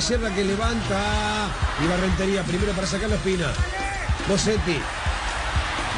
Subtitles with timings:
[0.00, 3.52] Caserra que levanta y Barrentería primero para sacar la espina.
[4.26, 4.80] Bosetti.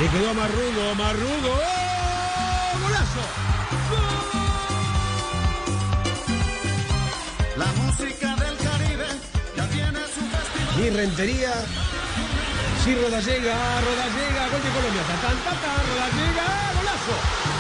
[0.01, 1.53] Le quedó a Marrugo, Marrugo.
[1.55, 2.79] ¡Oh!
[2.83, 3.25] ¡Golazo!
[7.57, 9.07] La música del Caribe
[9.57, 10.85] ya tiene su festival.
[10.85, 11.53] Y Rentería.
[12.83, 13.55] Sí, Rodallega,
[13.87, 15.03] Rodallega, gol de Colombia.
[15.07, 17.52] Tatán, tatán, Rodallega, golazo.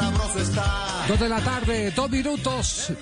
[0.00, 1.04] Sabroso está.
[1.08, 2.92] Dos de la tarde, dos minutos.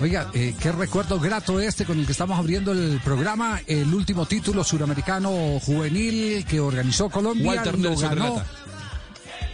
[0.00, 3.60] Oiga, eh, qué recuerdo grato este con el que estamos abriendo el programa.
[3.66, 5.30] El último título suramericano
[5.60, 7.48] juvenil que organizó Colombia.
[7.48, 8.24] Walter lo Nelson ganó.
[8.24, 8.46] relata.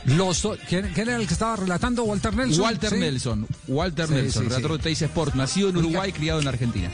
[0.05, 2.03] Los do- ¿quién, quién era el que estaba relatando?
[2.05, 2.65] Walter Nelson.
[2.65, 2.97] Walter Sí.
[2.97, 4.77] Nelson, Walter Sí, Nelson, sí, relator sí.
[4.79, 6.91] de Teis Sport, nacido en Uruguay, criado en Argentina.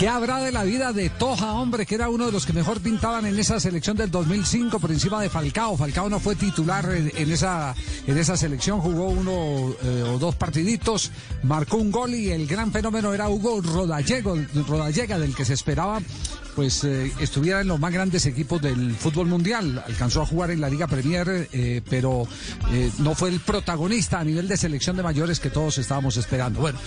[0.00, 2.80] ¿Qué habrá de la vida de Toja, hombre, que era uno de los que mejor
[2.80, 5.76] pintaban en esa selección del 2005 por encima de Falcao?
[5.76, 7.74] Falcao no fue titular en, esa,
[8.06, 11.12] en esa selección, jugó uno eh, o dos partiditos,
[11.42, 16.00] marcó un gol y el gran fenómeno era Hugo Rodallego, Rodallega, del que se esperaba
[16.54, 19.82] pues eh, estuviera en los más grandes equipos del fútbol mundial.
[19.86, 22.26] Alcanzó a jugar en la Liga Premier, eh, pero
[22.70, 26.60] eh, no fue el protagonista a nivel de selección de mayores que todos estábamos esperando.
[26.60, 26.78] Bueno,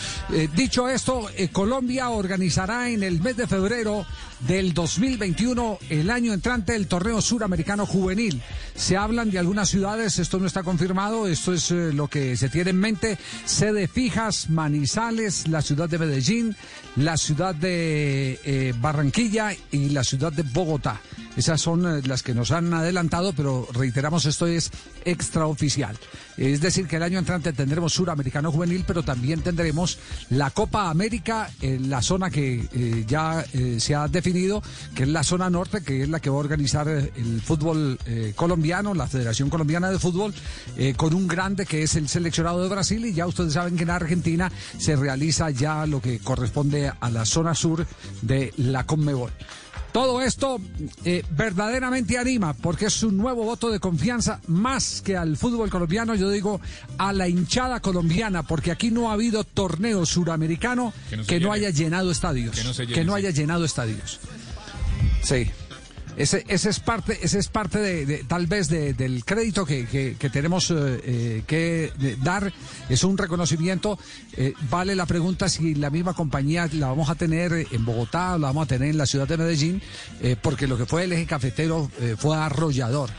[0.55, 4.05] dicho esto, Colombia organizará en el mes de febrero
[4.47, 8.41] del 2021, el año entrante, el torneo suramericano juvenil.
[8.75, 12.71] Se hablan de algunas ciudades, esto no está confirmado, esto es lo que se tiene
[12.71, 13.17] en mente.
[13.45, 16.55] Sede fijas, Manizales, la ciudad de Medellín,
[16.95, 20.99] la ciudad de eh, Barranquilla y la ciudad de Bogotá.
[21.35, 24.71] Esas son eh, las que nos han adelantado, pero reiteramos, esto es
[25.03, 25.97] extraoficial.
[26.37, 29.97] Es decir, que el año entrante tendremos Suramericano Juvenil, pero también tendremos
[30.29, 34.61] la Copa América en la zona que eh, ya eh, se ha definido,
[34.95, 37.97] que es la zona norte, que es la que va a organizar el fútbol
[38.35, 40.33] colombiano, la Federación Colombiana de Fútbol,
[40.95, 43.05] con un grande que es el seleccionado de Brasil.
[43.05, 47.25] Y ya ustedes saben que en Argentina se realiza ya lo que corresponde a la
[47.25, 47.85] zona sur
[48.21, 49.31] de la Conmebol.
[49.93, 50.59] Todo esto
[51.05, 56.15] eh, verdaderamente anima porque es un nuevo voto de confianza más que al fútbol colombiano,
[56.15, 56.59] yo digo
[56.97, 61.53] a la hinchada colombiana, porque aquí no ha habido torneo suramericano que Que no no,
[61.53, 62.55] haya llenado estadios.
[62.55, 63.11] Que no llene, sí.
[63.11, 64.19] haya llenado estadios.
[65.21, 65.49] Sí.
[66.15, 70.29] Ese, ese es parte, ese es parte de, tal vez de- del crédito que, que-
[70.29, 71.91] tenemos eh, eh, que
[72.21, 72.53] dar.
[72.89, 73.97] Es un reconocimiento.
[74.37, 78.37] Eh, vale la pregunta si la misma compañía la vamos a tener en Bogotá o
[78.37, 79.81] la vamos a tener en la ciudad de Medellín,
[80.41, 83.09] porque lo que fue el eje cafetero fue arrollador.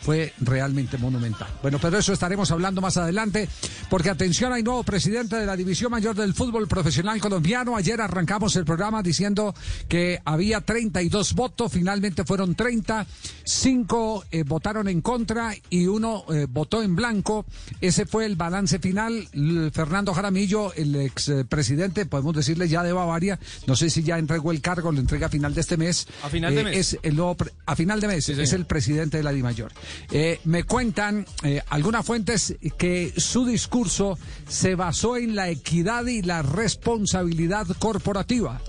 [0.00, 1.48] Fue realmente monumental.
[1.62, 3.48] Bueno, pero eso estaremos hablando más adelante,
[3.90, 7.76] porque atención, hay nuevo presidente de la División Mayor del Fútbol Profesional Colombiano.
[7.76, 9.54] Ayer arrancamos el programa diciendo
[9.88, 13.06] que había 32 votos, finalmente fueron 30,
[13.44, 17.44] 5 eh, votaron en contra y uno eh, votó en blanco.
[17.80, 19.28] Ese fue el balance final.
[19.72, 24.60] Fernando Jaramillo, el expresidente, podemos decirle ya de Bavaria, no sé si ya entregó el
[24.60, 26.06] cargo, lo entrega a final de este mes.
[26.22, 26.76] A final de Eh, mes.
[26.76, 27.36] Es el nuevo
[27.66, 29.72] a final de mes, Sí, es el presidente de la DIMAYOR.
[30.10, 34.18] Eh, me cuentan eh, algunas fuentes que su discurso
[34.48, 38.60] se basó en la equidad y la responsabilidad corporativa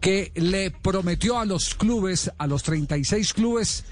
[0.00, 3.84] que le prometió a los clubes, a los 36 clubes,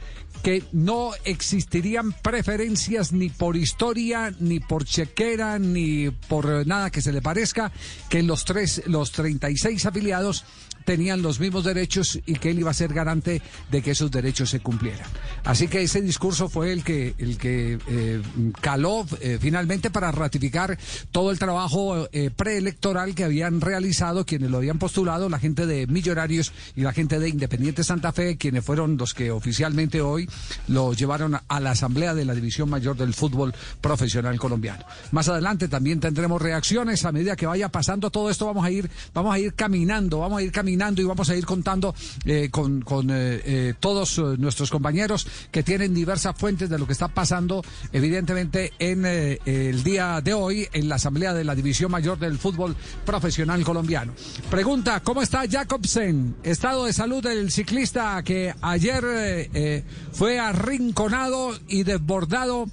[0.42, 7.12] que no existirían preferencias ni por historia, ni por chequera, ni por nada que se
[7.12, 7.70] le parezca,
[8.08, 10.44] que los tres, los 36 afiliados
[10.84, 14.50] tenían los mismos derechos y que él iba a ser garante de que esos derechos
[14.50, 15.06] se cumplieran.
[15.44, 18.22] Así que ese discurso fue el que, el que eh,
[18.60, 20.78] caló eh, finalmente para ratificar
[21.12, 25.86] todo el trabajo eh, preelectoral que habían realizado quienes lo habían postulado, la gente de
[25.86, 30.28] Millonarios y la gente de Independiente Santa Fe, quienes fueron los que oficialmente hoy
[30.68, 34.84] lo llevaron a la Asamblea de la División Mayor del Fútbol Profesional Colombiano.
[35.12, 38.90] Más adelante también tendremos reacciones a medida que vaya pasando todo esto, vamos a ir,
[39.14, 41.94] vamos a ir caminando, vamos a ir caminando y vamos a ir contando
[42.24, 47.08] eh, con, eh, eh, todos nuestros compañeros que tienen diversas fuentes de lo que está
[47.08, 47.62] pasando,
[47.92, 52.76] evidentemente, en el día de hoy en la Asamblea de la División Mayor del Fútbol
[53.04, 54.12] Profesional Colombiano.
[54.50, 56.36] Pregunta, ¿cómo está Jacobsen?
[56.42, 62.66] Estado de salud del ciclista que ayer fue arrinconado y desbordado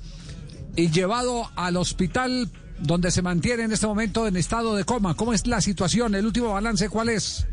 [0.76, 5.16] y llevado al hospital donde se mantiene en este momento en estado de coma.
[5.16, 6.16] ¿Cómo es la situación?
[6.16, 7.48] ¿El último balance cuál es?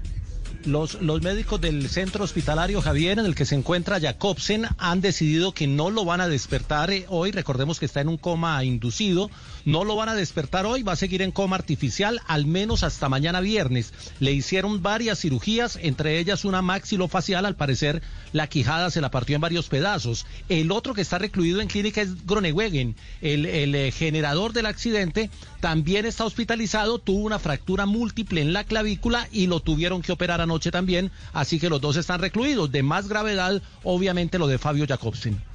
[0.66, 5.52] Los, los médicos del centro hospitalario Javier, en el que se encuentra Jacobsen, han decidido
[5.52, 7.32] que no lo van a despertar eh, hoy.
[7.32, 9.30] Recordemos que está en un coma inducido.
[9.64, 13.08] No lo van a despertar hoy, va a seguir en coma artificial al menos hasta
[13.08, 13.94] mañana viernes.
[14.20, 17.46] Le hicieron varias cirugías, entre ellas una maxilofacial.
[17.46, 18.02] Al parecer,
[18.32, 20.26] la quijada se la partió en varios pedazos.
[20.50, 25.30] El otro que está recluido en clínica es Gronewegen, el, el eh, generador del accidente.
[25.60, 30.42] También está hospitalizado, tuvo una fractura múltiple en la clavícula y lo tuvieron que operar
[30.42, 31.10] anoche también.
[31.32, 32.70] Así que los dos están recluidos.
[32.70, 35.53] De más gravedad, obviamente, lo de Fabio Jacobsen.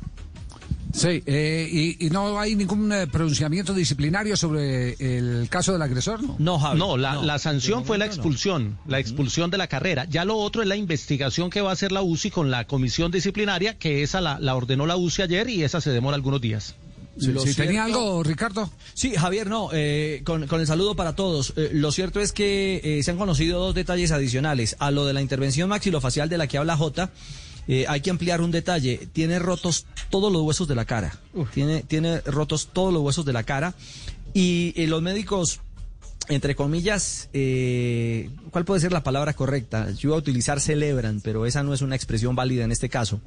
[0.92, 6.24] Sí, eh, y, y no hay ningún eh, pronunciamiento disciplinario sobre el caso del agresor,
[6.24, 6.36] ¿no?
[6.40, 10.06] No, Javi, no, la, la sanción fue la expulsión, la expulsión de la carrera.
[10.10, 13.12] Ya lo otro es la investigación que va a hacer la UCI con la comisión
[13.12, 16.76] disciplinaria, que esa la, la ordenó la UCI ayer y esa se demora algunos días.
[17.20, 18.72] Sí, ¿Tenía algo, Ricardo?
[18.94, 21.54] Sí, Javier, no, eh, con, con el saludo para todos.
[21.58, 24.78] Eh, lo cierto es que eh, se han conocido dos detalles adicionales.
[24.80, 27.10] A lo de la intervención maxilofacial de la que habla J,
[27.72, 29.08] eh, hay que ampliar un detalle.
[29.14, 31.20] Tiene rotos todos los huesos de la cara.
[31.54, 33.76] Tiene, tiene rotos todos los huesos de la cara.
[34.34, 35.60] Y eh, los médicos,
[36.30, 39.92] entre comillas, eh, ¿cuál puede ser la palabra correcta?
[39.92, 43.22] Yo iba a utilizar celebran, pero esa no es una expresión válida en este caso.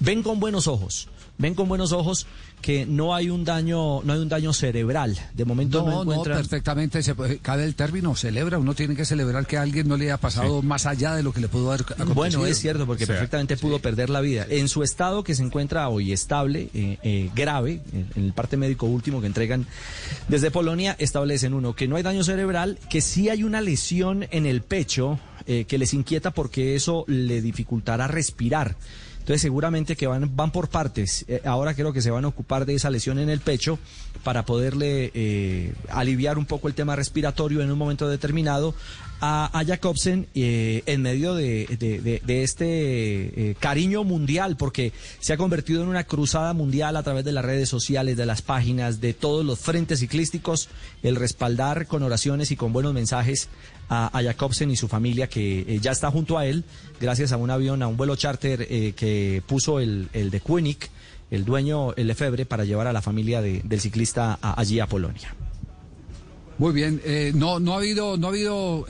[0.00, 1.10] Ven con buenos ojos.
[1.36, 2.26] Ven con buenos ojos
[2.62, 5.18] que no hay un daño, no hay un daño cerebral.
[5.34, 6.38] De momento no, No, no, encuentran.
[6.38, 7.02] perfectamente.
[7.02, 8.58] Se puede, cabe el término, celebra.
[8.58, 11.32] Uno tiene que celebrar que a alguien no le haya pasado más allá de lo
[11.32, 12.14] que le pudo haber acontecido.
[12.14, 14.46] Bueno, es cierto, porque perfectamente pudo perder la vida.
[14.48, 18.56] En su estado que se encuentra hoy estable, eh, eh, grave, en, en el parte
[18.56, 19.66] médico último que entregan
[20.28, 24.46] desde Polonia, establecen uno, que no hay daño cerebral, que sí hay una lesión en
[24.46, 28.76] el pecho eh, que les inquieta porque eso le dificultará respirar.
[29.22, 31.24] Entonces seguramente que van, van por partes.
[31.28, 33.78] Eh, ahora creo que se van a ocupar de esa lesión en el pecho
[34.24, 38.74] para poderle eh, aliviar un poco el tema respiratorio en un momento determinado
[39.20, 45.32] a, a Jacobsen eh, en medio de, de- de- este eh, cariño mundial, porque se
[45.32, 49.00] ha convertido en una cruzada mundial a través de las redes sociales, de las páginas,
[49.00, 50.68] de todos los frentes ciclísticos,
[51.04, 53.48] el respaldar con oraciones y con buenos mensajes
[53.94, 56.64] a, a Jacobsen y su familia, que eh, ya está junto a él,
[57.00, 60.78] gracias a un avión, a un vuelo charter eh, que puso el, el de Koenig,
[61.30, 65.34] el dueño, el Lefebvre, para llevar a la familia de- del ciclista allí a Polonia.
[66.58, 67.00] Muy bien.
[67.04, 68.84] Eh, no, no ha habido, no ha habido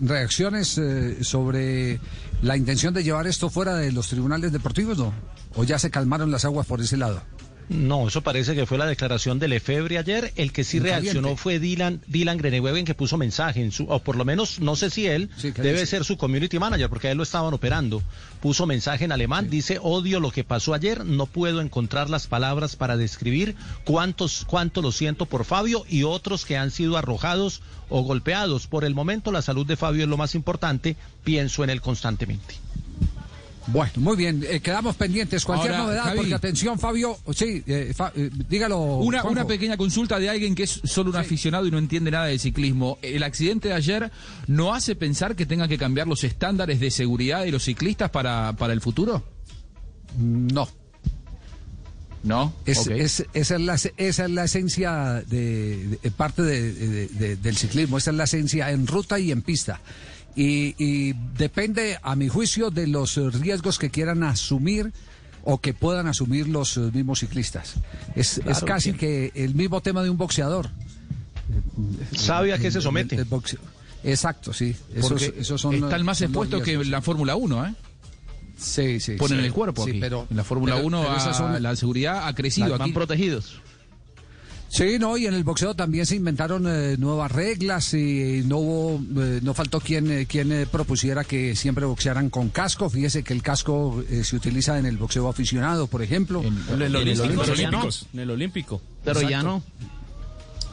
[0.00, 0.80] reacciones
[1.22, 2.00] sobre
[2.42, 5.12] la intención de llevar esto fuera de los tribunales deportivos, ¿no?
[5.54, 7.22] ¿O ya se calmaron las aguas por ese lado?
[7.68, 10.32] No, eso parece que fue la declaración de Lefebvre ayer.
[10.36, 14.14] El que sí reaccionó fue Dylan, Dylan Grenewegen, que puso mensaje en su, o por
[14.14, 15.86] lo menos, no sé si él, Sí, debe dice.
[15.86, 18.02] ser su community manager, porque a él lo estaban operando.
[18.40, 22.76] Puso mensaje en alemán, dice, odio lo que pasó ayer, no puedo encontrar las palabras
[22.76, 28.02] para describir cuántos, cuánto lo siento por Fabio y otros que han sido arrojados o
[28.02, 28.68] golpeados.
[28.68, 32.54] Por el momento, la salud de Fabio es lo más importante, pienso en él constantemente.
[33.68, 34.44] Bueno, muy bien.
[34.48, 35.44] eh, quedamos pendientes.
[35.44, 36.16] Cualquier Ahora, novedad, Javi.
[36.18, 37.18] porque atención, Fabio.
[37.34, 38.78] Sí, eh, Fa- eh, dígalo.
[38.98, 39.28] Una, Juanjo.
[39.40, 42.38] una pequeña consulta de alguien que es solo un aficionado y no entiende nada de
[42.38, 42.98] ciclismo.
[43.02, 44.10] ¿El accidente de ayer
[44.46, 48.52] no hace pensar que tengan que cambiar los estándares de seguridad de los ciclistas para,
[48.56, 49.24] para el futuro?
[50.16, 50.68] No.
[52.22, 52.52] No.
[52.66, 52.90] Es, Ok.
[52.90, 58.10] es- esa, es la, esa es la esencia de, de- parte de- del ciclismo, esa
[58.10, 59.80] es la esencia en ruta y en pista.
[60.36, 64.92] Y, y depende, a mi juicio, de los riesgos que quieran asumir
[65.44, 67.74] o que puedan asumir los eh, mismos ciclistas.
[68.14, 70.68] Es, es casi que el mismo tema de un boxeador.
[72.14, 73.16] ¿Sabe a qué se El- somete?
[73.16, 73.60] el boxeo.
[74.04, 74.74] Exacto, sí.
[74.94, 77.74] Esos, esos son, están más expuestos que la Fórmula 1, ¿eh?
[78.58, 79.12] Sí, sí.
[79.16, 79.46] Ponen sí.
[79.46, 80.00] el cuerpo Sí, aquí.
[80.00, 82.92] pero, en la Fórmula pero- 1 pero esas ha- son- la seguridad ha crecido aquí.
[82.92, 83.60] protegidos.
[84.68, 89.00] Sí, no, y en el boxeo también se inventaron eh, nuevas reglas y no hubo,
[89.22, 92.90] eh, no faltó quien, eh, quien eh, propusiera que siempre boxearan con casco.
[92.90, 96.42] Fíjese que el casco eh, se utiliza en el boxeo aficionado, por ejemplo.
[96.42, 97.42] En- En el en el olímpico, Olímpico.
[97.44, 97.88] pero ya no.
[98.12, 98.82] En el olímpico.
[99.04, 99.62] Pero ya Exacto.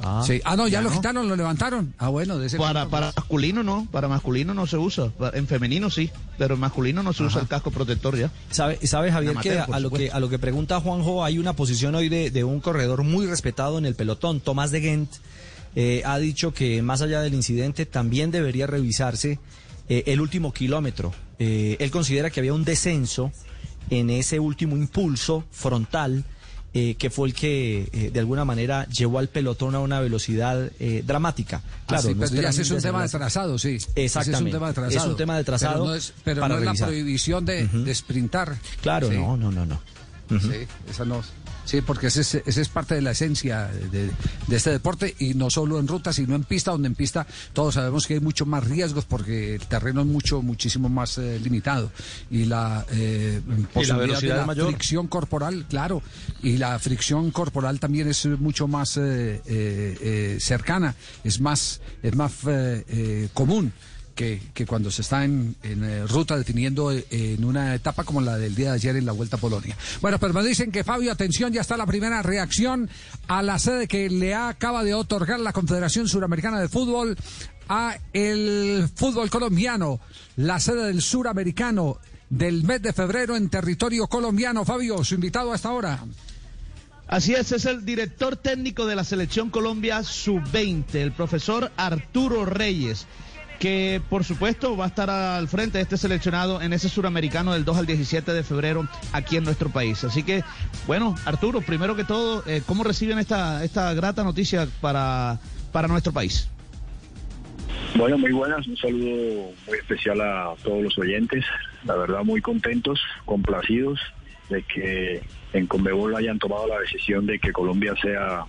[0.03, 0.24] No.
[0.24, 0.41] Sí.
[0.43, 1.93] Ah, no, ya, lo quitaron, lo levantaron.
[1.98, 5.12] Ah, bueno, de ese Para, para masculino no, para masculino no se usa.
[5.33, 8.31] En femenino sí, pero en masculino no se usa el casco protector ya.
[8.51, 11.53] ¿Sabe, sabe Javier Amateur, que a, lo que a lo que pregunta Juanjo hay una
[11.53, 15.10] posición hoy de, de un corredor muy respetado en el pelotón, Tomás de Gent,
[15.75, 19.39] eh, ha dicho que más allá del incidente también debería revisarse
[19.89, 21.13] eh, el último kilómetro.
[21.39, 23.31] Eh, él considera que había un descenso
[23.89, 26.25] en ese último impulso frontal
[26.74, 30.72] eh, que fue el que eh, de alguna manera llevó al pelotón a una velocidad
[30.80, 31.62] eh, dramática.
[31.86, 33.77] Claro, Ah, sí, no es un tema de trazado, sí.
[33.96, 34.36] Exactamente.
[34.36, 34.98] Es un tema de trazado.
[35.06, 37.68] Es un tema de trazado Pero no es, pero para no es la prohibición de,
[37.68, 38.58] de sprintar.
[38.82, 39.15] Claro, Sí.
[39.15, 39.80] no, no, no, no.
[40.30, 41.22] Sí, esa no.
[41.65, 44.12] Sí, porque ese es, ese es parte de la esencia de,
[44.48, 47.75] de este deporte y no solo en ruta, sino en pista, donde en pista todos
[47.75, 51.91] sabemos que hay mucho más riesgos porque el terreno es mucho, muchísimo más eh, limitado
[52.29, 53.41] y la, eh,
[53.74, 54.67] posibilidad de velocidad la es mayor.
[54.67, 56.01] fricción corporal, claro,
[56.41, 62.15] y la fricción corporal también es mucho más eh, eh, eh, cercana, es más, es
[62.15, 63.72] más eh, eh, común
[64.15, 68.55] que, cuando se está en, eh, ruta definiendo eh, en una etapa como la del
[68.55, 69.75] día de ayer en la Vuelta a Polonia.
[70.01, 72.89] Bueno, pero me dicen que Fabio, atención, ya está la primera reacción
[73.27, 77.17] a la sede que le acaba de otorgar la Confederación Suramericana de Fútbol
[77.70, 80.00] a el fútbol colombiano,
[80.36, 81.98] la sede del suramericano
[82.29, 84.65] del mes de febrero en territorio colombiano.
[84.65, 86.03] Fabio, su invitado a esta hora.
[87.08, 93.05] Así es, es el director técnico de la Selección Colombia Sub-20, el profesor Arturo Reyes,
[93.63, 97.63] que por supuesto va a estar al frente de este seleccionado en ese suramericano del
[97.63, 100.03] 2 al 17 de febrero aquí en nuestro país.
[100.03, 100.43] Así que,
[100.86, 105.39] bueno, Arturo, primero que todo, eh, ¿cómo reciben esta, esta grata noticia para,
[105.72, 106.50] para nuestro país?
[107.96, 111.46] Bueno, muy buenas, un saludo muy especial a todos los oyentes,
[111.86, 113.98] la verdad muy contentos, complacidos
[114.50, 118.43] de que en Conmebol hayan tomado la decisión de que Colombia sea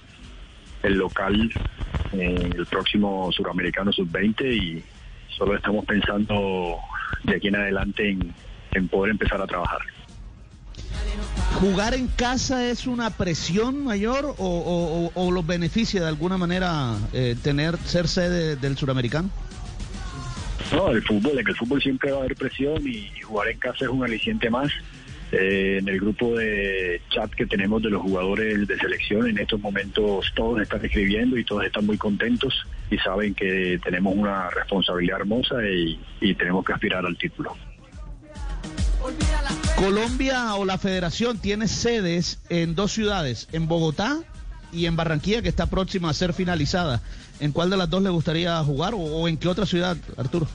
[0.83, 1.53] el local
[2.11, 4.85] en el próximo Suramericano Sub-20 y
[5.37, 6.77] solo estamos pensando
[7.25, 8.35] de aquí en adelante en,
[8.73, 9.81] en poder empezar a trabajar.
[11.61, 16.37] ¿Jugar en casa es una presión mayor o, o- o- o los beneficia de alguna
[16.37, 19.31] manera eh, tener ser sede del suramericano?
[20.73, 23.85] No, el fútbol, en el fútbol siempre va a haber presión y jugar en casa
[23.85, 24.73] es un aliciente más.
[25.33, 29.61] Eh, en el grupo de chat que tenemos de los jugadores de selección, en estos
[29.61, 35.21] momentos todos están escribiendo y todos están muy contentos y saben que tenemos una responsabilidad
[35.21, 37.57] hermosa y, y tenemos que aspirar al título.
[39.77, 44.19] Colombia o la federación tiene sedes en dos ciudades, en Bogotá
[44.73, 47.03] y en Barranquilla, que está próxima a ser finalizada.
[47.41, 50.47] ¿En cuál de las dos le gustaría jugar o, o en qué otra ciudad, Arturo?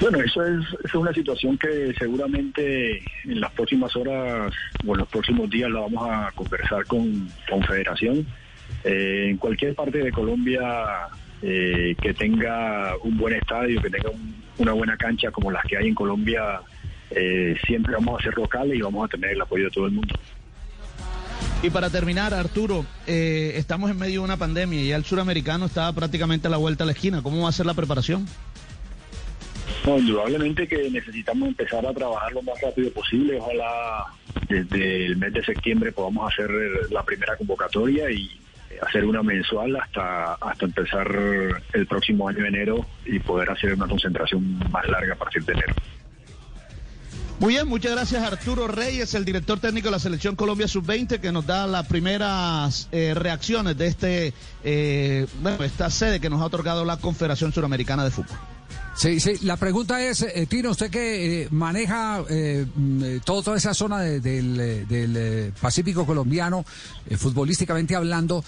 [0.00, 4.52] Bueno, eso es, eso es una situación que seguramente en las próximas horas
[4.86, 8.26] o en los próximos días la vamos a conversar con Confederación.
[8.84, 11.08] Eh, en cualquier parte de Colombia
[11.42, 15.76] eh, que tenga un buen estadio, que tenga un- una buena cancha como las que
[15.76, 16.60] hay en Colombia,
[17.10, 19.92] eh, siempre vamos a ser locales y vamos a tener el apoyo de todo el
[19.92, 20.14] mundo.
[21.62, 25.66] Y para terminar, Arturo, eh, estamos en medio de una pandemia y ya el suramericano
[25.66, 27.22] está prácticamente a la vuelta a la esquina.
[27.22, 28.26] ¿Cómo va a ser la preparación?
[29.86, 33.38] No, indudablemente que necesitamos empezar a trabajar lo más rápido posible.
[33.40, 34.04] Ojalá
[34.48, 36.50] desde el mes de septiembre podamos hacer
[36.90, 38.30] la primera convocatoria y
[38.82, 41.08] hacer una mensual hasta hasta empezar
[41.72, 45.52] el próximo año de enero y poder hacer una concentración más larga a partir de
[45.52, 45.74] enero.
[47.40, 51.32] Muy bien, muchas gracias Arturo Reyes, el director técnico de la Selección Colombia Sub-20, que
[51.32, 56.44] nos da las primeras eh, reacciones de este eh, bueno, esta sede que nos ha
[56.44, 58.36] otorgado la Confederación Suramericana de Fútbol.
[59.00, 63.42] Sí, sí, la pregunta es, eh, Tino, usted que eh, maneja eh, mm, eh, todo-
[63.42, 66.66] toda esa zona de- del, eh, del, Pacífico colombiano,
[67.16, 68.44] futbolísticamente hablando,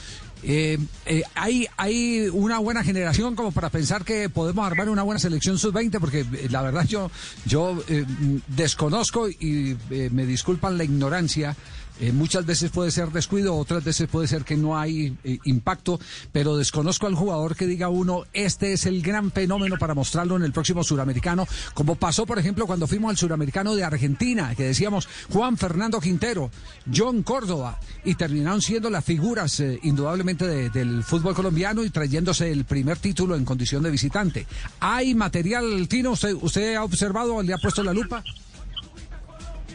[1.35, 5.99] ¿hay, ¿hay una buena generación como para pensar que podemos armar una buena selección sub-20?
[5.99, 7.11] Porque la verdad yo,
[7.47, 9.79] yo mm, desconozco y
[10.11, 11.57] me disculpan la ignorancia.
[12.01, 16.01] Eh, muchas veces puede ser descuido, otras veces puede ser que no hay eh, impacto,
[16.33, 20.43] pero desconozco al jugador que diga uno, este es el gran fenómeno para mostrarlo en
[20.43, 25.09] el próximo suramericano, como pasó, por ejemplo, cuando fuimos al suramericano de Argentina, que decíamos
[25.33, 26.51] Juan Fernando Quintero,
[26.93, 32.51] John Córdoba, y terminaron siendo las figuras eh, indudablemente de- del fútbol colombiano y trayéndose
[32.51, 34.47] el primer título en condición de visitante.
[34.81, 36.13] ¿Hay material, Tino?
[36.13, 38.25] ¿Usted, usted ha observado, le ha puesto la lupa?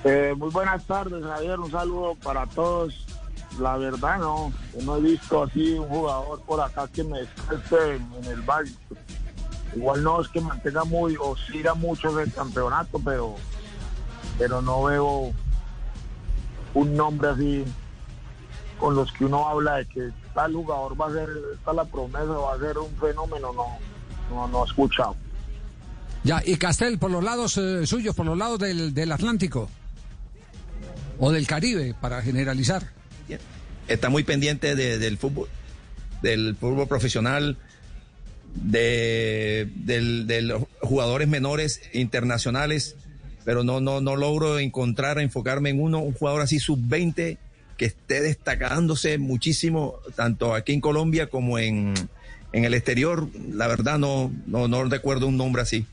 [0.04, 1.60] Eh, muy buenas tardes, Javier.
[1.60, 2.94] Un saludo para todos.
[3.60, 8.26] La verdad, no, no he visto así un jugador por acá que me esté en,
[8.26, 8.72] el valle.
[9.76, 13.36] Igual no es que mantenga muy o siga mucho el campeonato, pero,
[14.38, 15.32] pero no veo
[16.74, 17.66] un nombre así
[18.80, 22.26] con los que uno habla de que tal jugador va a ser, está la promesa,
[22.26, 23.54] va a ser un fenómeno.
[23.54, 23.66] No,
[24.30, 25.16] no, no he escuchado.
[26.24, 29.70] Ya, y Castel, por los lados eh, suyos, por los lados del, del Atlántico.
[31.20, 32.92] O del Caribe, para generalizar.
[33.88, 35.48] está muy pendiente de- del fútbol,
[36.22, 37.58] del fútbol profesional,
[38.54, 42.96] de, del jugadores menores internacionales,
[43.46, 43.80] pero no,
[44.18, 47.38] logro encontrar, enfocarme en uno, un jugador así sub-20
[47.78, 51.94] que esté destacándose muchísimo, tanto aquí en Colombia como en,
[52.52, 53.30] el exterior.
[53.54, 54.00] La verdad
[54.68, 55.86] no recuerdo un nombre así.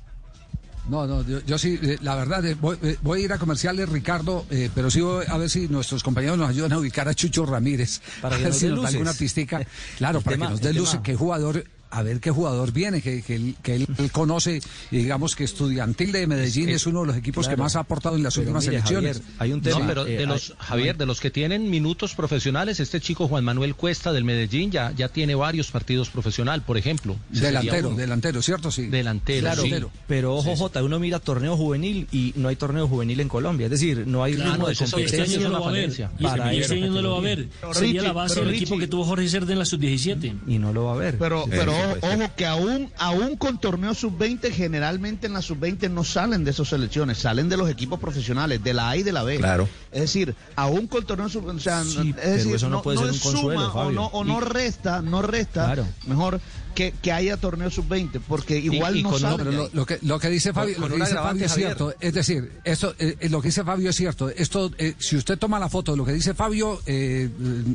[0.89, 3.39] No, no, yo, yo sí, eh, la verdad, eh, voy, eh, voy a ir a
[3.39, 7.09] comerciales, Ricardo, eh, pero sí voy a ver si nuestros compañeros nos ayudan a ubicar
[7.09, 8.01] a Chucho Ramírez.
[8.21, 8.95] Para que a ver nos si dé nos da luces.
[8.97, 9.67] alguna pistica.
[9.97, 11.65] Claro, El para tema- que nos dé luces, qué jugador,
[11.99, 14.61] a ver qué jugador viene, que, que, él, que él- él conoce,
[14.91, 18.17] y digamos que Estudiantil de Medellín es, uno de los equipos que más ha aportado
[18.17, 19.17] en las Pero últimas mire, elecciones.
[19.19, 21.71] Javier, hay un No, tema, pero eh, de los, hay- Javier, de los que tienen
[21.71, 26.63] minutos profesionales, este chico Juan Manuel Cuesta del Medellín ya, ya tiene varios partidos profesional,
[26.63, 27.17] por ejemplo.
[27.31, 28.71] Delantero, delantero, ¿cierto?
[28.71, 28.87] Sí.
[28.87, 29.73] Delantero, Claro, sí.
[30.07, 33.67] pero ojo, Jota, uno mira torneo juvenil y no hay torneo juvenil en Colombia.
[33.67, 35.23] Es decir, no hay Claro, ritmo de eso- competencia.
[35.25, 35.79] este año no lo va a
[36.19, 37.23] Y para este año no lo va a.
[37.23, 40.35] Pero Sería Richie, la base pero del equipo que tuvo Jorge Cerda en la sub-17.
[40.47, 41.19] Y no lo va a ver.
[41.19, 45.43] Pero, Sí, pero sí, ojo, ojo que aún, aún con torneos sub-20, generalmente en la
[45.43, 49.03] sub-20 no salen de esas selecciones, salen de los equipos profesionales, de la A y
[49.03, 49.37] de la B.
[49.39, 49.69] Claro.
[49.93, 53.11] Es decir, aún con torneos sub o sea, Sí, es decir, eso no puede ser
[53.11, 53.93] un consuelo, suma o Fabio.
[53.93, 55.87] no, o no resta, no resta, Claro.
[56.07, 56.41] mejor
[56.75, 60.53] que, que haya torneos sub-20, porque igual y no de lo, que, lo que dice
[60.53, 61.69] Fabio, Con- lo con que un dice agravante, Fabio es Javier.
[61.69, 61.95] cierto.
[62.01, 64.29] Es decir, esto, eh, eh, lo que dice Fabio es cierto.
[64.31, 67.29] Esto, eh, si usted toma la foto de lo que dice Fabio, eh,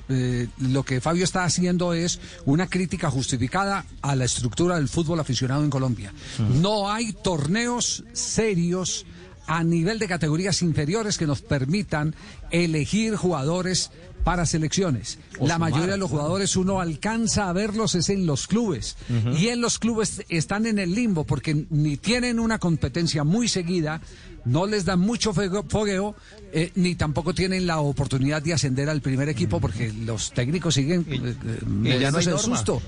[0.10, 5.20] eh, lo que Fabio está haciendo es una crítica justificada a la estructura del fútbol
[5.20, 6.14] aficionado en Colombia.
[6.62, 9.06] No hay torneos serios
[9.48, 12.14] a nivel de categorías inferiores que nos permitan
[12.52, 13.90] elegir jugadores
[14.24, 15.18] para selecciones.
[15.40, 18.98] O la sumar, mayoría de los jugadores uno alcanza a verlos es en los clubes
[19.38, 24.02] y en los clubes están en el limbo porque ni tienen una competencia muy seguida,
[24.46, 26.16] no les dan mucho fogueo,
[26.54, 31.06] eh, ni tampoco tienen la oportunidad de ascender al primer equipo porque los técnicos siguen
[31.10, 32.56] eh, eh, mediándose no de hay norma.
[32.58, 32.82] susto.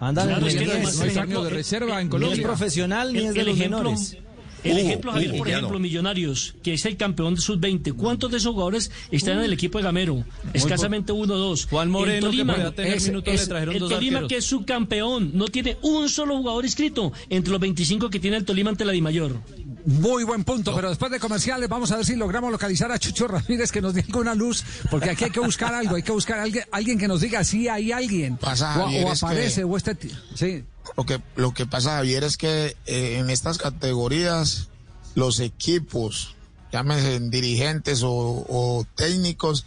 [0.00, 2.36] Andan Claro, es que no de reserva en ni Colombia.
[2.36, 4.16] es profesional ni El- es de el los ejemplo- menores.
[4.64, 5.78] El ejemplo, Javier, por ejemplo, no.
[5.78, 7.94] Millonarios, que es el campeón de sub-20.
[7.94, 10.24] ¿Cuántos de esos jugadores están en el equipo de Gamero?
[10.52, 11.66] Escasamente uno o dos.
[11.66, 14.28] Juan Moreno, el que Tolima, tener es- minutos, es- le trajeron el dos Tolima, arqueros.
[14.28, 18.44] que es subcampeón, no tiene un solo jugador inscrito entre los 25 que tiene el
[18.44, 19.40] Tolima ante la Dimayor.
[19.84, 23.26] Muy buen punto, pero después de comerciales vamos a ver si logramos localizar a Chucho
[23.26, 26.38] Ramírez que nos diga una luz, porque aquí hay que buscar algo, hay que buscar
[26.38, 29.26] a alguien, alguien que nos diga si hay alguien Pasa, o, Javier, o es que-
[29.26, 29.96] aparece o este...
[30.34, 30.62] Sí,
[30.96, 34.68] Lo que, lo que pasa, Javier, es que eh, en estas categorías
[35.14, 36.34] los equipos,
[36.72, 38.10] llámense dirigentes o,
[38.48, 39.64] o técnicos,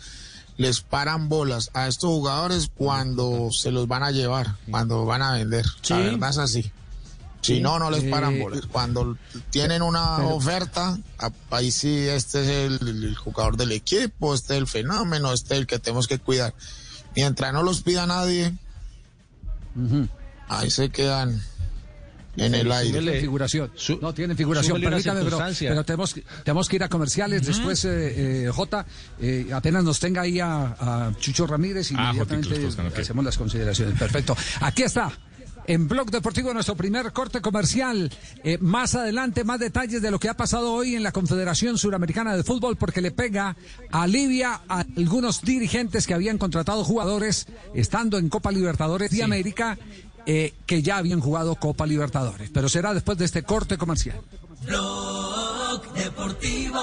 [0.58, 5.34] les paran bolas a estos jugadores cuando se los van a llevar, cuando van a
[5.34, 5.66] vender.
[5.90, 6.72] La verdad es así.
[7.42, 8.62] Si no, no les paran Eh, bolas.
[8.72, 9.18] Cuando
[9.52, 10.98] tienen una oferta,
[11.52, 15.60] ahí sí, este es el, el jugador del equipo, este es el fenómeno, este es
[15.60, 16.56] el que tenemos que cuidar.
[17.16, 18.54] Mientras no los pida nadie,
[20.48, 21.42] ahí se quedan
[22.38, 23.00] en el aire.
[23.00, 23.72] tienen figuración.
[24.02, 24.82] no, tienen figuración.
[24.82, 27.46] Permítame, pero, pero tenemos, que- tenemos que ir a comerciales.
[27.46, 28.86] Después, eh, eh, J,
[29.22, 33.00] eh, apenas nos tenga ahí a, a Chucho Ramírez, Ah, inmediatamente Toscano, ok.
[33.00, 33.98] hacemos las consideraciones.
[33.98, 34.36] Perfecto.
[34.62, 35.12] Aquí está.
[35.68, 38.12] En Blog Deportivo, nuestro primer corte comercial.
[38.44, 42.38] Eh, más adelante, más detalles de lo que ha pasado hoy en la Confederación Suramericana
[42.38, 43.56] de Fútbol, porque le pega,
[43.92, 49.76] alivia a algunos dirigentes que habían contratado jugadores estando en Copa Libertadores de América,
[50.26, 52.50] eh, que ya habían jugado Copa Libertadores.
[52.54, 54.20] Pero será después de este corte comercial.
[54.66, 56.82] Blog Deportivo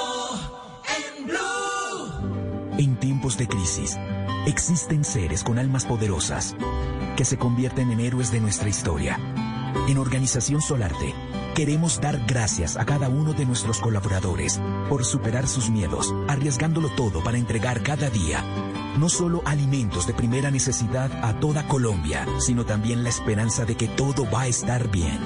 [1.19, 2.79] en Blue.
[2.79, 3.97] En tiempos de crisis,
[4.47, 6.55] existen seres con almas poderosas
[7.17, 9.19] que se convierten en héroes de nuestra historia.
[9.89, 11.15] En Organización Solarte,
[11.55, 17.23] queremos dar gracias a cada uno de nuestros colaboradores por superar sus miedos, arriesgándolo todo
[17.23, 18.45] para entregar cada día
[18.99, 23.89] no solo alimentos de primera necesidad a toda Colombia, sino también la esperanza de que
[23.89, 25.19] todo va a estar bien.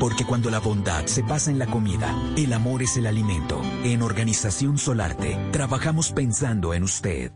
[0.00, 3.62] Porque cuando la bondad se pasa en la comida, el amor es el alimento.
[3.84, 7.32] En Organización Solarte, trabajamos pensando en usted.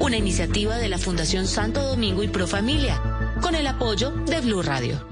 [0.00, 3.00] Una iniciativa de la Fundación Santo Domingo y Pro Familia,
[3.40, 5.11] con el apoyo de Blue Radio.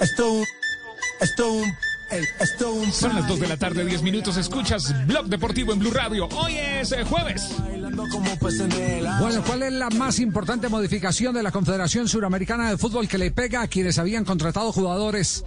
[0.00, 0.42] Esto,
[1.20, 1.60] esto,
[2.40, 4.36] esto un Son las 2 de la tarde, 10 minutos.
[4.36, 6.26] Escuchas Blog Deportivo en Blue Radio.
[6.28, 7.42] Hoy es eh, jueves.
[9.20, 13.30] Bueno, ¿cuál es la más importante modificación de la Confederación Suramericana de Fútbol que le
[13.30, 15.44] pega a quienes habían contratado jugadores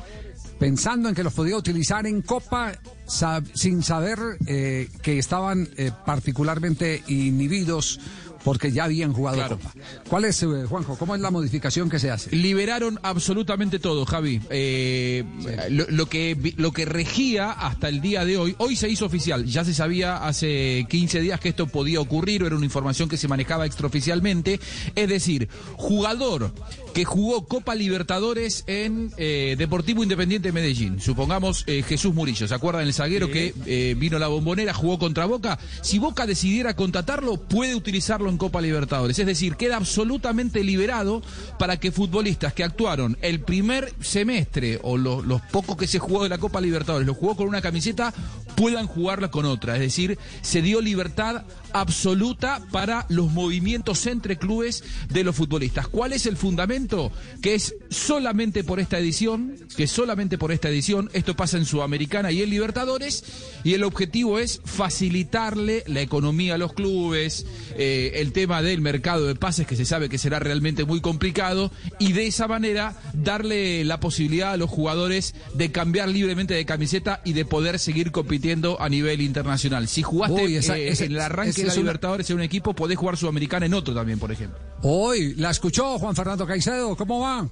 [0.60, 2.74] pensando en que los podía utilizar en Copa
[3.08, 8.00] sab- sin saber eh, que estaban eh, particularmente inhibidos
[8.44, 9.58] porque ya habían jugado Claro.
[9.58, 9.74] Copa?
[10.10, 10.98] ¿Cuál es, eh, Juanjo?
[10.98, 12.36] ¿Cómo es la modificación que se hace?
[12.36, 14.42] Liberaron absolutamente todo, Javi.
[14.50, 15.24] Eh,
[15.70, 19.46] lo, lo que, lo que regía hasta el día de hoy, hoy se hizo oficial.
[19.46, 23.28] Ya se sabía hace 15 días que esto podía ocurrir, era una información que se
[23.28, 24.60] manejaba extraoficialmente.
[24.96, 26.52] Es decir, jugador
[26.94, 31.00] que jugó Copa Libertadores en eh, Deportivo Independiente de Medellín.
[31.00, 32.84] Supongamos eh, Jesús Murillo, ¿se acuerdan?
[32.84, 35.58] El zaguero que eh, vino a la bombonera, jugó contra Boca.
[35.82, 39.18] Si Boca decidiera contratarlo, puede utilizarlo en Copa Libertadores.
[39.18, 41.22] Es decir, queda absolutamente liberado
[41.58, 46.24] para que futbolistas que actuaron el primer semestre o lo- los pocos que se jugó
[46.24, 48.14] de la Copa Libertadores, lo jugó con una camiseta,
[48.56, 49.74] puedan jugarla con otra.
[49.76, 55.88] Es decir, se dio libertad absoluta para los movimientos entre clubes de los futbolistas.
[55.88, 57.12] ¿Cuál es el fundamento?
[57.42, 62.32] Que es solamente por esta edición, que solamente por esta edición, esto pasa en Sudamericana
[62.32, 63.24] y en Libertadores,
[63.64, 67.46] y el objetivo es facilitarle la economía a los clubes,
[67.78, 71.72] eh, el tema del mercado de pases, que se sabe que será realmente muy complicado,
[72.00, 77.22] y de esa manera darle la posibilidad a los jugadores de cambiar libremente de camiseta
[77.26, 79.88] y de poder seguir compitiendo a nivel internacional.
[79.88, 82.42] Si jugaste Uy, esa- eh, esa- en el arranque la es una- Libertadores en un
[82.44, 84.58] equipo, podés jugar Sudamericana en otro también, por ejemplo.
[84.82, 86.96] Hoy, ¿la escuchó Juan Fernando Caicedo?
[86.96, 87.48] ¿Cómo va?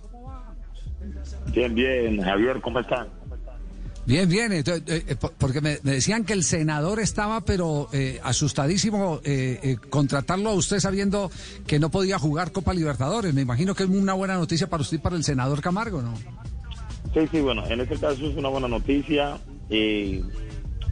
[1.54, 2.21] Bien, bien.
[2.21, 3.08] Javier, ¿cómo están?
[4.06, 7.88] Bien, bien, entonces, eh, eh, por- porque me, me decían que el senador estaba, pero
[7.93, 11.30] eh, asustadísimo eh, eh, contratarlo a usted sabiendo
[11.67, 13.34] que no podía jugar Copa Libertadores.
[13.34, 16.15] Me imagino que es una buena noticia para usted y para el senador Camargo, ¿no?
[17.13, 19.38] Sí, sí, bueno, en este caso es una buena noticia.
[19.69, 20.24] Eh,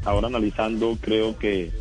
[0.05, 1.71] ahora analizando, creo que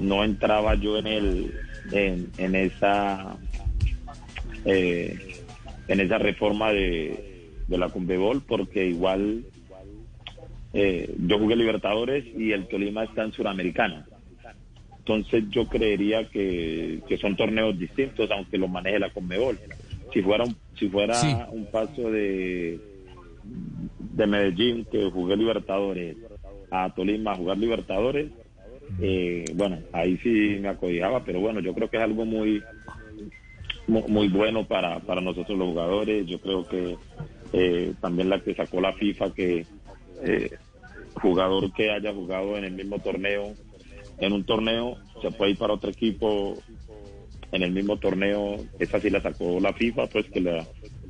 [0.00, 1.54] no entraba yo en el
[1.92, 3.36] en, en esa
[4.64, 5.36] eh,
[5.88, 9.44] en esa reforma de, de la Conmebol porque igual
[10.72, 14.06] eh, yo jugué Libertadores y el Tolima está en Suramericana.
[14.98, 19.58] Entonces yo creería que, que son torneos distintos aunque lo maneje la Conmebol.
[20.12, 21.34] Si fuera un, si fuera Sí.
[21.52, 22.78] un paso de
[24.14, 26.16] de Medellín que jugué Libertadores
[26.70, 28.30] a Tolima a jugar Libertadores,
[28.98, 32.62] eh, bueno, ahí sí me acodijaba, pero bueno, yo creo que es algo muy
[33.86, 36.26] mu- muy bueno para, para nosotros los jugadores.
[36.26, 36.96] Yo creo que
[37.52, 39.66] eh, también la que sacó la FIFA, que
[40.22, 40.50] eh,
[41.14, 43.56] jugador que haya jugado en el mismo torneo,
[44.18, 46.62] en un torneo, se puede ir para otro equipo
[47.52, 48.64] en el mismo torneo.
[48.78, 50.68] Esa sí la sacó la FIFA, pues que la,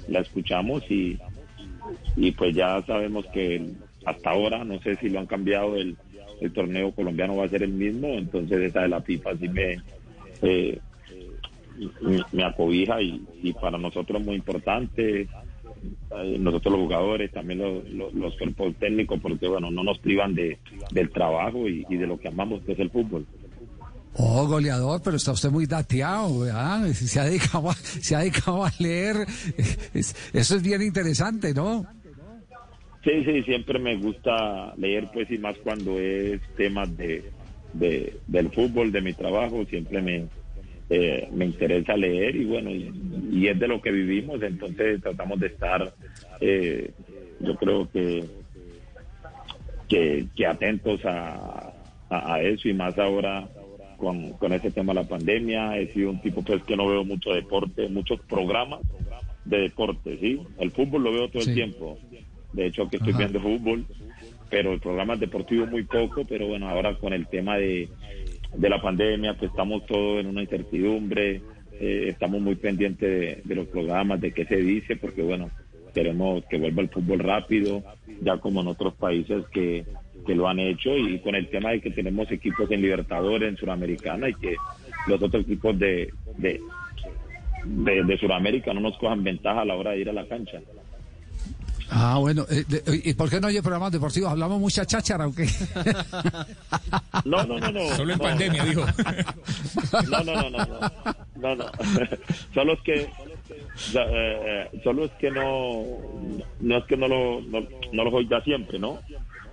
[0.09, 1.19] la escuchamos y,
[2.17, 3.63] y pues ya sabemos que
[4.05, 5.97] hasta ahora, no sé si lo han cambiado, el,
[6.41, 9.77] el torneo colombiano va a ser el mismo, entonces esa de la FIFA sí me...
[10.43, 10.79] eh,
[12.33, 18.37] me, acobija y, y para nosotros muy importante eh, nosotros los jugadores también los, los,
[18.37, 20.59] cuerpos técnicos porque bueno no nos privan de
[20.93, 23.27] del trabajo y, de lo que amamos que es el fútbol
[24.15, 26.85] Oh, goleador, pero está usted muy dateado, ¿verdad?
[26.95, 29.25] Se ha dedicado a, se ha a leer.
[29.95, 31.87] Es- eso es bien interesante, ¿no?
[33.05, 37.31] Sí sí siempre me gusta leer pues y más cuando es temas de,
[37.73, 40.27] de del fútbol de mi trabajo siempre me
[40.91, 42.91] eh, me interesa leer y bueno y,
[43.33, 45.95] y es de lo que vivimos entonces tratamos de estar
[46.41, 46.91] eh,
[47.41, 48.25] yo creo que
[49.89, 51.73] que, que atentos a,
[52.09, 53.49] a, a eso y más ahora
[53.97, 55.77] con, con ese tema de la pandemia.
[55.79, 58.81] He sido un tipo pues que no veo mucho deporte, muchos programas
[59.45, 60.41] de deporte, ¿sí?
[60.59, 61.51] El fútbol lo veo todo Sí.
[61.51, 61.99] el tiempo.
[62.53, 63.19] De hecho, que estoy Ajá.
[63.19, 63.87] viendo fútbol,
[64.51, 67.89] pero el programa deportivo muy poco, pero bueno, ahora con el tema de,
[68.55, 71.41] de la pandemia, pues estamos todos en una incertidumbre,
[71.81, 75.51] eh, estamos muy pendientes de, de los programas, de qué se dice, porque bueno,
[75.95, 77.83] queremos que vuelva el fútbol rápido,
[78.21, 79.85] ya como en otros países que,
[80.27, 83.57] que lo han hecho, y con el tema de que tenemos equipos en Libertadores, en
[83.57, 84.57] Suramericana, y que
[85.07, 86.61] los otros equipos de, de,
[87.65, 90.61] de, de Sudamérica no nos cojan ventaja a la hora de ir a la cancha.
[91.91, 92.45] Ah, bueno.
[92.51, 94.31] eh, de- ¿Y por qué no hay programas deportivos?
[94.31, 95.47] ¿Hablamos mucha cháchara o qué?
[97.25, 97.81] No, no, no, no.
[97.97, 98.25] Solo en no.
[98.25, 98.85] pandemia, dijo.
[100.11, 100.81] No, no, no, no, no,
[101.37, 101.65] no, no.
[102.55, 103.09] Solo es que, eh,
[103.95, 105.85] eh, solo es que no,
[106.61, 108.99] no es que no lo, no, no lo oiga siempre, ¿no?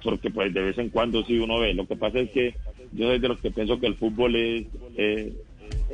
[0.03, 1.73] Porque pues de vez en cuando sí uno ve.
[1.73, 2.55] Lo que pasa es que
[2.91, 5.33] yo soy de los que pienso que el fútbol es, eh,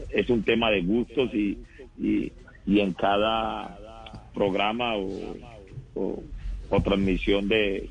[0.10, 1.58] es un tema de gustos y,
[2.00, 2.32] y,
[2.66, 3.80] y en cada
[4.34, 5.36] programa o,
[5.96, 6.24] o,
[6.76, 7.90] o transmisión de,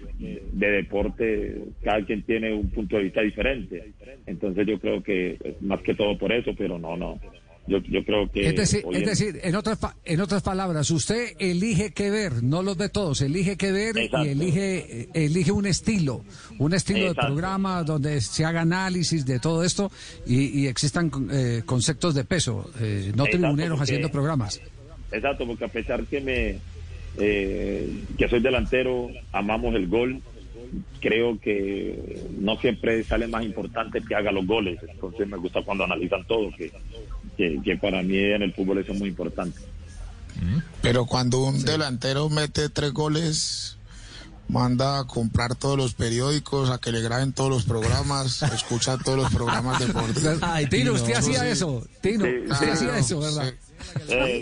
[0.52, 3.92] de deporte, cada quien tiene un punto de vista diferente.
[4.26, 7.18] Entonces yo creo que es más que todo por eso, pero no, no.
[7.64, 8.40] Yo, yo creo que...
[8.48, 12.76] Es decir, es decir en, otras, en otras palabras, usted elige qué ver, no los
[12.76, 14.26] ve todos, elige qué ver Exacto.
[14.26, 16.24] y elige, elige un estilo,
[16.58, 19.92] un estilo de programa donde se haga análisis de todo esto
[20.26, 24.60] y, y existan eh, conceptos de peso, eh, no Exacto, tribuneros porque- haciendo programas.
[25.12, 26.56] Exacto, porque a pesar que me
[27.18, 30.20] eh, que soy delantero, amamos el gol.
[31.00, 34.78] Creo que no siempre sale más importante que haga los goles.
[34.88, 36.72] Entonces me gusta cuando analizan todo, que,
[37.36, 39.58] que, que para mí en el fútbol eso es muy importante.
[40.80, 43.76] Pero cuando un delantero mete tres goles,
[44.48, 49.18] manda a comprar todos los periódicos, a que le graben todos los programas, escucha todos
[49.18, 50.38] los programas deportivos.
[50.40, 51.46] Ay, Tino, usted hacía Sí.
[51.48, 53.50] eso, Tino, Sí, usted claro, hacía eso, ¿verdad?
[53.50, 53.71] sí.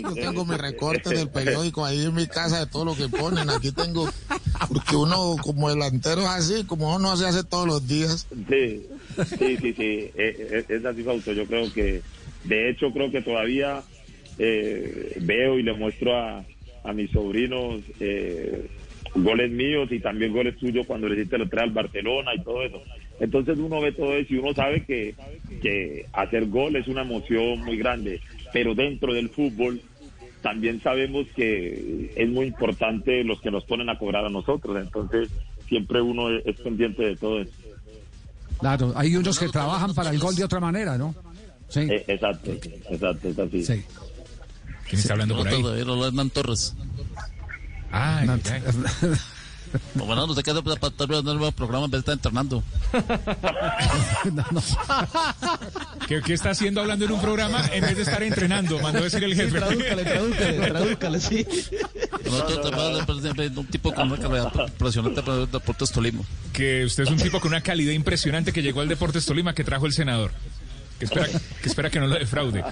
[0.03, 3.49] Yo tengo mis recortes del periódico ahí en mi casa de todo lo que ponen.
[3.49, 4.09] Aquí tengo,
[4.67, 8.27] porque uno como delantero es así, como uno se hace todos los días.
[8.49, 8.85] Sí,
[9.37, 10.11] sí, sí, sí.
[10.13, 11.33] Eh, eh, Es así, Fausto.
[11.33, 12.01] Yo creo que,
[12.43, 13.81] de hecho, creo que todavía
[14.37, 16.43] eh, veo y le muestro a,
[16.83, 18.69] a mis sobrinos eh,
[19.15, 22.63] goles míos y también goles tuyos cuando le hiciste lo trae al Barcelona y todo
[22.63, 22.81] eso.
[23.19, 25.13] Entonces uno ve todo eso y uno sabe que,
[25.61, 28.19] que hacer gol es una emoción muy grande,
[28.53, 29.81] pero dentro del fútbol
[30.41, 35.29] también sabemos que es muy importante los que nos ponen a cobrar a nosotros, entonces
[35.67, 37.51] siempre uno es, pendiente de todo eso.
[38.59, 41.15] Claro, hay unos que trabajan para el gol de otra manera, ¿no?
[41.69, 41.81] Sí.
[41.81, 43.63] Eh, exacto, exacto, es así.
[43.63, 43.83] Sí.
[44.89, 45.63] ¿Quién está hablando por ahí?
[45.79, 46.75] Hernán Torres.
[47.91, 48.27] Ay,
[49.73, 49.81] ay.
[49.95, 52.63] Bueno, no se queda para estar viendo el nuevo programa en vez de estar entrenando.
[56.07, 58.79] ¿Qué, qué está haciendo hablando en un programa en vez de estar entrenando?
[58.79, 59.59] Mandó decir el jefe.
[59.59, 61.45] tradúzcale, tradúzcale, tradúzcale, sí.
[62.25, 66.21] Nosotros te de un tipo con una calidad impresionante para el Deportes Tolima.
[66.53, 69.63] Que usted es un tipo con una calidad impresionante que llegó al Deportes Tolima que
[69.63, 70.31] trajo el senador.
[70.99, 72.63] Que espera que, espera que no lo defraude.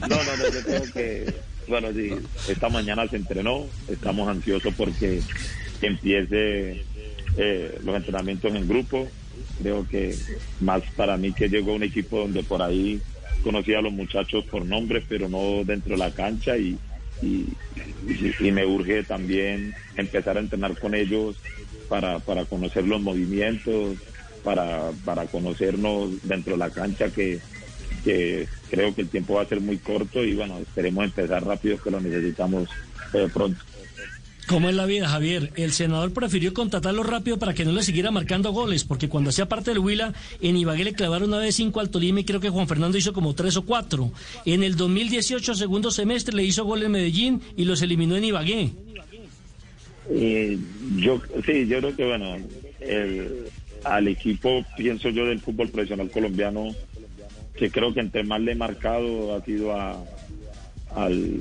[0.00, 1.34] No, no, no, yo creo que,
[1.66, 2.10] bueno, sí,
[2.48, 5.22] esta mañana se entrenó, estamos ansiosos porque
[5.86, 6.86] empiece
[7.36, 9.08] eh, los entrenamientos en grupo.
[9.58, 10.18] Creo que
[10.60, 13.00] más para mí que llegó un equipo donde por ahí
[13.42, 16.78] conocía a los muchachos por nombre, pero no dentro de la cancha y-
[18.40, 21.36] y me urge también empezar a entrenar con ellos
[21.88, 23.98] para, para conocer los movimientos,
[24.42, 27.40] para, para conocernos dentro de la cancha que,
[28.04, 31.80] que creo que el tiempo va a ser muy corto y bueno, esperemos empezar rápido
[31.80, 32.70] que lo necesitamos
[33.12, 33.64] eh, pronto.
[34.48, 35.52] ¿Cómo es la vida, Javier?
[35.56, 39.46] El senador prefirió contratarlo rápido para que no le siguiera marcando goles, porque cuando hacía
[39.46, 42.48] parte del Huila, en Ibagué le clavaron una vez cinco al Tolima y creo que
[42.48, 44.10] Juan Fernando hizo como tres o cuatro.
[44.46, 48.70] En el 2018, segundo semestre, le hizo gol en Medellín y los eliminó en Ibagué.
[50.10, 50.58] Eh,
[50.96, 52.36] yo sí, yo creo que bueno,
[52.80, 53.44] el-
[53.84, 56.74] al equipo pienso yo del fútbol profesional colombiano
[57.54, 60.02] que creo que entre más le he marcado ha sido a,
[60.96, 61.36] al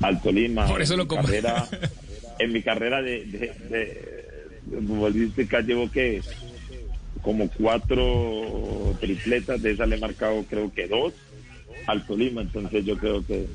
[0.00, 0.66] al Tolima.
[0.66, 1.68] Por eso En lo mi carrera,
[2.38, 4.04] en mi carrera de, de, de,
[4.66, 6.22] de futbolística llevo que
[7.22, 11.14] como cuatro tripletas, de esas le he marcado creo que dos
[11.86, 13.46] al Tolima, entonces yo creo que,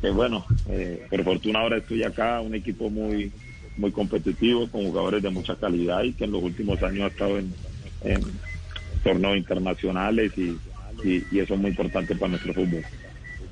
[0.00, 3.32] que bueno, eh, por fortuna ahora estoy acá, un equipo muy
[3.76, 7.38] muy competitivo, con jugadores de mucha calidad y que en los últimos años ha estado
[7.38, 7.52] en,
[8.04, 8.22] en
[9.04, 10.56] torneos internacionales y,
[11.04, 12.82] y, y eso es muy importante para nuestro fútbol.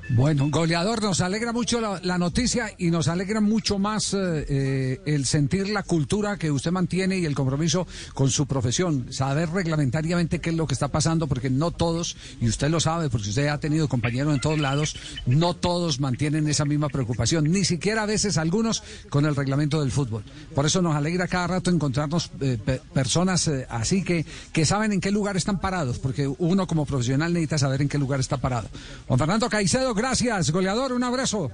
[0.09, 5.25] Bueno, goleador, nos alegra mucho la, noticia y nos alegra mucho más eh, eh, el
[5.25, 10.51] sentir la cultura que usted mantiene y el compromiso con su profesión, saber reglamentariamente qué
[10.51, 13.59] es lo que está pasando, porque no todos, y usted lo sabe, porque usted ha
[13.59, 18.37] tenido compañeros en todos lados, no todos mantienen esa misma preocupación, ni siquiera a veces
[18.37, 20.23] algunos con el reglamento del fútbol.
[20.53, 25.01] Por eso nos alegra cada rato encontrarnos eh, pe- personas así que, que saben en
[25.01, 28.69] qué lugar están parados, porque uno como profesional necesita saber en qué lugar está parado.
[29.07, 31.49] Juan Fernando Caicedo, gracias, goleador, un abrazo.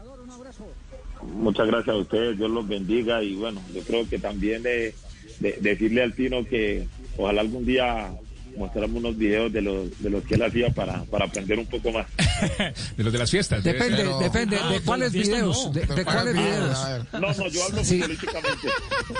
[1.35, 4.93] Muchas gracias a ustedes, Dios los bendiga y bueno, yo creo que también de,
[5.39, 8.11] de- decirle al Tino que ojalá algún día
[8.57, 11.91] mostrarme unos videos de los de los que él hacía para, para aprender un poco
[11.91, 12.07] más.
[12.97, 13.63] De los de las fiestas.
[13.63, 14.15] Depende, ser.
[14.19, 15.65] depende, Ah, ¿de cuáles videos?
[15.67, 15.71] no.
[15.71, 17.13] ¿De, de cuáles Ah, videos?
[17.13, 17.99] No, no, yo hablo Sí.
[17.99, 18.67] futbolísticamente.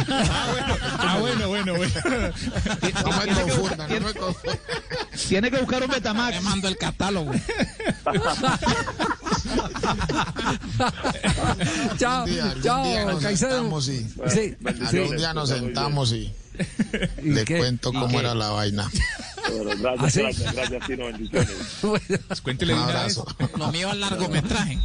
[1.04, 1.94] Ah, bueno, bueno, bueno.
[2.04, 4.60] No me confundan, no me confundan.
[5.28, 6.38] Tiene que buscar un Betamax.
[6.38, 7.32] Te mando el catálogo.
[11.98, 13.50] chao, día, chao, día nos Caicedo.
[13.52, 16.34] sentamos y, Sí, algún día nos sentamos y
[17.24, 17.58] le qué?
[17.58, 18.18] cuento cómo qué?
[18.18, 18.90] era la vaina.
[19.50, 20.22] Bueno, gracias, ¿Ah, sí?
[20.22, 21.50] gracias, gracias, Tino, bendiciones.
[21.82, 23.20] Pues Cuéntele de una vez.
[23.58, 24.80] Lo mío es largometraje.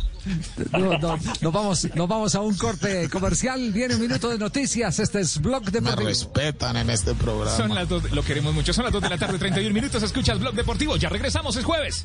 [0.72, 3.70] No, no, nos, vamos, nos vamos a un corte comercial.
[3.72, 4.98] Viene un minuto de noticias.
[4.98, 6.08] Este es Blog Me Deportivo.
[6.08, 7.56] respetan en este programa.
[7.56, 8.72] Son las dos, lo queremos mucho.
[8.72, 10.02] Son las 2 de la tarde, 31 minutos.
[10.02, 10.96] Escuchas Blog Deportivo.
[10.96, 12.04] Ya regresamos, es jueves.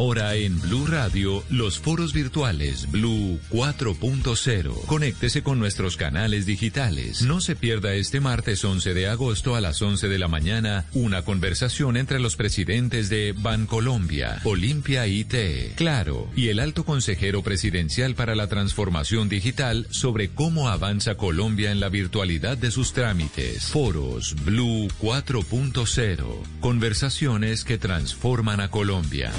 [0.00, 4.86] Ahora en Blue Radio, los foros virtuales Blue 4.0.
[4.86, 7.20] Conéctese con nuestros canales digitales.
[7.20, 11.20] No se pierda este martes 11 de agosto a las 11 de la mañana una
[11.20, 18.34] conversación entre los presidentes de Bancolombia, Olimpia IT, Claro y el alto consejero presidencial para
[18.34, 23.66] la transformación digital sobre cómo avanza Colombia en la virtualidad de sus trámites.
[23.66, 26.24] Foros Blue 4.0.
[26.60, 29.30] Conversaciones que transforman a Colombia.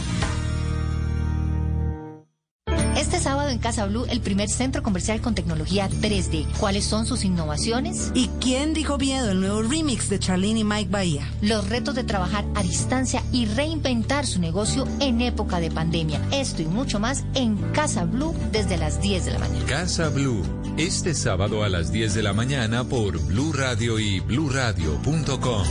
[3.72, 6.46] Casa Blue, el primer centro comercial con tecnología 3D.
[6.60, 8.12] ¿Cuáles son sus innovaciones?
[8.14, 9.32] ¿Y quién dijo miedo?
[9.32, 11.26] El nuevo remix de Charlene y Mike Bahía.
[11.42, 16.20] Los retos de trabajar a distancia y reinventar su negocio en época de pandemia.
[16.34, 19.66] Esto y mucho más en Casa Blue desde las 10 de la mañana.
[19.68, 20.44] Casa Blue,
[20.76, 25.64] este sábado a las 10 de la mañana por Blue Radio y bluradio.com.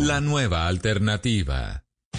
[0.00, 1.85] La nueva alternativa.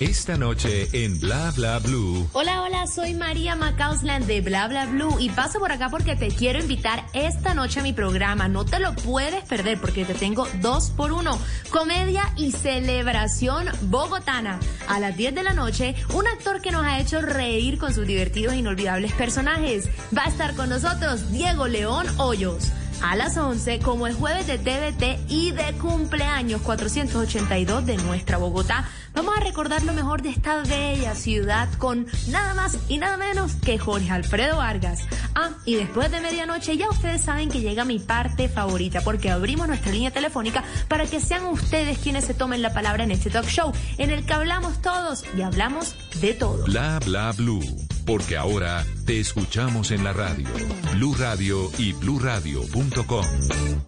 [0.00, 2.26] Esta noche en Bla Bla Blue.
[2.32, 6.28] Hola, hola, soy María Macausland de Bla Bla Blue y paso por acá porque te
[6.28, 8.48] quiero invitar esta noche a mi programa.
[8.48, 11.38] No te lo puedes perder porque te tengo dos por uno.
[11.68, 14.58] Comedia y celebración bogotana.
[14.88, 18.06] A las 10 de la noche, un actor que nos ha hecho reír con sus
[18.06, 19.90] divertidos e inolvidables personajes.
[20.16, 22.72] Va a estar con nosotros Diego León Hoyos.
[23.02, 28.88] A las 11, como es jueves de TVT y de cumpleaños 482 de nuestra Bogotá,
[29.14, 33.54] vamos a recordar lo mejor de esta bella ciudad con nada más y nada menos
[33.54, 35.00] que Jorge Alfredo Vargas.
[35.34, 39.66] Ah, y después de medianoche ya ustedes saben que llega mi parte favorita porque abrimos
[39.66, 43.46] nuestra línea telefónica para que sean ustedes quienes se tomen la palabra en este talk
[43.46, 46.64] show en el que hablamos todos y hablamos de todo.
[46.64, 47.62] Bla Bla Blue.
[48.10, 50.48] Porque ahora te escuchamos en la radio.
[50.94, 53.24] Blue Radio y bluradio.com.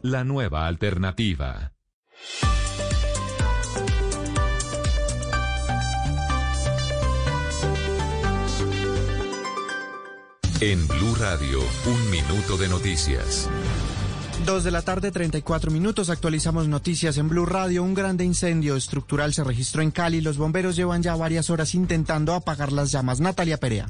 [0.02, 1.72] La nueva alternativa.
[10.60, 13.50] En Blue Radio, un minuto de noticias.
[14.46, 16.10] Dos de la tarde, 34 minutos.
[16.10, 17.82] Actualizamos noticias en Blue Radio.
[17.82, 20.20] Un grande incendio estructural se registró en Cali.
[20.20, 23.18] Los bomberos llevan ya varias horas intentando apagar las llamas.
[23.18, 23.88] Natalia Perea.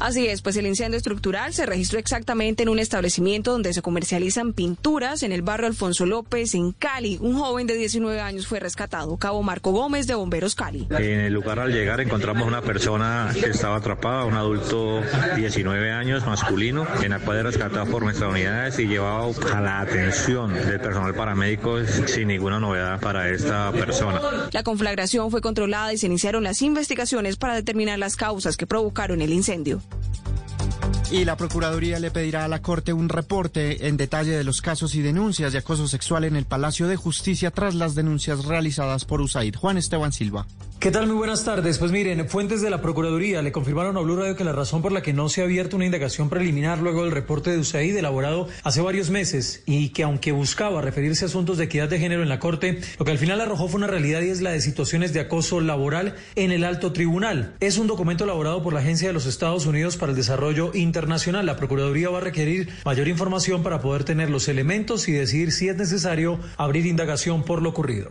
[0.00, 4.52] Así es, pues el incendio estructural se registró exactamente en un establecimiento donde se comercializan
[4.52, 7.18] pinturas en el barrio Alfonso López, en Cali.
[7.20, 9.16] Un joven de 19 años fue rescatado.
[9.16, 10.86] Cabo Marco Gómez de Bomberos Cali.
[10.90, 15.00] En el lugar al llegar encontramos una persona que estaba atrapada, un adulto
[15.36, 19.80] 19 años, masculino, en la cual era rescatado por nuestras unidades y llevado a la
[19.80, 24.20] atención del personal paramédico sin ninguna novedad para esta persona.
[24.50, 29.22] La conflagración fue controlada y se iniciaron las investigaciones para determinar las causas que provocaron
[29.22, 29.80] el incendio.
[29.90, 31.03] うん。
[31.14, 35.00] Y la Procuraduría le pedirá a la Corte un reporte en detalle de los casos y
[35.00, 39.54] denuncias de acoso sexual en el Palacio de Justicia tras las denuncias realizadas por USAID.
[39.54, 40.48] Juan Esteban Silva.
[40.80, 41.06] ¿Qué tal?
[41.06, 41.78] Muy buenas tardes.
[41.78, 44.90] Pues miren, fuentes de la Procuraduría le confirmaron a Blue Radio que la razón por
[44.90, 48.48] la que no se ha abierto una indagación preliminar luego del reporte de USAID elaborado
[48.64, 52.28] hace varios meses y que aunque buscaba referirse a asuntos de equidad de género en
[52.28, 55.12] la Corte, lo que al final arrojó fue una realidad y es la de situaciones
[55.14, 57.54] de acoso laboral en el alto tribunal.
[57.60, 61.03] Es un documento elaborado por la Agencia de los Estados Unidos para el Desarrollo Internacional.
[61.06, 65.68] La Procuraduría va a requerir mayor información para poder tener los elementos y decidir si
[65.68, 68.10] es necesario abrir indagación por lo ocurrido.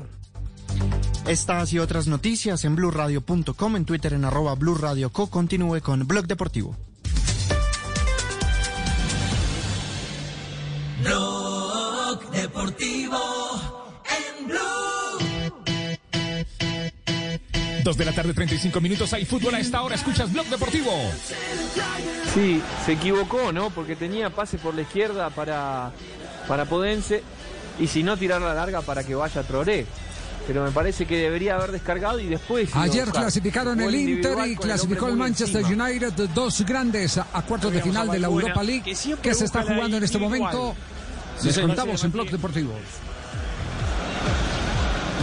[1.27, 5.27] Estas y otras noticias en blurradio.com, en Twitter en arroba blurradioco.
[5.27, 6.75] Continúe con Blog Deportivo.
[11.03, 13.02] Blog Deportivo
[17.83, 19.13] 2 de la tarde, 35 minutos.
[19.13, 19.95] Hay fútbol a esta hora.
[19.95, 20.91] Escuchas Blog Deportivo.
[22.33, 23.69] Sí, se equivocó, ¿no?
[23.69, 25.91] Porque tenía pase por la izquierda para,
[26.47, 27.23] para Podense.
[27.79, 29.85] Y si no, tirar la larga para que vaya Troré.
[30.47, 32.69] Pero me parece que debería haber descargado y después.
[32.75, 35.63] Ayer clasificaron el Inter y clasificó el, Manchester.
[35.63, 38.83] United, dos grandes a cuartos de final de la Europa League
[39.21, 40.75] que, se está jugando en este momento.
[41.43, 42.73] Les contamos en Blog Deportivo.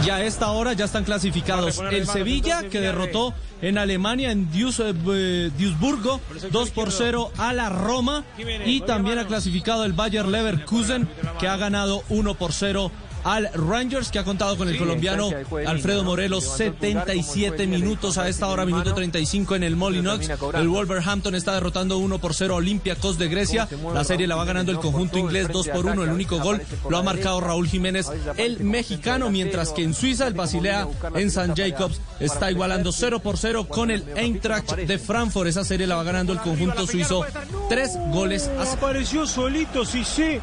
[0.03, 4.79] Ya a esta hora ya están clasificados el Sevilla, que derrotó en Alemania, en Duis-
[4.79, 6.19] eh, Duisburgo,
[6.51, 8.23] 2 por 0 a la Roma.
[8.65, 11.07] Y también ha clasificado el Bayer Leverkusen,
[11.39, 12.91] que ha ganado 1 por 0
[13.23, 15.29] al Rangers, que ha contado con el Sí, colombiano
[15.67, 16.03] Alfredo.
[16.03, 19.63] Morelos, Levantó el pulgar como 77 el juez minutos a esta hora, minuto 35 en
[19.63, 20.29] el Molinox.
[20.53, 23.67] El Wolverhampton está derrotando 1 por 0 a Olympiacos de Grecia.
[23.93, 26.03] La serie la va ganando el conjunto inglés frente 2 de por 1.
[26.03, 27.41] El único gol lo ha marcado.
[27.41, 28.07] Raúl Jiménez,
[28.37, 33.11] el mexicano, mientras que en Suiza el Basilea en San Jacobs está igualando defender.
[33.11, 35.47] 0 por 0 con el Eintracht de Frankfurt.
[35.47, 37.25] Esa serie la va ganando el conjunto suizo.
[37.69, 38.73] Tres goles a.
[38.73, 40.39] Apareció solito, sí, sí.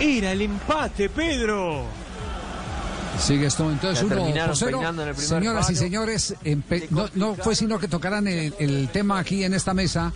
[0.00, 1.84] Era el empate, Pedro.
[3.18, 4.80] Sigue esto entonces uno por cero.
[4.82, 6.34] en Señoras y señores,
[6.90, 10.12] no, no fue sino que tocaran el, el tema aquí en esta mesa.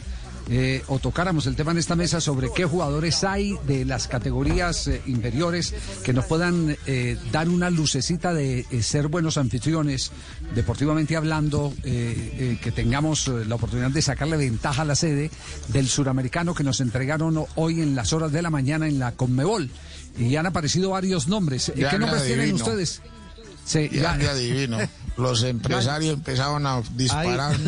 [0.50, 4.88] eh, o tocáramos el tema en esta mesa sobre qué jugadores hay de las categorías
[4.88, 5.72] eh, inferiores
[6.02, 10.10] que nos puedan eh, dar una lucecita de ser buenos anfitriones,
[10.54, 15.30] deportivamente hablando, que tengamos la oportunidad de sacarle ventaja a la sede
[15.68, 19.70] del suramericano que nos entregaron hoy en las horas de la mañana en la Conmebol.
[20.18, 21.72] Y han aparecido varios nombres.
[21.76, 23.00] Ya ¿Qué nombres tienen ustedes?
[23.64, 24.78] Sí, Ya, adivino.
[25.16, 27.58] Los empresarios empezaban a disparar.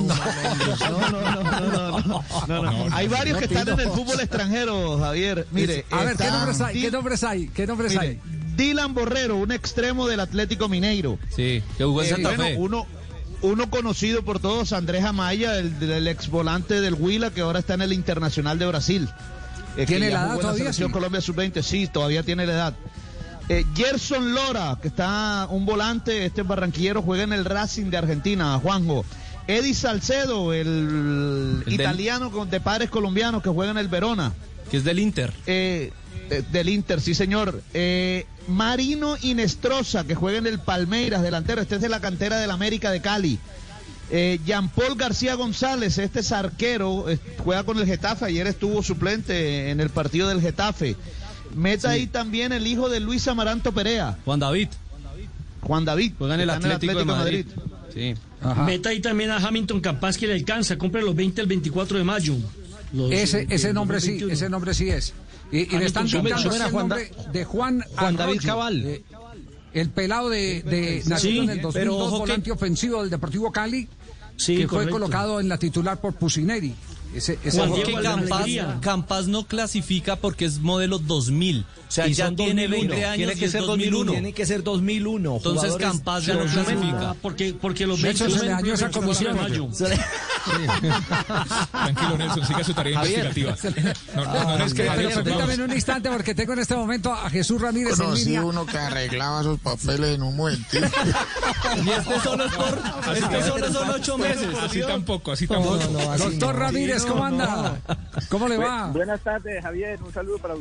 [2.48, 2.86] No, no.
[2.92, 5.46] Hay varios que están en el fútbol extranjero, Javier.
[5.50, 6.80] Mire, a ver, ¿qué nombres hay?
[6.82, 7.48] ¿Qué nombres hay?
[7.48, 8.20] ¿Qué nombres hay?
[8.56, 11.18] Dylan Borrero, un extremo del Atlético Mineiro.
[11.34, 12.54] Sí, que jugó en Eh, Santa Fe.
[12.56, 12.86] uno,
[13.42, 17.74] uno conocido por todos, Andrés Amaya, el, el ex volante del Huila, que ahora está
[17.74, 19.08] en el Internacional de Brasil.
[19.76, 20.92] Eh, ¿Tiene la edad selección sí?
[20.92, 22.74] Colombia Sub-20, sí, todavía tiene la edad.
[23.48, 28.58] Eh, Gerson Lora, que está un volante, este barranquillero, juega en el Racing de Argentina,
[28.62, 29.04] Juanjo.
[29.46, 34.32] Eddie Salcedo, el, italiano de padres colombianos que juega en el Verona.
[34.70, 35.32] Que es del Inter.
[35.46, 35.92] Eh,
[36.30, 37.62] eh, del Inter, sí señor.
[37.74, 41.60] Eh, Marino Inestrosa, que juega en el Palmeiras, delantero.
[41.60, 43.38] Este es de la cantera del América de Cali.
[44.10, 47.06] Eh, Jean Paul García González, este es arquero,
[47.38, 48.26] juega con el Getafe.
[48.26, 50.96] Ayer estuvo suplente en el partido del Getafe.
[51.54, 54.68] Meta ahí también el hijo de Luis Amaranto Perea, Juan David.
[55.62, 56.12] Juan David.
[56.18, 57.46] Juega en el Atlético, de Madrid.
[57.92, 58.14] Sí.
[58.66, 62.04] Meta ahí también a Hamilton Capaz que le alcanza, compre los 20 el 24 de
[62.04, 62.34] mayo.
[62.92, 64.32] Los, Ese, ese los nombre sí, 21.
[64.32, 65.14] ese nombre sí es.
[65.50, 68.84] Y, y le están a el Juan nombre de Juan, Juan David Cabal.
[68.84, 69.04] eh,
[69.74, 73.50] el pelado de, de nacido en el 2002, pero ojo que- volante ofensivo del Deportivo
[73.52, 73.88] Cali,
[74.36, 76.74] Sí, que fue colocado en la titular por Pusineri.
[77.14, 78.46] Ese, ese Juan Diego Campas.
[78.80, 81.64] Campas no clasifica porque es modelo 2000.
[81.86, 82.88] O sea, Y ya son tiene 2001.
[82.90, 83.96] 20 años Tiene y que es ser 2001.
[83.98, 84.12] 2001.
[84.12, 85.36] Tiene que ser 2001.
[85.36, 86.64] Entonces Campas ya no 2001.
[86.66, 87.10] clasifica.
[87.10, 89.38] Ah, porque, porque los Nelson 20 se le dañó esa comisión.
[91.72, 93.18] Tranquilo, Nelson, siga su tarea Javier.
[93.34, 93.94] investigativa.
[94.16, 97.30] No, no, no, es que Permítame- en un instante porque tengo en este momento a
[97.30, 98.42] Jesús Ramírez en Conocí línea.
[98.44, 100.86] uno que arreglaba esos papeles en un momentito.
[101.84, 102.78] Y este solo es por,
[103.16, 104.48] este solo son ocho meses.
[104.60, 105.78] Así tampoco, así tampoco.
[106.18, 107.80] Doctor Ramírez, ¿cómo anda?
[108.28, 108.88] ¿Cómo le va?
[108.88, 110.02] Buenas tardes, Javier.
[110.02, 110.54] Un saludo para.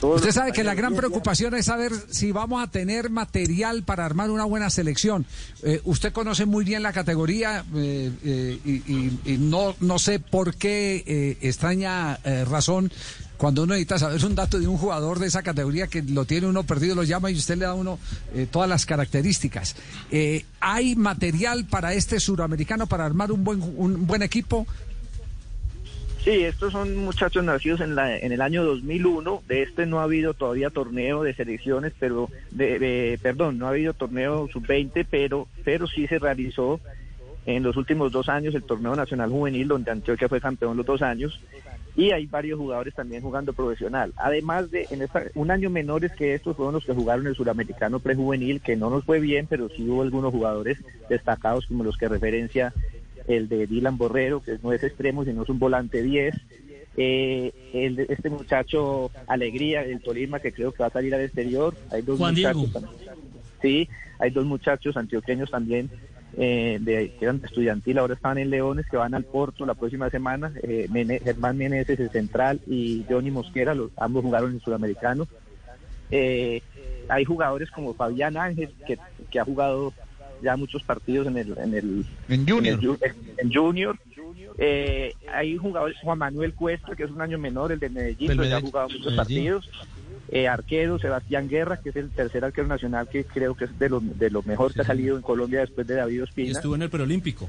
[0.00, 3.82] Todos Usted los sabe que la gran preocupación es saber si vamos a tener material
[3.82, 5.26] para armar una buena selección.
[5.64, 10.20] Eh, usted conoce muy bien la categoría eh, eh, y, y- y no, no sé
[10.20, 12.16] por qué extraña
[12.48, 12.92] razón
[13.38, 16.48] cuando uno necesita saber un dato de un jugador de esa categoría que lo tiene
[16.48, 17.98] uno perdido, lo llama y usted le da a uno
[18.34, 19.76] eh, todas las características.
[20.10, 24.66] Eh, ¿Hay material para este suramericano para armar un buen, un buen equipo?
[26.28, 29.44] Sí, estos son muchachos nacidos en, la, en el año 2001.
[29.48, 33.94] De este no ha habido todavía torneo de selecciones, pero de, perdón, no ha habido
[33.94, 36.80] torneo sub-20, pero pero sí se realizó
[37.46, 41.00] en los últimos dos años el torneo nacional juvenil, donde Antioquia fue campeón los dos
[41.00, 41.40] años.
[41.96, 44.12] Y hay varios jugadores también jugando profesional.
[44.18, 48.00] Además de, en esta, un año menores que estos fueron los que jugaron el suramericano
[48.00, 50.76] prejuvenil, que no nos fue bien, pero sí hubo algunos jugadores
[51.08, 52.74] destacados como los que referencia
[53.28, 56.34] el de Dylan Borrero, que no es extremo, sino es un volante 10.
[57.00, 61.74] Eh, el este muchacho Alegría del Tolima, que creo que va a salir al exterior.
[61.92, 62.72] Hay dos Juan muchachos Diego.
[62.80, 63.12] también.
[63.62, 65.90] Sí, hay dos muchachos antioqueños también
[66.36, 70.10] eh, de, que eran estudiantil, ahora están en Leones, que van al Porto la próxima
[70.10, 70.52] semana.
[70.62, 75.26] Eh, Mene- Germán Meneses, el central, y Johnny Mosquera, los, ambos jugaron en Sudamericano.
[76.10, 76.62] Eh,
[77.08, 78.98] hay jugadores como Fabián Ángel, que,
[79.30, 79.92] que ha jugado
[80.42, 82.78] ya muchos partidos en el en el En Junior.
[82.82, 83.96] en, el en Junior.
[84.60, 88.36] Eh, hay jugadores Juan Manuel Cuesta, que es un año menor, el de Medellín, Del
[88.38, 89.16] pero ya ha jugado muchos Medellín.
[89.16, 89.70] partidos.
[90.30, 93.88] Eh, arquero, Sebastián Guerra, que es el tercer arquero nacional que creo que es de
[93.88, 96.50] lo, de lo mejor que ha salido en Colombia después de David Y Ospina.
[96.52, 97.48] estuvo en el preolímpico.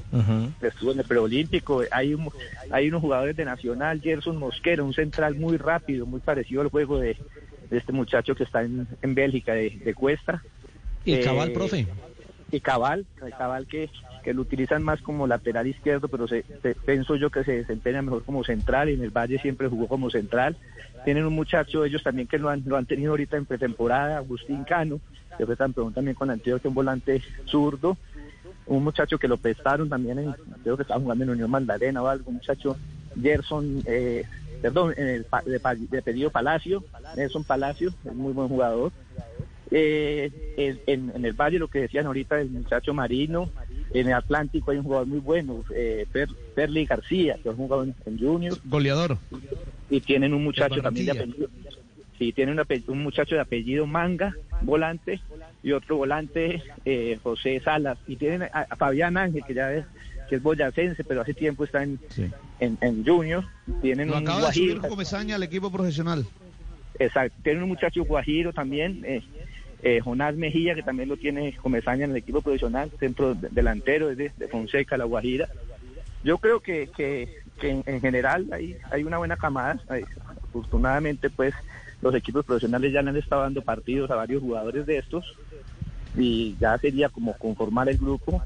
[0.62, 1.82] Estuvo en el preolímpico.
[1.90, 2.30] Hay, un,
[2.70, 6.98] hay unos jugadores de Nacional, Gerson Mosquera, un central muy rápido, muy parecido al juego
[6.98, 7.18] de,
[7.68, 10.42] de este muchacho que está en, en Bélgica, de, de Cuesta.
[11.04, 11.86] ¿Y Cabal, Eh, profe?
[12.50, 13.06] Y Cabal,
[13.38, 13.90] Cabal que,
[14.22, 16.44] que lo utilizan más como lateral izquierdo, pero se,
[16.84, 20.10] pienso yo que se desempeña mejor como central y en el Valle siempre jugó como
[20.10, 20.56] central.
[21.04, 24.64] Tienen un muchacho, ellos también que lo han, lo han tenido ahorita en pretemporada, Agustín
[24.64, 25.00] Cano,
[25.38, 27.96] que fue campeón también con Antioquia, un volante zurdo.
[28.66, 32.06] Un muchacho que lo prestaron también, en, creo que estaba jugando en Unión Magdalena o
[32.06, 32.76] algo, un muchacho
[33.20, 34.24] Gerson, eh,
[34.62, 35.24] perdón, de,
[35.90, 36.84] de pedido Palacio,
[37.16, 38.92] Nelson Palacio, es muy buen jugador.
[39.70, 43.50] Eh, en, en- el Valle, lo que decían ahorita, el muchacho Marino.
[43.92, 47.82] En el Atlántico hay un jugador muy bueno, eh, Per- Perly García, que ha jugado
[47.84, 48.56] en, en Junior.
[48.64, 49.18] Goleador.
[49.88, 51.48] Y tienen un muchacho De también de apellido.
[52.18, 55.20] Sí, tienen un, un muchacho de apellido Manga, volante,
[55.62, 57.98] y otro volante, eh, José Salas.
[58.06, 59.84] Y tienen a, a Fabián Ángel, que ya es,
[60.28, 61.98] que es boyacense, pero hace tiempo está en,
[62.60, 63.44] en, en Junior.
[63.82, 64.88] Tienen Lo un acaba de subir Guajiro.
[64.88, 66.24] Comesaña al equipo profesional.
[66.98, 69.22] Exacto, tiene un muchacho guajiro también, eh,
[69.82, 74.14] eh, Jonás Mejía, que también lo tiene Comesaña en el equipo profesional, centro de- delantero
[74.14, 75.48] de, Fonseca, La Guajira.
[76.22, 76.90] Yo creo que,
[77.62, 79.80] en, en general hay, una buena camada.
[80.48, 81.54] Afortunadamente, pues,
[82.02, 85.24] los equipos profesionales ya le han estado dando partidos a varios jugadores de estos
[86.16, 88.42] y ya sería como conformar el grupo,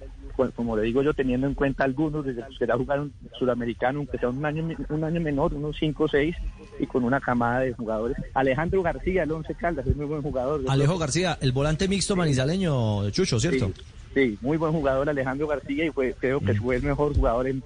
[0.54, 4.28] como le digo yo, teniendo en cuenta algunos, desde que ya jugaron sudamericano, aunque sea
[4.28, 6.34] un año, un año menor, unos 5 o 6,
[6.80, 8.16] y con una camada de jugadores.
[8.34, 10.62] Alejandro García, el Once Caldas, es muy buen jugador.
[10.68, 13.72] Alejo García, el volante mixto manizaleño, Chucho, ¿cierto?
[14.14, 17.62] Sí, muy buen jugador Alejandro García y fue, creo que fue el mejor jugador en,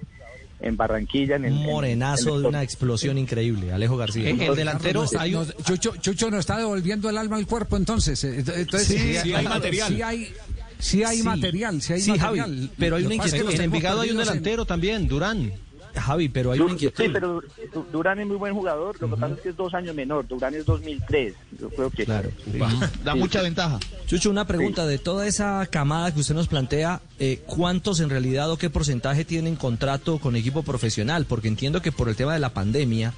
[0.61, 1.35] en Barranquilla.
[1.35, 4.31] En el, Un en- morenazo en el de una explosión increíble, Alejo García.
[4.35, 8.23] Carlos, nos- nos- Chucho, Chucho nos está devolviendo el alma al cuerpo entonces.
[8.23, 9.93] eh, Entonces, Sí, sí hay material.
[9.93, 10.33] Sí hay,
[10.79, 11.23] sí hay Sí.
[11.23, 12.69] material, sí hay Sí, Javi, material.
[12.77, 13.45] pero hay una inquietud.
[13.45, 15.51] los En Envigado hay un en- delantero también, Durán.
[15.95, 17.03] Javi, pero hay una Sí, inquietud.
[17.11, 17.41] pero
[17.73, 20.27] Du- Durán es muy buen jugador, lo que pasa es que es dos años menor,
[20.27, 22.05] Durán es 2003, yo creo que...
[22.05, 22.29] Claro.
[23.03, 23.79] Da mucha ventaja.
[24.05, 28.49] Chucho, una pregunta, de toda esa camada que usted nos plantea, eh, ¿cuántos en realidad
[28.51, 31.25] o qué porcentaje tienen contrato con equipo profesional?
[31.25, 33.13] Porque entiendo que por el tema de la pandemia,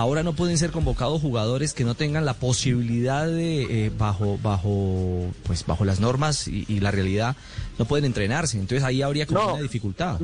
[0.00, 5.26] ahora no pueden ser convocados jugadores que no tengan la posibilidad de, eh, bajo, bajo,
[5.44, 7.36] pues bajo las normas y, y la realidad,
[7.78, 8.58] no pueden entrenarse.
[8.58, 9.54] Entonces ahí habría como No.
[9.54, 10.20] una dificultad.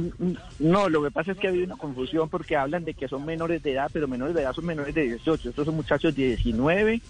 [0.59, 3.25] No, lo que pasa es que ha habido una confusión porque hablan de que son
[3.25, 5.51] menores de edad, pero menores de edad son menores de 18.
[5.51, 7.01] Estos son muchachos de 19,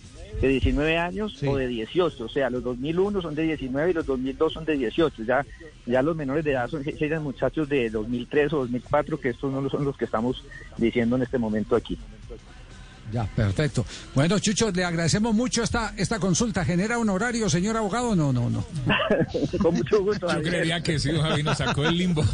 [0.40, 2.24] de 19 años o de 18.
[2.24, 5.22] O sea, los 2001 son de 19 y los 2002 son de 18.
[5.24, 5.44] Ya,
[5.86, 9.68] ya los menores de edad son, serían muchachos de 2003 o 2004, que estos no
[9.68, 10.44] son los que estamos
[10.76, 11.98] diciendo en este momento aquí.
[13.12, 13.84] Ya, perfecto.
[14.14, 16.64] Bueno, Chucho, le agradecemos mucho esta, esta consulta.
[16.64, 18.16] ¿Genera un horario, señor abogado?
[18.16, 18.64] No, no, no.
[19.60, 20.32] Con mucho gusto.
[20.32, 22.24] Yo creería que sí, don Javi nos sacó del limbo.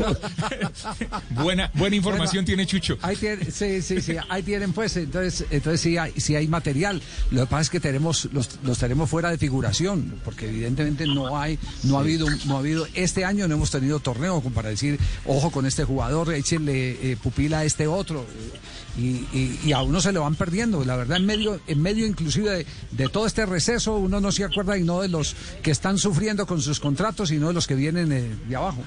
[1.30, 2.96] buena, buena información tiene Chucho.
[3.02, 7.02] Ahí tiene, sí, sí, sí, ahí tienen pues, entonces, entonces sí hay, sí hay material.
[7.32, 11.36] Lo que pasa es que tenemos, los, los tenemos fuera de figuración, porque evidentemente no
[11.36, 14.68] hay, no ha habido, no ha habido, este año no hemos tenido torneo como para
[14.68, 18.20] decir, ojo con este jugador, échenle eh, pupila a este otro.
[18.20, 18.58] eh,
[18.96, 22.04] Y, y- y a uno se le van perdiendo, la verdad, en medio, en medio
[22.06, 25.70] inclusive de, de todo este receso, uno no se acuerda y no de los que
[25.70, 28.82] están sufriendo con sus contratos, sino de los que vienen eh, de abajo.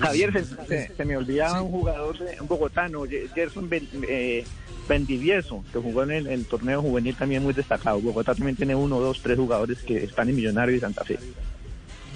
[0.00, 4.44] Javier, se, se- se me olvidaba un jugador, de, un bogotano, Gerson Ben- eh,
[4.88, 7.98] Bendivieso, que jugó en el, el torneo juvenil también muy destacado.
[8.00, 11.18] Bogotá también tiene uno, dos, tres jugadores que están en Millonarios y Santa Fe.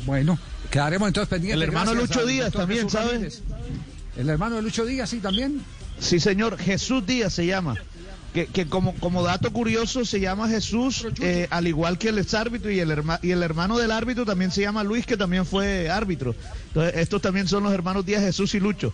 [0.07, 0.39] Bueno,
[0.71, 1.57] quedaremos entonces pendientes.
[1.57, 3.13] El hermano Gracias Lucho Díaz también, Jesús ¿sabe?
[3.13, 3.43] Ramírez.
[4.17, 5.61] El hermano de Lucho Díaz, sí, también.
[6.01, 7.75] Sí, señor, Jesús Díaz se llama.
[8.35, 12.33] Que, que como, como dato curioso se llama Jesús, eh, al igual que el ex
[12.35, 15.45] árbitro y el, herma- y el hermano del árbitro también se llama Luis, que también
[15.45, 16.37] fue árbitro.
[16.69, 18.93] Entonces, estos también son los hermanos Díaz, Jesús y Lucho.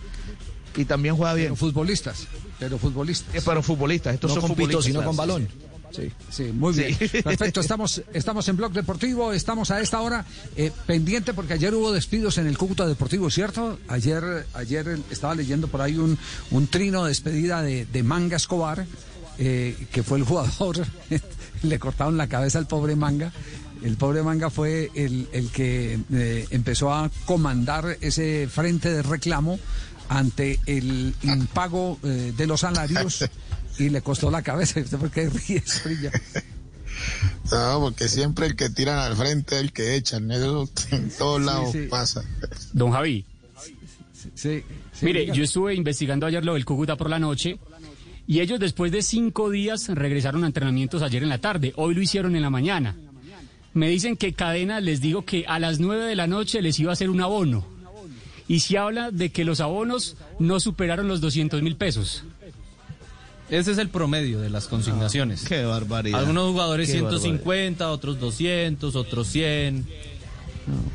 [0.75, 1.47] Y también juega bien.
[1.49, 2.25] Pero futbolistas.
[2.59, 3.35] Pero futbolistas.
[3.35, 4.85] Eh, pero futbolistas, estos No son con pito, futbolistas.
[4.85, 5.47] sino con balón.
[5.91, 6.95] Sí, sí, muy bien.
[6.97, 7.21] Sí.
[7.21, 10.25] Perfecto, estamos, estamos en Blog Deportivo, estamos a esta hora
[10.55, 13.79] eh, pendiente porque ayer hubo despidos en el Cúcuta Deportivo, ¿cierto?
[13.87, 16.17] Ayer, ayer estaba leyendo por ahí un,
[16.51, 18.85] un trino de despedida de, de Manga Escobar,
[19.39, 20.85] eh, que fue el jugador,
[21.63, 23.31] le cortaron la cabeza al pobre Manga.
[23.83, 29.59] El pobre Manga fue el, el que eh, empezó a comandar ese frente de reclamo
[30.09, 33.25] ante el impago eh, de los salarios
[33.79, 34.79] y le costó la cabeza.
[34.79, 36.11] ¿Usted por qué ríe, Zorrilla?
[37.51, 40.29] No, porque siempre el que tiran al frente es el que echan.
[40.31, 41.85] Eso en todos lados sí.
[41.89, 42.23] pasa.
[42.73, 43.23] Don Javi,
[44.33, 44.63] Sí.
[44.93, 47.59] sí, mire, yo estuve investigando ayer lo del Cúcuta por la noche
[48.25, 51.71] Y ellos después de cinco días regresaron a entrenamientos ayer en la tarde.
[51.77, 52.95] Hoy lo hicieron en la mañana.
[53.73, 56.91] Me dicen que Cadena les digo que a las nueve de la noche les iba
[56.91, 57.65] a hacer un abono.
[58.49, 62.23] Y se habla de que los abonos no superaron los 200 mil pesos.
[63.49, 65.43] Ese es el promedio de las consignaciones.
[65.43, 66.19] qué barbaridad.
[66.19, 69.87] Algunos jugadores Qué 150, otros 200, otros 100.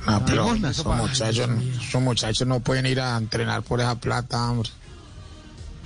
[0.07, 1.49] Ah, pero esos muchachos,
[1.81, 4.69] esos muchachos no pueden ir a entrenar por esa plata, hombre.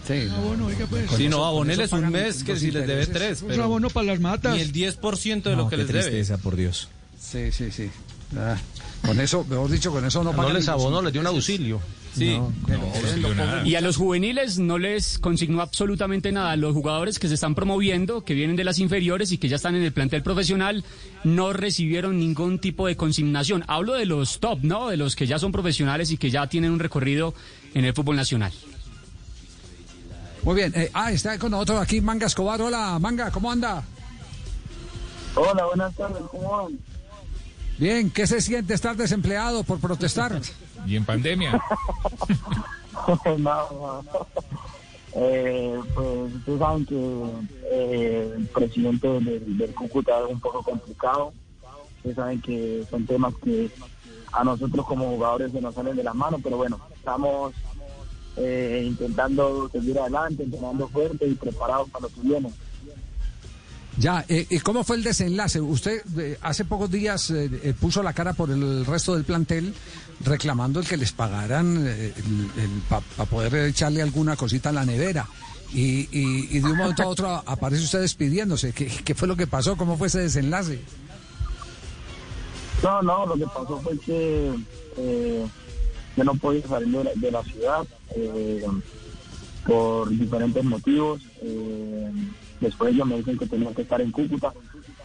[0.06, 1.10] Sí, bueno, oiga, pues.
[1.16, 3.42] Si no, aboneles un mes que si les debe tres.
[3.42, 4.54] Un abono para las matas.
[4.54, 6.02] Ni el 10% de lo No, que qué les debe.
[6.02, 6.88] tristeza, por Dios.
[7.20, 7.90] Sí, sí, sí.
[8.36, 8.56] Ah,
[9.04, 11.20] con eso, mejor dicho, con eso no No pagan les ni los abono, les dio
[11.20, 11.80] un auxilio.
[12.16, 12.38] Sí.
[12.38, 16.56] No, Y a los juveniles no les consignó absolutamente nada.
[16.56, 19.74] Los jugadores que se están promoviendo, que vienen de las inferiores y que ya están
[19.74, 20.82] en el plantel profesional,
[21.24, 23.64] no recibieron ningún tipo de consignación.
[23.66, 24.88] Hablo de los top, ¿no?
[24.88, 27.34] De los que ya son profesionales y que ya tienen un recorrido
[27.74, 28.52] en el fútbol nacional.
[30.42, 30.72] Muy bien.
[30.74, 32.62] eh, ah, está con nosotros aquí Manga Escobar.
[32.62, 33.84] Hola, Manga, ¿cómo anda?
[35.34, 36.78] Hola, buenas tardes, ¿cómo van?
[37.78, 40.40] Bien, ¿qué se siente estar desempleado por protestar?
[40.87, 41.61] Y en pandemia.
[45.18, 47.24] Eh, pues ustedes saben que
[47.72, 51.32] eh, el presidente del, del Cúcuta es un poco complicado.
[51.97, 53.70] Ustedes saben que son temas que
[54.32, 57.55] a nosotros como jugadores se nos salen de las manos, pero bueno, estamos
[58.37, 62.53] eh, intentando seguir adelante, entrenando fuerte y preparados para lo que viene.
[63.99, 65.59] Ya, eh, ¿y cómo fue el desenlace?
[65.61, 69.72] Usted eh, hace pocos días eh, eh, puso la cara por el resto del plantel
[70.24, 71.86] reclamando el que les pagaran
[72.88, 75.26] para poder echarle alguna cosita a la nevera.
[75.72, 78.72] Y, y- de un momento a otro aparece usted despidiéndose.
[78.72, 79.76] ¿Qué, fue lo que pasó?
[79.76, 80.80] ¿Cómo fue ese desenlace?
[82.82, 84.53] No, no, lo que pasó fue que
[86.16, 87.86] yo no podía salir de la, de la ciudad
[89.66, 91.20] por diferentes motivos.
[91.42, 92.11] Eh,
[92.61, 94.52] después ellos me dicen que tenía que estar en Cúcuta.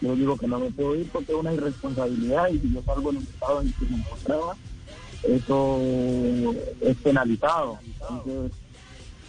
[0.00, 3.10] Yo digo que no me puedo ir porque es una irresponsabilidad y si yo salgo
[3.10, 4.56] en el estado en que me encontraba,
[5.22, 5.78] eso
[6.80, 7.78] es penalizado.
[7.84, 8.52] Entonces,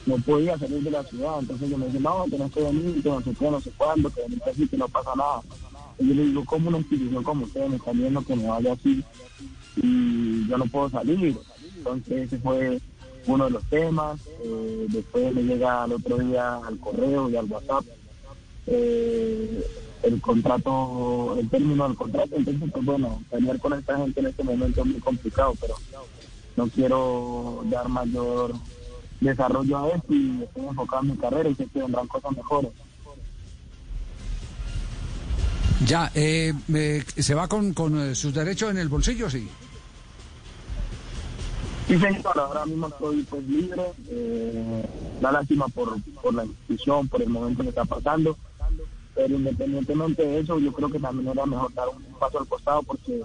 [0.05, 1.39] no podía salir de la ciudad.
[1.39, 3.71] Entonces yo me dicen, no, que no estoy venir, que no sé qué, no sé
[3.77, 5.41] cuándo, que veniste así, que no pasa nada.
[5.99, 8.73] Y yo le digo, ¿cómo una institución como ustedes me están viendo que me vaya
[8.73, 9.03] así?
[9.77, 11.37] Y yo no puedo salir.
[11.77, 12.79] Entonces ese fue
[13.27, 14.19] uno de los temas.
[14.43, 17.85] Eh, después me llega al otro día al correo y al WhatsApp
[18.67, 19.65] eh,
[20.03, 22.35] el contrato, el término del contrato.
[22.35, 25.75] Entonces, pues bueno, pelear con esta gente en este momento es muy complicado, pero
[26.55, 28.53] no quiero dar mayor
[29.19, 32.71] desarrollo a esto y estoy enfocado en mi carrera y sé que vendrán cosas mejores.
[35.85, 39.29] Ya, eh, eh, ¿se va con, con eh, sus derechos en el bolsillo?
[39.29, 39.49] Sí.
[41.87, 44.85] Sí, señor, ahora mismo estoy pues libre, eh,
[45.19, 48.37] da lástima por, por la institución, por el momento que está pasando,
[49.15, 52.83] pero independientemente de eso, yo creo que también era mejor dar un paso al costado
[52.83, 53.21] porque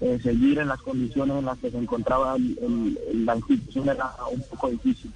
[0.00, 2.56] eh, seguir en las condiciones en las que se encontraba el-
[3.10, 5.12] el- la institución era un poco difícil.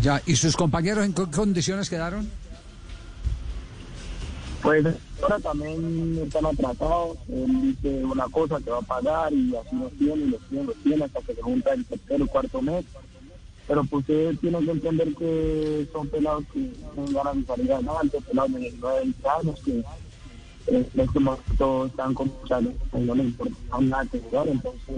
[0.00, 2.30] Ya, ¿y sus compañeros en qué condiciones quedaron?
[4.62, 4.84] Pues
[5.22, 9.92] ahora también están atrasados, él dice una cosa que va a pagar y así los
[9.92, 12.84] tiene, y los tiene, los tiene hasta que se junta el tercer o cuarto mes.
[13.68, 18.18] Pero pues ustedes tienen que entender que son pelados que tienen ganas de salir adelante,
[18.20, 19.78] pelados de 19, 20 años que
[20.68, 24.96] eh, en este momento están con y no les importa nada que jugar, entonces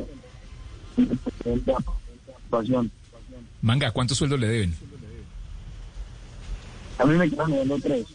[1.45, 1.79] es la
[2.45, 2.91] situación.
[3.62, 4.75] Manga, ¿cuántos sueldos le deben?
[6.99, 8.07] A mí me quedan debiendo tres.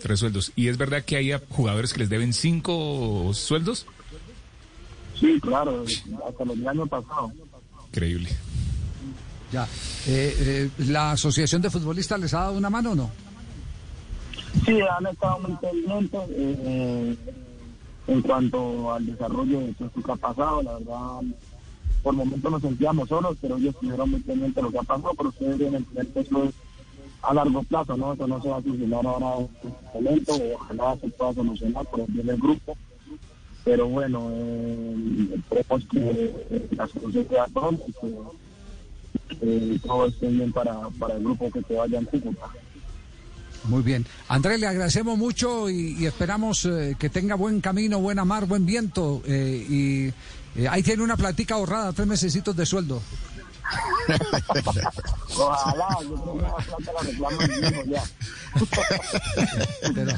[0.00, 0.52] Tres sueldos.
[0.56, 3.86] ¿Y es verdad que hay jugadores que les deben cinco sueldos?
[5.18, 5.84] Sí, claro,
[6.26, 7.32] hasta los del año pasado.
[7.88, 8.30] Increíble.
[9.52, 9.64] Ya.
[10.06, 13.10] Eh, eh, ¿La Asociación de Futbolistas les ha dado una mano o no?
[14.64, 17.16] Sí, han estado muy pendientes eh,
[18.06, 20.62] en cuanto al desarrollo de todo esto que ha pasado.
[20.62, 21.20] La verdad,
[22.02, 25.12] por momentos nos sentíamos solos, pero ellos estuvieron muy pendientes de lo que ha pasado.
[25.16, 26.54] Pero ustedes deben entender que eso es
[27.22, 28.12] a largo plazo, ¿no?
[28.12, 30.32] Eso no se va a solucionar ahora en este momento.
[30.54, 32.76] Ojalá se pueda solucionar por el bien del grupo.
[33.64, 37.38] Pero bueno, eh, esperemos que la solución y que
[39.40, 42.46] eh, todo esté bien para, para el grupo que se vaya en Cúcuta.
[43.64, 44.06] Muy bien.
[44.28, 49.22] Andrés, le agradecemos mucho y, esperamos eh, que tenga buen camino, buena mar, buen viento.
[49.26, 50.12] eh, y
[50.56, 53.00] eh, ahí tiene una platica ahorrada, tres mesecitos de sueldo.
[55.36, 58.02] Ojalá, yo tengo una plata, la reclamo en vivo ya.
[59.94, 60.12] Pero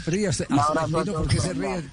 [1.05, 1.85] Tino, ¿por qué se ríe?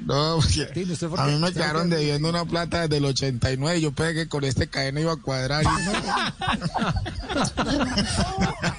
[0.00, 3.80] No, porque Tino, ¿usted por a mí me quedaron debiendo una plata desde el 89.
[3.80, 5.62] Yo pensé que con este cadena iba a cuadrar.
[5.62, 5.92] y no.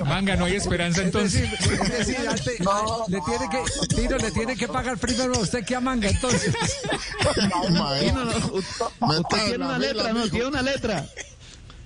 [0.05, 1.49] Manga, no hay esperanza Es entonces.
[1.51, 2.59] decir, es decir, antes-
[3.07, 3.63] le tiene que,
[3.95, 6.53] Tino le tiene que pagar primero a usted que a manga, entonces.
[7.33, 8.31] Tino, no,
[9.19, 11.05] usted tiene una letra, no, tiene una letra.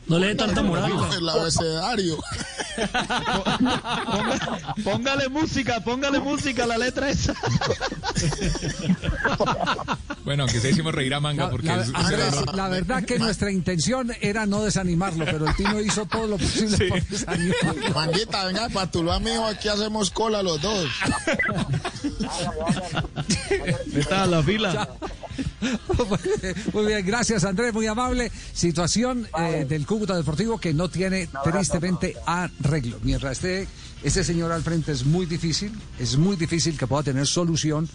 [0.09, 0.91] No le dé tanta moral.
[1.17, 2.17] El abecedario.
[2.79, 7.33] Ponga- póngale música, póngale música a la letra esa.
[10.25, 13.19] Bueno, aunque se hicimos reír a Manga La, porque la- es- Andrés, la verdad que
[13.19, 17.89] nuestra intención era no desanimarlo, pero el Tino hizo todo lo posible por desanimarlo.
[17.93, 20.87] Manguita, venga, para tu amigo, aquí hacemos cola los dos.
[23.93, 24.89] Está la fila.
[26.73, 28.31] Muy bien, gracias Andrés, muy amable.
[28.53, 32.97] Situación eh, del Cúcuta Deportivo que no tiene tristemente arreglo.
[33.03, 33.67] Mientras esté
[34.03, 37.89] ese señor al frente es muy difícil, es muy difícil que pueda tener solución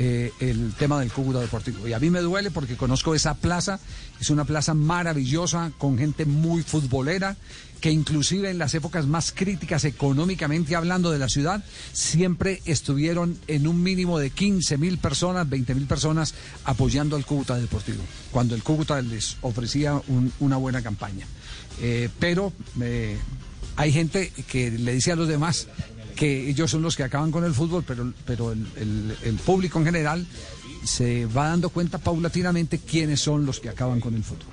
[0.00, 1.86] eh, el tema del Cúcuta Deportivo.
[1.88, 3.80] Y a mí me duele porque conozco esa plaza,
[4.20, 7.36] es una plaza maravillosa, con gente muy futbolera,
[7.80, 13.66] que inclusive en las épocas más críticas económicamente hablando de la ciudad, siempre estuvieron en
[13.68, 16.34] un mínimo de 15 mil personas, 20 mil personas
[16.64, 21.26] apoyando al Cúcuta Deportivo, cuando el Cúcuta les ofrecía un- una buena campaña.
[21.80, 23.16] Eh, pero eh,
[23.76, 25.68] hay gente que le dice a los demás
[26.18, 29.78] que ellos son los que acaban con el fútbol, pero, pero el, el- el público
[29.78, 30.26] en general
[30.84, 34.46] se va dando cuenta paulatinamente quiénes son los que acaban con el fútbol.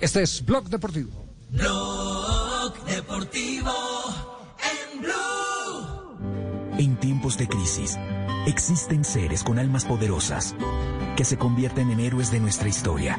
[0.00, 1.10] Este es Blog Deportivo.
[1.50, 3.72] Blog Deportivo
[4.94, 6.78] en Blue.
[6.78, 7.96] En tiempos de crisis,
[8.46, 10.54] existen seres con almas poderosas
[11.16, 13.18] que se convierten en héroes de nuestra historia.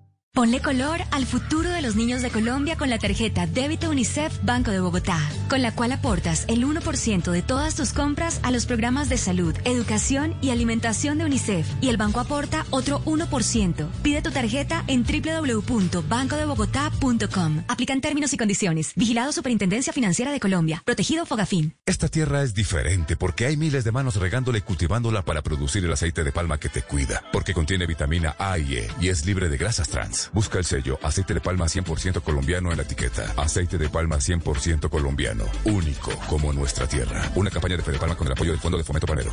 [0.33, 4.71] Ponle color al futuro de los niños de Colombia con la tarjeta Débito UNICEF Banco
[4.71, 5.19] de Bogotá,
[5.49, 9.53] con la cual aportas el 1% de todas tus compras a los programas de salud,
[9.65, 13.89] educación y alimentación de UNICEF y el banco aporta otro 1%.
[14.01, 17.63] Pide tu tarjeta en www.bancodebogotá.com.
[17.67, 18.93] Aplican términos y condiciones.
[18.95, 20.81] Vigilado Superintendencia Financiera de Colombia.
[20.85, 21.75] Protegido Fogafín.
[21.85, 25.91] Esta tierra es diferente porque hay miles de manos regándola y cultivándola para producir el
[25.91, 29.49] aceite de palma que te cuida, porque contiene vitamina A y E y es libre
[29.49, 30.20] de grasas trans.
[30.33, 33.33] Busca el sello aceite de palma 100% colombiano en la etiqueta.
[33.37, 37.31] Aceite de palma 100% colombiano, único como nuestra tierra.
[37.35, 39.31] Una campaña de Fede Palma con el apoyo del Fondo de Fomento Panero.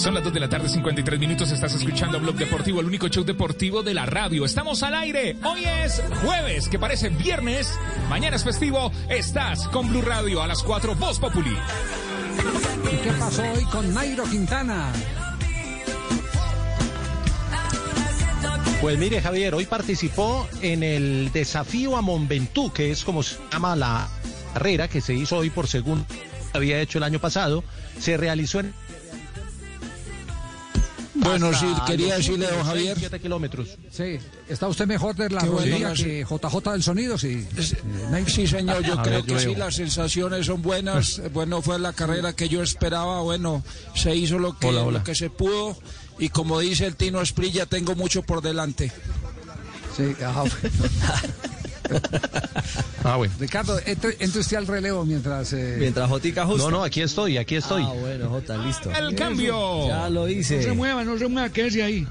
[0.00, 1.52] Son las 2 de la tarde, 53 minutos.
[1.52, 4.46] Estás escuchando Blog Deportivo, el único show deportivo de la radio.
[4.46, 5.36] Estamos al aire.
[5.44, 7.70] Hoy es jueves, que parece viernes.
[8.08, 8.90] Mañana es festivo.
[9.10, 11.50] Estás con Blue Radio a las 4, Voz Populi.
[11.50, 14.90] ¿Y qué pasó hoy con Nairo Quintana?
[18.80, 23.76] Pues mire, Javier, hoy participó en el desafío a Monventú, que es como se llama
[23.76, 24.08] la
[24.54, 26.06] carrera que se hizo hoy por segundo,
[26.54, 27.62] había hecho el año pasado.
[27.98, 28.72] Se realizó en.
[31.20, 32.96] Bueno, sí, quería decirle, don Javier.
[32.98, 33.68] 7 kilómetros.
[33.90, 34.18] Sí,
[34.48, 37.18] ¿está usted mejor de la rodilla que JJ del sonido?
[37.18, 37.46] Sí,
[38.26, 41.20] Sí, señor, yo A creo ver, que sí, las sensaciones son buenas.
[41.32, 43.20] Bueno, fue la carrera que yo esperaba.
[43.22, 43.62] Bueno,
[43.94, 44.98] se hizo lo que, Hola, hola.
[44.98, 45.76] Lo que se pudo.
[46.18, 48.92] Y como dice el Tino Esprilla, tengo mucho por delante.
[49.96, 50.44] Sí, ajá.
[53.02, 53.32] Ah, bueno.
[53.40, 55.52] Ricardo, entre, entre usted al relevo mientras...
[55.54, 56.64] eh, Mientras Jotica ajusta.
[56.64, 57.82] No, no, aquí estoy, aquí estoy.
[57.82, 58.90] Ah, bueno, Jota, listo.
[58.90, 59.88] El cambio.
[59.88, 60.58] Ya lo hice.
[60.58, 62.06] No se mueva, no se mueva, quédese ahí.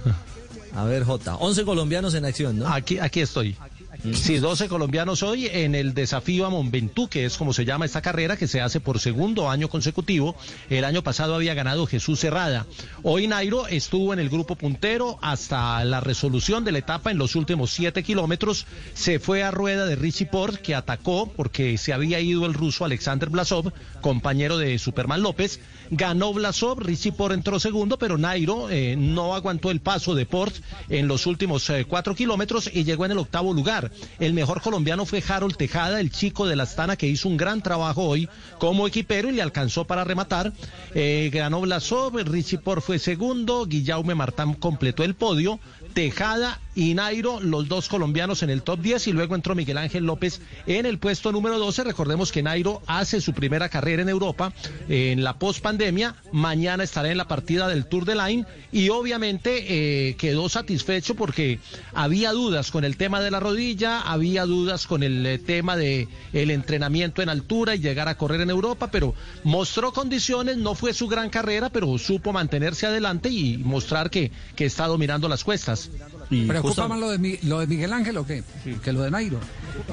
[0.76, 2.68] A ver, Jota, 11 colombianos en acción, ¿no?
[2.68, 3.56] Aquí, aquí estoy.
[4.02, 8.02] Sí, 12 colombianos hoy en el desafío a Monventú, que es como se llama esta
[8.02, 10.38] carrera, que se hace por segundo año consecutivo.
[10.70, 12.66] El año pasado había ganado Jesús Cerrada.
[13.04, 17.36] Hoy Nairo estuvo en el grupo puntero hasta la resolución de la etapa en los
[17.36, 18.68] últimos 7 kilómetros.
[18.94, 22.86] Se fue a rueda de Richie Port, que atacó porque se había ido el ruso
[22.86, 25.60] Alexander Blasov, compañero de Superman López.
[25.92, 30.56] Ganó Blasov, Richie Port entró segundo, pero Nairo eh, no aguantó el paso de Port
[30.88, 33.92] en los últimos eh, cuatro kilómetros y llegó en el octavo lugar.
[34.20, 37.64] El mejor colombiano fue Harold Tejada, el chico de la Astana, que hizo un gran
[37.64, 38.30] trabajo hoy
[38.60, 40.54] como equipero y le alcanzó para rematar.
[40.94, 45.60] Eh, ganó Blasov, Richie Port fue segundo, Guillaume Martán completó el podio.
[45.94, 50.06] Tejada y Nairo, los dos colombianos en el top 10 y luego entró Miguel Ángel
[50.06, 51.84] López en el puesto número 12.
[51.84, 54.54] Recordemos que Nairo hace su primera carrera en Europa
[54.88, 56.16] en la pospandemia.
[56.32, 61.60] Mañana estará en la partida del Tour de Line y obviamente eh, quedó satisfecho porque
[61.94, 66.08] había dudas con el tema de la rodilla, había dudas con el eh, tema de
[66.32, 69.14] el entrenamiento en altura y llegar a correr en Europa, pero
[69.44, 74.64] mostró condiciones, no fue su gran carrera, pero supo mantenerse adelante y mostrar que, que
[74.64, 75.90] está dominando las cuestas.
[76.30, 78.44] Y ¿Preocupa más lo de, lo de Miguel Ángel o qué?
[78.84, 79.40] Que lo de Nairo.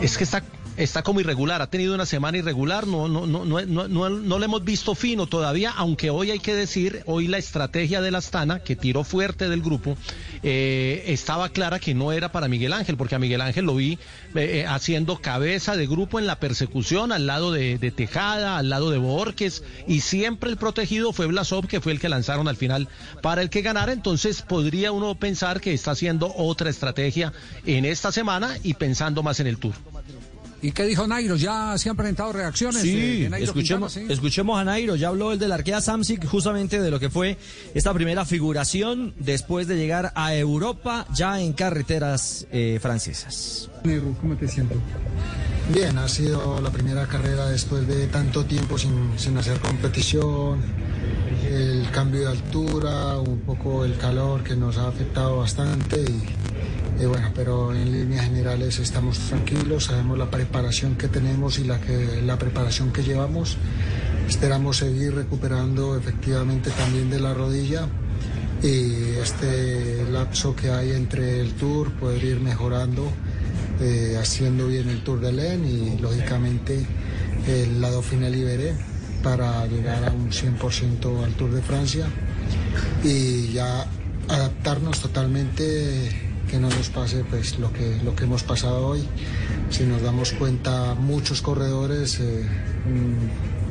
[0.01, 0.43] es que está
[0.77, 4.39] está como irregular, ha tenido una semana irregular, no, no, no, no, no, no, no
[4.39, 8.19] le hemos visto fino todavía, aunque hoy hay que decir, hoy la estrategia de la
[8.19, 9.97] Astana, que tiró fuerte del grupo,
[10.43, 13.93] eh, estaba clara que no era para Miguel Ángel, porque a Miguel Ángel lo vi
[13.93, 13.99] eh,
[14.35, 18.91] eh, haciendo cabeza de grupo en la persecución, al lado de, de Tejada, al lado
[18.91, 22.89] de Borges, y siempre el protegido fue Blasov, que fue el que lanzaron al final
[23.23, 27.33] para el que ganara, entonces podría uno pensar que está haciendo otra estrategia
[27.65, 29.75] en esta semana y pensando más en el Tour.
[30.63, 31.37] ¿Y qué dijo Nairo?
[31.37, 32.83] ¿Ya se han presentado reacciones?
[32.83, 34.13] eh, Sí, de Nairo escuchemos, Quintana, sí?
[34.15, 37.37] escuchemos a Nairo, ya habló el del Arkea Samsic justamente de lo que fue
[37.75, 43.69] esta primera figuración después de llegar a Europa ya en carreteras eh, francesas.
[44.21, 44.79] ¿Cómo te sientes?
[45.73, 50.61] Bien, ha sido la primera carrera después de tanto tiempo sin, sin hacer competición,
[51.51, 57.07] el cambio de altura, un poco el calor que nos ha afectado bastante y, y
[57.07, 62.23] bueno, pero en líneas generales estamos tranquilos, sabemos la preparación que tenemos y la, que,
[62.23, 63.57] la preparación que llevamos.
[64.29, 67.87] Esperamos seguir recuperando efectivamente también de la rodilla
[68.63, 73.13] y este lapso que hay entre el tour poder ir mejorando,
[73.81, 76.87] eh, haciendo bien el Tour de Len y lógicamente
[77.47, 78.75] el lado final Iberé
[79.23, 82.07] para llegar a un 100% al Tour de Francia
[83.05, 83.87] y ya
[84.29, 86.11] adaptarnos totalmente
[86.49, 89.07] que no nos pase pues lo que lo que hemos pasado hoy.
[89.71, 92.47] Si nos damos cuenta muchos corredores eh,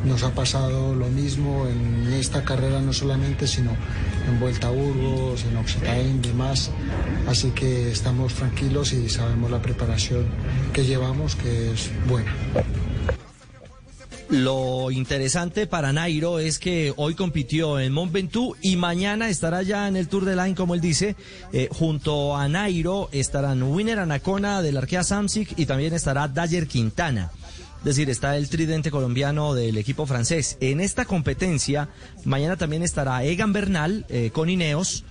[0.05, 3.71] nos ha pasado lo mismo en esta carrera no solamente sino
[4.27, 6.71] en Vuelta a Burgos en Occitane y demás
[7.27, 10.25] así que estamos tranquilos y sabemos la preparación
[10.73, 12.31] que llevamos que es buena
[14.29, 19.87] Lo interesante para Nairo es que hoy compitió en Mont Ventoux y mañana estará ya
[19.87, 21.15] en el Tour de Line, como él dice.
[21.53, 27.31] Eh, junto a Nairo estarán Winner Anacona del Arkea Samsic y también estará Dayer Quintana.
[27.85, 30.57] Decir, está el tridente colombiano del equipo francés.
[30.59, 31.87] En esta competencia,
[32.23, 35.03] mañana también estará Egan Bernal eh, con Ineos.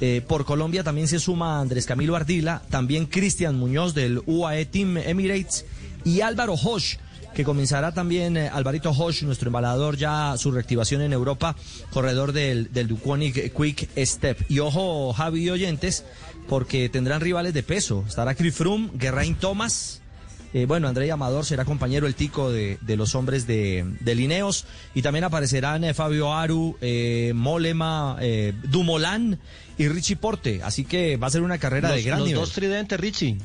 [0.00, 4.96] Eh, por Colombia también se suma Andrés Camilo Ardila, también Cristian Muñoz del UAE Team
[4.96, 5.66] Emirates
[6.06, 6.96] y Álvaro Hosch
[7.34, 11.54] que comenzará también eh, Alvarito Hosch, nuestro embalador, ya su reactivación en Europa,
[11.90, 14.38] corredor del, del Duconic Quick Step.
[14.50, 16.04] Y ojo, Javi y oyentes,
[16.48, 18.04] porque tendrán rivales de peso.
[18.06, 20.01] Estará Chris Froome, Geraint Thomas.
[20.54, 24.66] Eh, bueno, André Amador será compañero el tico de, de los hombres de, de Lineos.
[24.94, 29.38] Y también aparecerán eh, Fabio Aru, eh, Molema, eh, Dumolán
[29.78, 30.60] y Richie Porte.
[30.62, 32.40] Así que va a ser una carrera los, de gran los nivel.
[32.40, 33.38] dos tridentes, Richie.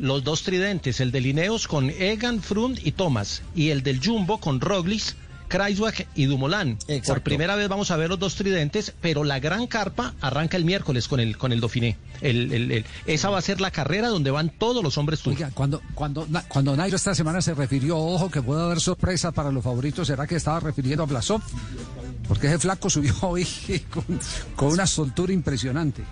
[0.00, 3.42] Los dos tridentes, el de Lineos con Egan, Frund y Thomas.
[3.54, 5.14] Y el del Jumbo con Roglic,
[5.50, 6.78] Kreiswag y Dumoulin.
[7.06, 10.64] Por primera vez vamos a ver los dos tridentes, pero la gran carpa arranca el
[10.64, 11.98] miércoles con el, con el Dauphiné.
[12.22, 15.26] El, el- el- esa va a ser la carrera donde van todos los hombres.
[15.26, 19.50] Oiga, cuando, cuando, cuando Nairo esta semana se refirió, ojo, que puede haber sorpresa para
[19.50, 21.42] los favoritos, ¿será que estaba refiriendo a Blasov?
[22.28, 23.44] Porque ese flaco subió hoy
[23.92, 24.04] con,
[24.54, 26.02] con una soltura impresionante.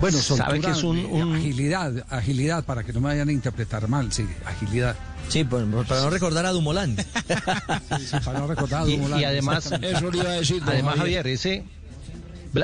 [0.00, 3.28] Bueno, soltura, Sabe que es un- eh, un- agilidad, agilidad, para que no me vayan
[3.28, 4.96] a interpretar mal, sí, agilidad.
[5.28, 6.96] Sí, para no recordar a Dumoulin.
[8.24, 10.62] para no recordar a Y, Dumoulin, y además, exactamente.
[10.70, 11.64] además Javier, ese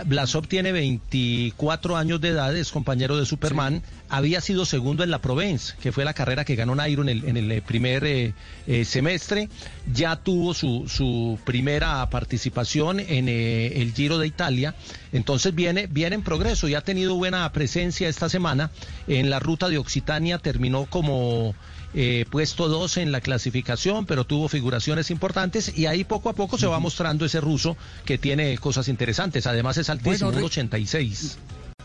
[0.07, 5.21] Blasov tiene 24 años de edad, es compañero de Superman, había sido segundo en la
[5.21, 8.35] Provence, que fue la carrera que ganó Nairo en el, en el eh, primer eh,
[8.67, 9.49] eh, semestre,
[9.93, 14.75] ya tuvo su, su primera participación en eh, el Giro de Italia,
[15.13, 18.71] entonces viene, viene en progreso y ha tenido buena presencia esta semana
[19.09, 21.55] en la ruta de Occitania, terminó como
[21.95, 26.57] eh, puesto 12 en la clasificación, pero tuvo figuraciones importantes y ahí poco a poco
[26.59, 29.47] se va mostrando ese ruso que tiene cosas interesantes.
[29.47, 31.39] Además es altísimo, Bueno, un Ri- 86.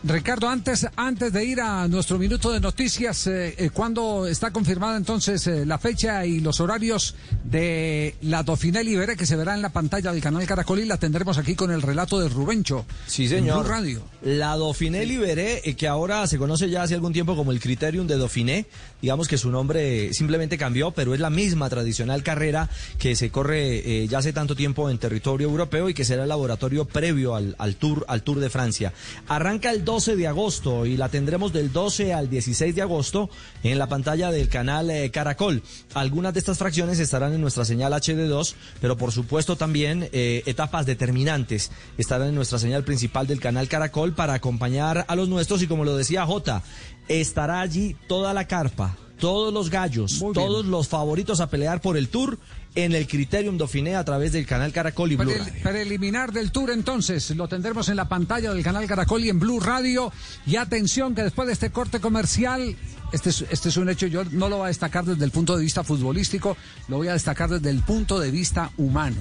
[0.04, 4.96] Ricardo, antes, antes de ir a nuestro minuto de noticias, eh, eh, ¿cuándo está confirmada
[4.96, 9.62] entonces eh, la fecha y los horarios de la Dauphiné Libere que se verá en
[9.62, 12.86] la pantalla del canal Caracol y la tendremos aquí con el relato de Rubencho?
[13.06, 13.60] Sí, en señor.
[13.60, 14.02] Blue Radio.
[14.22, 18.06] La Dauphiné Libéré, eh, que ahora se conoce ya hace algún tiempo como el Criterium
[18.06, 18.66] de Dauphiné,
[19.00, 22.68] digamos que su nombre simplemente cambió, pero es la misma tradicional carrera
[22.98, 26.28] que se corre eh, ya hace tanto tiempo en territorio europeo y que será el
[26.28, 28.92] laboratorio previo al, al Tour al Tour de Francia.
[29.28, 33.30] Arranca el 12 de agosto y la tendremos del 12 al 16 de agosto
[33.62, 35.62] en la pantalla del canal eh, Caracol.
[35.94, 40.84] Algunas de estas fracciones estarán en nuestra señal HD2, pero por supuesto también eh, etapas
[40.84, 45.66] determinantes estarán en nuestra señal principal del canal Caracol para acompañar a los nuestros y
[45.66, 46.62] como lo decía J,
[47.08, 52.10] estará allí toda la carpa, todos los gallos, todos los favoritos a pelear por el
[52.10, 52.38] tour
[52.74, 55.52] en el Criterium Dauphiné a través del canal Caracol y Blue Radio.
[55.62, 59.60] preliminar del tour entonces, lo tendremos en la pantalla del canal Caracol y en Blue
[59.60, 60.12] Radio.
[60.46, 62.76] Y atención que después de este corte comercial,
[63.12, 65.56] este es, este es un hecho, yo no lo voy a destacar desde el punto
[65.56, 66.56] de vista futbolístico,
[66.88, 69.16] lo voy a destacar desde el punto de vista humano.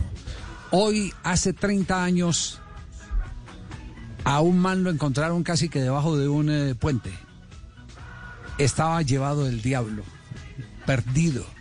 [0.72, 2.60] Hoy, hace 30 años,
[4.24, 7.12] a un man lo encontraron casi que debajo de un eh, puente.
[8.58, 10.04] Estaba llevado del diablo,
[10.86, 11.57] perdido.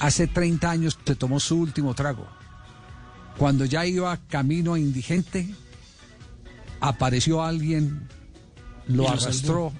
[0.00, 2.26] Hace 30 años se tomó su último trago.
[3.36, 5.48] Cuando ya iba camino a indigente,
[6.80, 8.08] apareció alguien,
[8.86, 9.72] lo, arrastró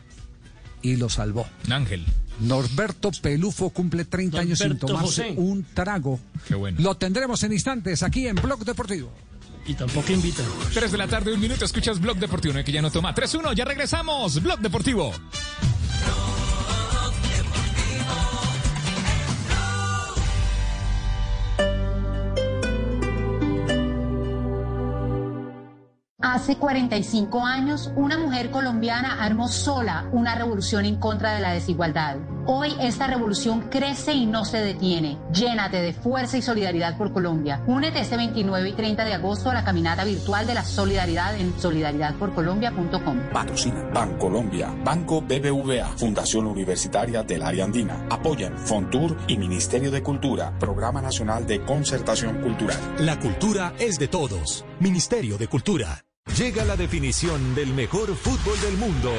[0.83, 1.47] y lo salvó.
[1.71, 2.05] Ángel.
[2.41, 5.35] Norberto Pelufo cumple 30 años sin tomarse José.
[5.37, 6.21] un trago.
[6.47, 6.79] Qué bueno.
[6.81, 9.12] Lo tendremos en instantes aquí en Blog Deportivo.
[9.66, 10.43] Y tampoco invita.
[10.73, 13.14] 3 de la tarde, un minuto, escuchas Blog Deportivo, no hay que ya no toma.
[13.14, 14.41] 3-1, ya regresamos.
[14.41, 15.12] Blog Deportivo.
[26.21, 32.16] Hace 45 años, una mujer colombiana armó sola una revolución en contra de la desigualdad.
[32.45, 35.16] Hoy esta revolución crece y no se detiene.
[35.33, 37.62] Llénate de fuerza y solidaridad por Colombia.
[37.69, 41.57] Únete este 29 y 30 de agosto a la caminata virtual de la solidaridad en
[41.57, 43.21] solidaridadporcolombia.com.
[43.33, 48.09] Patrocina Bancolombia, Banco BBVA, Fundación Universitaria del Área Andina.
[48.11, 52.79] Apoyan Fontur y Ministerio de Cultura, Programa Nacional de Concertación Cultural.
[52.99, 54.64] La cultura es de todos.
[54.81, 56.03] Ministerio de Cultura.
[56.37, 59.12] Llega la definición del mejor fútbol del mundo.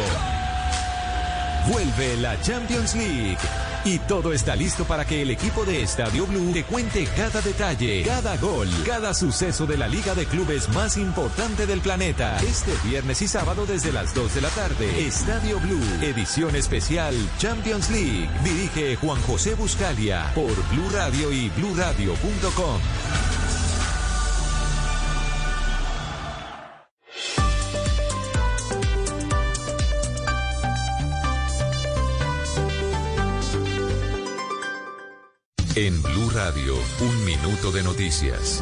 [1.68, 3.38] Vuelve la Champions League.
[3.86, 8.04] Y todo está listo para que el equipo de Estadio Blue te cuente cada detalle,
[8.04, 12.38] cada gol, cada suceso de la liga de clubes más importante del planeta.
[12.38, 15.08] Este viernes y sábado desde las 2 de la tarde.
[15.08, 18.30] Estadio Blue, edición especial Champions League.
[18.44, 23.39] Dirige Juan José Buscalia por Blue Radio y bluradio.com.
[35.82, 38.62] En Blue Radio, un minuto de noticias.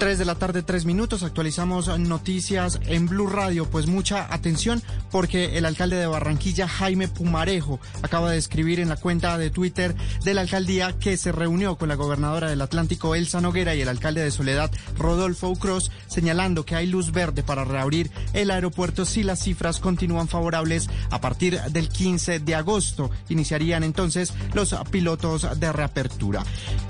[0.00, 1.22] 3 de la tarde, 3 minutos.
[1.22, 3.66] Actualizamos noticias en Blue Radio.
[3.66, 8.96] Pues mucha atención porque el alcalde de Barranquilla, Jaime Pumarejo, acaba de escribir en la
[8.96, 9.94] cuenta de Twitter
[10.24, 13.88] de la alcaldía que se reunió con la gobernadora del Atlántico, Elsa Noguera, y el
[13.88, 19.22] alcalde de Soledad, Rodolfo Ucros, señalando que hay luz verde para reabrir el aeropuerto si
[19.22, 23.10] las cifras continúan favorables a partir del 15 de agosto.
[23.28, 26.44] Iniciarían entonces los pilotos de reapertura.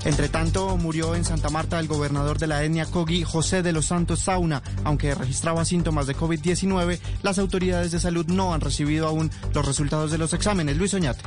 [0.05, 3.85] Entre tanto, murió en Santa Marta el gobernador de la etnia Cogi, José de los
[3.85, 4.61] Santos Sauna.
[4.83, 10.11] Aunque registraba síntomas de COVID-19, las autoridades de salud no han recibido aún los resultados
[10.11, 10.77] de los exámenes.
[10.77, 11.21] Luis Oñate.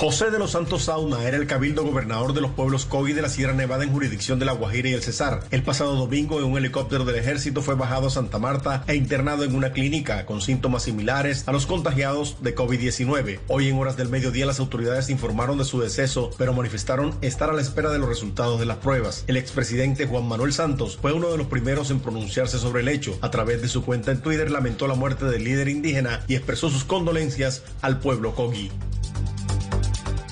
[0.00, 3.28] José de los Santos Sauna era el cabildo gobernador de los pueblos Cogi de la
[3.28, 5.44] Sierra Nevada en jurisdicción de La Guajira y el Cesar.
[5.50, 9.44] El pasado domingo en un helicóptero del ejército fue bajado a Santa Marta e internado
[9.44, 13.40] en una clínica con síntomas similares a los contagiados de COVID-19.
[13.48, 17.52] Hoy en horas del mediodía las autoridades informaron de su deceso, pero manifestaron estar a
[17.52, 19.24] la espera de los resultados de las pruebas.
[19.26, 23.18] El expresidente Juan Manuel Santos fue uno de los primeros en pronunciarse sobre el hecho.
[23.20, 26.70] A través de su cuenta en Twitter lamentó la muerte del líder indígena y expresó
[26.70, 28.70] sus condolencias al pueblo Cogi.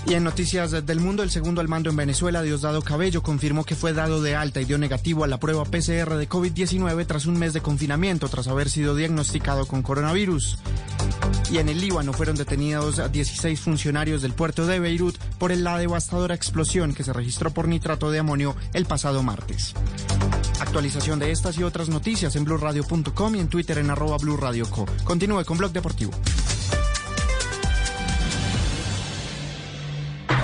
[0.08, 3.74] Y en noticias del mundo, el segundo al mando en Venezuela, Diosdado Cabello, confirmó que
[3.74, 7.38] fue dado de alta y dio negativo a la prueba PCR de COVID-19 tras un
[7.38, 10.56] mes de confinamiento, tras haber sido diagnosticado con coronavirus.
[11.50, 16.34] Y en el Líbano fueron detenidos 16 funcionarios del puerto de Beirut por la devastadora
[16.34, 19.74] explosión que se registró por nitrato de amonio el pasado martes.
[20.58, 24.86] Actualización de estas y otras noticias en blurradio.com y en Twitter en arroba blurradioco.
[25.04, 26.12] Continúe con Blog Deportivo.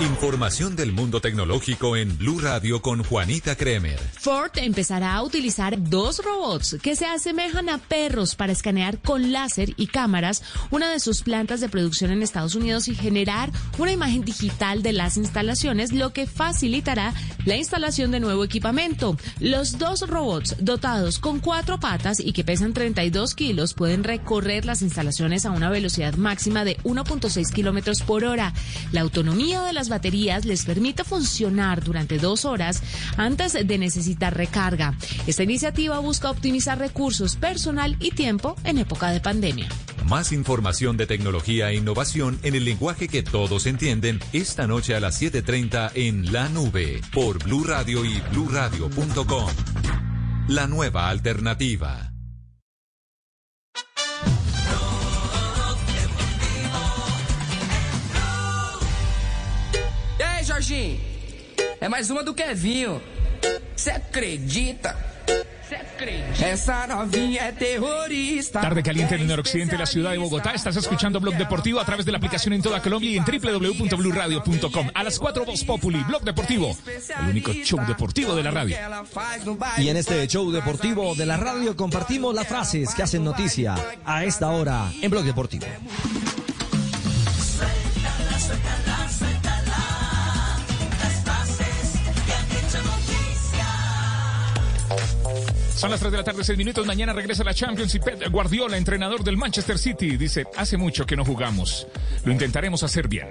[0.01, 3.97] Información del mundo tecnológico en Blue Radio con Juanita Kremer.
[4.19, 9.73] Ford empezará a utilizar dos robots que se asemejan a perros para escanear con láser
[9.77, 10.43] y cámaras
[10.73, 14.93] una de sus plantas de producción en Estados Unidos y generar una imagen digital de
[14.93, 17.15] las instalaciones, lo que facilitará
[17.45, 19.17] la instalación de nuevo equipamiento.
[19.39, 24.83] Los dos robots dotados con cuatro patas y que pesan 32 kilos pueden recorrer las
[24.83, 28.53] instalaciones a una velocidad máxima de 1.6 kilómetros por hora.
[28.91, 32.83] La autonomía de las las baterías les permite funcionar durante dos horas
[33.19, 34.95] antes de necesitar recarga.
[35.27, 39.69] Esta iniciativa busca optimizar recursos, personal y tiempo en época de pandemia.
[40.09, 45.01] Más información de tecnología e innovación en el lenguaje que todos entienden esta noche a
[45.01, 49.51] las 7:30 en La Nube por Blue Radio y bluradio.com.
[50.49, 52.14] La nueva alternativa.
[60.65, 61.01] E Jorginho?
[61.81, 63.01] É mais uma do Kevinho.
[63.77, 64.97] Você acredita?
[66.43, 68.61] Essa novinha é terrorista.
[68.61, 70.53] Tarde caliente en el noroccidente de la ciudad de Bogotá.
[70.55, 74.91] Estás escuchando Blog Deportivo a través de la aplicación en toda Colombia y en www.bluradio.com.
[74.95, 76.77] A las 4 Voz Populi, Blog Deportivo,
[77.21, 78.77] el único show deportivo de la radio.
[79.79, 84.25] Y en este show deportivo de la radio compartimos las frases que hacen noticia a
[84.25, 85.67] esta hora en Blog Deportivo.
[95.75, 96.87] Son las 3 de la tarde, 6 minutos.
[96.87, 101.17] Mañana regresa la Champions y Pep Guardiola, entrenador del Manchester City, dice, hace mucho que
[101.17, 101.87] no jugamos.
[102.25, 103.29] Lo intentaremos hacer bien.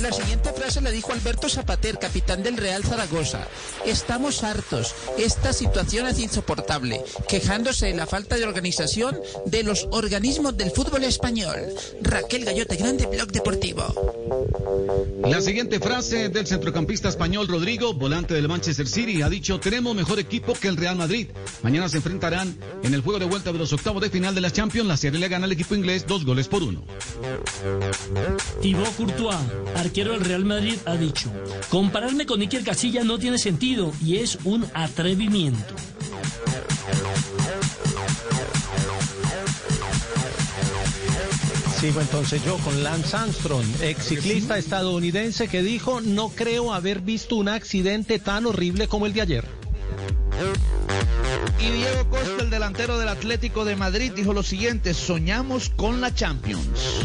[0.00, 3.46] La siguiente frase la dijo Alberto Zapater, capitán del Real Zaragoza.
[3.84, 4.94] Estamos hartos.
[5.18, 11.02] Esta situación es insoportable, quejándose de la falta de organización de los organismos del fútbol
[11.04, 11.58] español.
[12.00, 13.84] Raquel Gallote Grande, Blog Deportivo.
[15.24, 20.18] La siguiente frase del centrocampista español Rodrigo, volante del Manchester City, ha dicho, tenemos mejor
[20.18, 21.28] equipo que el Real Madrid.
[21.62, 24.50] Mañana se enfrentarán en el juego de vuelta de los octavos de final de la
[24.50, 24.88] Champions.
[24.88, 26.84] La serie le gana al equipo inglés dos goles por uno.
[28.62, 29.36] Thibaut Courtois,
[29.88, 31.32] arquero del Real Madrid, ha dicho,
[31.70, 35.74] compararme con Iker Casilla no tiene sentido y es un atrevimiento.
[41.80, 47.36] Sigo entonces yo con Lance Armstrong, ex ciclista estadounidense que dijo, no creo haber visto
[47.36, 49.44] un accidente tan horrible como el de ayer.
[51.60, 56.14] Y Diego Costa, el delantero del Atlético de Madrid, dijo lo siguiente, soñamos con la
[56.14, 57.04] Champions.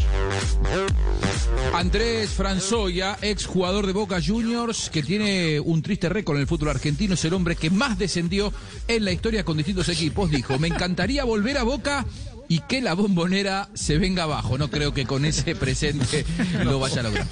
[1.74, 6.70] Andrés Franzoya, ex jugador de Boca Juniors, que tiene un triste récord en el fútbol
[6.70, 8.54] argentino, es el hombre que más descendió
[8.88, 10.30] en la historia con distintos equipos.
[10.30, 12.06] Dijo, me encantaría volver a Boca
[12.54, 14.60] y que la bombonera se venga abajo.
[14.60, 16.24] No creo que con ese presente
[16.64, 17.26] lo vaya a lograr.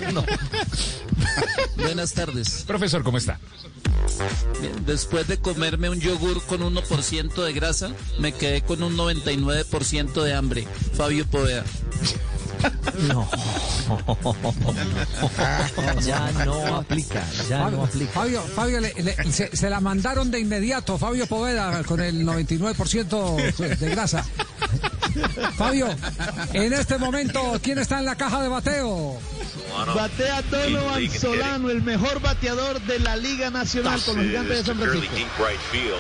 [1.78, 2.64] Buenas tardes.
[2.66, 3.40] Profesor, ¿cómo está?
[4.60, 10.24] Bien, después de comerme un yogur con 1% de grasa, me quedé con un 99%
[10.24, 10.68] de hambre.
[10.96, 11.66] Fabio Poveda.
[13.08, 13.28] No.
[16.02, 18.12] ya no aplica, ya Fabio, no aplica.
[18.14, 23.78] Fabio, Fabio, le- le- se, se la mandaron de inmediato, Fabio Poveda, con el 99%
[23.80, 24.26] de grasa.
[25.58, 25.88] Fabio,
[26.54, 29.20] en este momento, ¿quién está en la caja de bateo?
[29.96, 34.78] Batea Donovan Solano, el mejor bateador de la Liga Nacional con los gigantes de San
[34.78, 35.16] Francisco.
[35.16, 36.00] deep right field,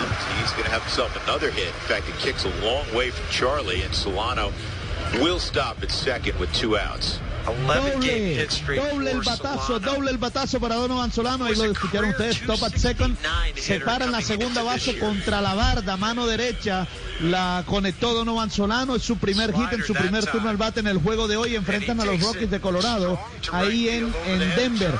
[0.00, 0.10] and
[0.42, 1.66] he's going to have himself another hit.
[1.68, 4.50] In fact, it kicks a long way from Charlie, and Solano
[5.14, 7.20] will stop at second with two outs.
[7.46, 11.44] 11 game Doble, doble el batazo, doble el batazo para Donovan Solano.
[11.44, 12.44] Ahí lo escucharon ustedes.
[12.46, 13.16] Top at second.
[13.56, 16.86] Se para en la segunda base contra la barda, mano derecha.
[17.20, 18.94] La conectó Donovan Solano.
[18.96, 21.56] Es su primer hit en su primer turno al bate en el juego de hoy.
[21.56, 23.18] Enfrentan a los Rockies de Colorado
[23.52, 24.94] ahí en, en Denver.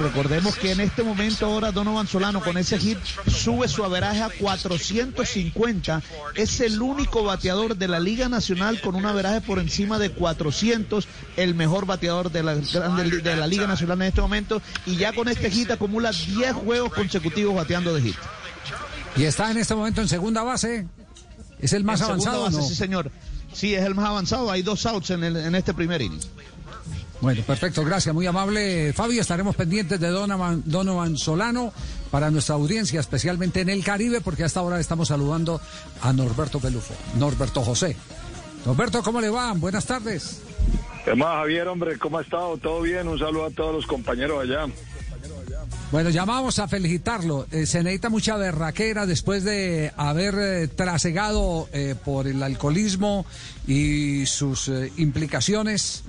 [0.00, 4.30] Recordemos que en este momento ahora Donovan Solano con ese hit sube su averaje a
[4.30, 6.02] 450.
[6.34, 11.06] Es el único bateador de la Liga Nacional con un averaje por encima de 400.
[11.36, 14.60] El mejor bateador de la, de la Liga Nacional en este momento.
[14.86, 18.16] Y ya con este hit acumula 10 juegos consecutivos bateando de hit.
[19.16, 20.86] Y está en este momento en segunda base.
[21.60, 22.62] ¿Es el más En avanzado base, no?
[22.62, 23.10] Sí, señor.
[23.52, 24.50] Sí, es el más avanzado.
[24.50, 26.20] Hay dos outs en, el- en este primer inning.
[27.20, 29.20] Bueno, perfecto, gracias, muy amable Fabio.
[29.20, 31.72] Estaremos pendientes de Donovan, Donovan Solano
[32.10, 35.60] para nuestra audiencia, especialmente en el Caribe, porque hasta ahora estamos saludando
[36.00, 37.96] a Norberto Pelufo, Norberto José.
[38.66, 39.52] Norberto, ¿cómo le va?
[39.52, 40.40] Buenas tardes.
[41.04, 41.98] ¿Qué más, Javier, hombre?
[41.98, 42.56] ¿Cómo ha estado?
[42.58, 43.08] ¿Todo bien?
[43.08, 44.66] Un saludo a todos los compañeros allá.
[45.90, 47.46] Bueno, llamamos a felicitarlo.
[47.50, 53.26] Eh, se necesita mucha berraquera después de haber eh, trasegado eh, por el alcoholismo
[53.66, 56.04] y sus implicaciones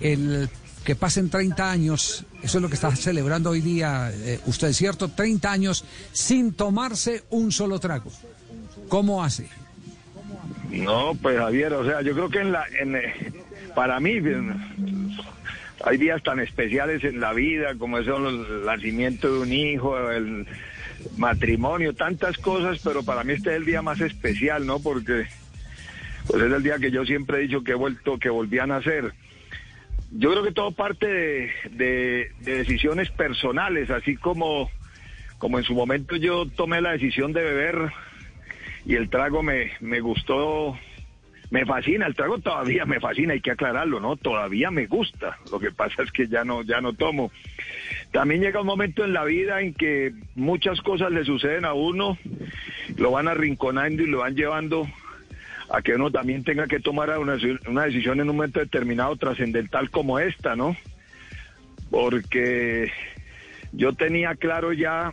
[0.00, 0.50] el
[0.84, 2.26] que pasen 30 años.
[2.42, 4.12] Eso es lo que está celebrando hoy día
[4.46, 5.08] usted, ¿cierto?
[5.08, 8.10] 30 años sin tomarse un solo trago.
[8.88, 9.48] ¿Cómo hace?
[10.68, 12.96] No, pues Javier, o sea, yo creo que en la, en,
[13.74, 14.18] para mí
[15.84, 20.46] hay días tan especiales en la vida como es el nacimiento de un hijo, el
[21.16, 24.80] matrimonio, tantas cosas, pero para mí este es el día más especial, ¿no?
[24.80, 25.26] Porque
[26.28, 28.66] pues es el día que yo siempre he dicho que he vuelto, que volví a
[28.66, 29.12] nacer.
[30.12, 34.70] yo creo que todo parte de, de- de decisiones personales, así como,
[35.38, 37.90] como en su momento yo tomé la decisión de beber
[38.84, 40.78] y el trago me, me gustó,
[41.52, 44.16] me fascina, el trago todavía me fascina, hay que aclararlo, ¿no?
[44.16, 47.30] Todavía me gusta, lo que pasa es que ya no, ya no tomo.
[48.10, 52.16] También llega un momento en la vida en que muchas cosas le suceden a uno,
[52.96, 54.88] lo van arrinconando y lo van llevando
[55.68, 57.36] a que uno también tenga que tomar una,
[57.68, 60.74] una decisión en un momento determinado trascendental como esta, ¿no?
[61.90, 62.90] Porque
[63.72, 65.12] yo tenía claro ya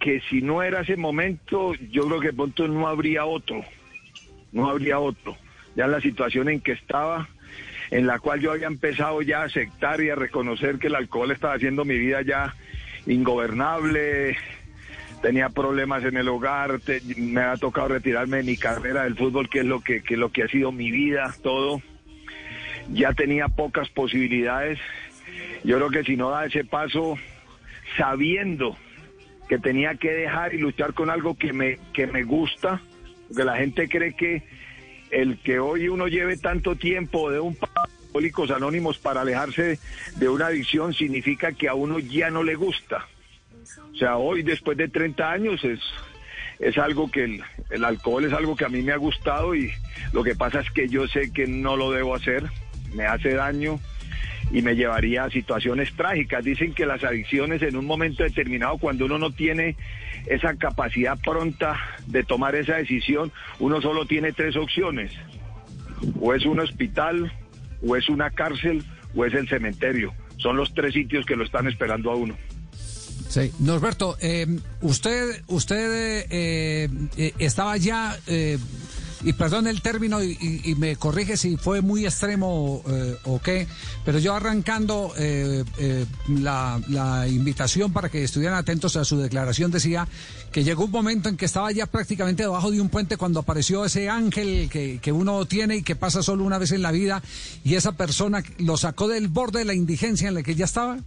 [0.00, 3.64] que si no era ese momento, yo creo que pronto no habría otro,
[4.52, 5.34] no habría otro.
[5.78, 7.28] Ya en la situación en que estaba,
[7.92, 11.30] en la cual yo había empezado ya a aceptar y a reconocer que el alcohol
[11.30, 12.52] estaba haciendo mi vida ya
[13.06, 14.36] ingobernable,
[15.22, 16.80] tenía problemas en el hogar,
[17.16, 20.32] me ha tocado retirarme de mi carrera del fútbol, que es lo que, que lo
[20.32, 21.80] que ha sido mi vida, todo.
[22.92, 24.80] Ya tenía pocas posibilidades.
[25.62, 27.16] Yo creo que si no da ese paso,
[27.96, 28.76] sabiendo
[29.48, 32.82] que tenía que dejar y luchar con algo que me, que me gusta,
[33.28, 34.42] porque la gente cree que
[35.10, 37.56] el que hoy uno lleve tanto tiempo de un
[38.08, 39.78] alcohólicos anónimos para alejarse
[40.16, 43.06] de una adicción significa que a uno ya no le gusta.
[43.92, 45.80] O sea, hoy después de 30 años es,
[46.58, 49.70] es algo que el, el alcohol es algo que a mí me ha gustado y
[50.12, 52.44] lo que pasa es que yo sé que no lo debo hacer,
[52.94, 53.78] me hace daño
[54.50, 56.44] y me llevaría a situaciones trágicas.
[56.44, 59.76] Dicen que las adicciones en un momento determinado, cuando uno no tiene
[60.30, 61.76] esa capacidad pronta
[62.06, 65.12] de tomar esa decisión, uno solo tiene tres opciones.
[66.20, 67.32] O es un hospital,
[67.86, 68.84] o es una cárcel,
[69.14, 70.14] o es el cementerio.
[70.36, 72.36] Son los tres sitios que lo están esperando a uno.
[73.28, 74.46] Sí, Norberto, eh,
[74.80, 78.58] usted, usted eh, eh, estaba ya, eh,
[79.22, 83.66] y perdón el término, y, me corrige si fue muy extremo eh, o qué,
[84.04, 89.70] pero yo arrancando eh, eh, la, la invitación para que estuvieran atentos a su declaración
[89.70, 90.06] decía
[90.52, 93.84] que llegó un momento en que estaba ya prácticamente debajo de un puente cuando apareció
[93.84, 97.22] ese ángel que, que uno tiene y que pasa solo una vez en la vida,
[97.64, 100.98] y esa persona lo sacó del borde de la indigencia en la que ya estaba.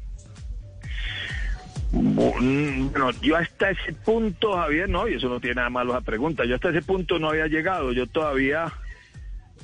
[1.92, 6.46] Bueno, yo hasta ese punto, Javier, no, y eso no tiene nada malo esa pregunta,
[6.46, 8.72] yo hasta ese punto no había llegado, yo todavía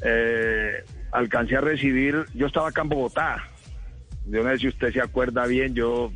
[0.04, 3.48] eh, alcancé a recibir, yo estaba acá en Bogotá,
[4.26, 6.12] yo no sé si usted se acuerda bien, yo,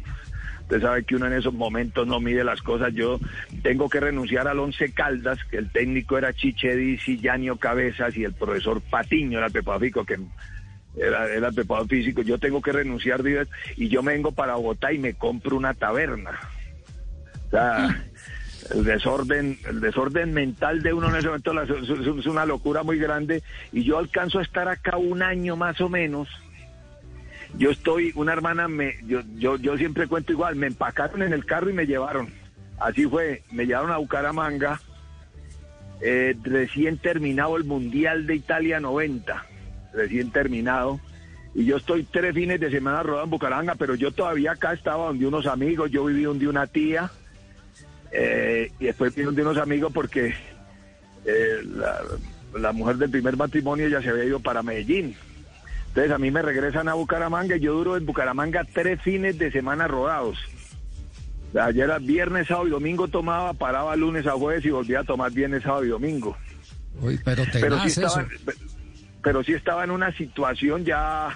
[0.63, 3.21] usted sabe que uno en esos momentos no mide las cosas, yo
[3.63, 8.25] tengo que renunciar al Once Caldas, que el técnico era Chiche Dizzi, Yanio Cabezas y
[8.25, 10.19] el profesor Patiño era el preparador que
[10.95, 13.21] era, era el preparador físico, yo tengo que renunciar
[13.77, 16.39] y yo me vengo para Bogotá y me compro una taberna.
[17.47, 18.03] O sea,
[18.73, 23.43] el desorden, el desorden mental de uno en ese momento es una locura muy grande
[23.71, 26.27] y yo alcanzo a estar acá un año más o menos.
[27.57, 31.45] Yo estoy, una hermana me, yo, yo, yo siempre cuento igual, me empacaron en el
[31.45, 32.33] carro y me llevaron.
[32.79, 34.81] Así fue, me llevaron a Bucaramanga,
[36.01, 39.45] eh, recién terminado el Mundial de Italia 90,
[39.93, 40.99] recién terminado.
[41.53, 45.07] Y yo estoy tres fines de semana rodando en Bucaramanga, pero yo todavía acá estaba
[45.07, 47.11] donde unos amigos, yo viví donde una tía,
[48.11, 50.33] eh, y después viví donde unos amigos porque
[51.25, 52.01] eh, la,
[52.57, 55.15] la mujer del primer matrimonio ya se había ido para Medellín.
[55.89, 59.51] Entonces a mí me regresan a Bucaramanga y yo duro en Bucaramanga tres fines de
[59.51, 60.37] semana rodados.
[61.59, 65.33] Ayer era viernes, sábado y domingo tomaba, paraba lunes a jueves y volvía a tomar
[65.33, 66.37] viernes, sábado y domingo.
[67.01, 68.01] Uy, pero te Pero sí,
[68.45, 68.57] pero
[69.43, 71.29] sí estaba en una situación ya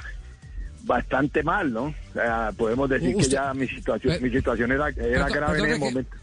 [0.84, 1.84] bastante mal, ¿no?
[1.86, 5.60] O sea, podemos decir que ya mi situación, Eh, mi situación era, era perdón- grave
[5.60, 6.18] en ese que- momento.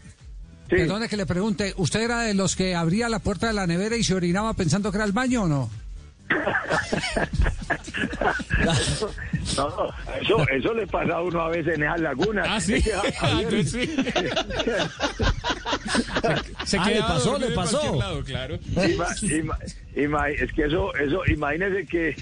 [0.69, 3.95] Perdone que le pregunte, ¿usted era de los que abría la puerta de la nevera
[3.97, 5.69] y se orinaba pensando que era el baño o no?
[9.57, 9.67] No,
[10.21, 12.47] eso, eso le pasa a uno a veces en esas lagunas.
[12.49, 12.73] Ah, sí.
[12.75, 13.89] Es que, Ah, sí.
[16.65, 17.95] Se Ah, le pasó, le pasó.
[17.99, 18.57] lado, claro.
[18.75, 19.57] Ima- ima-
[19.95, 22.15] ima- es que eso, eso, imagínese que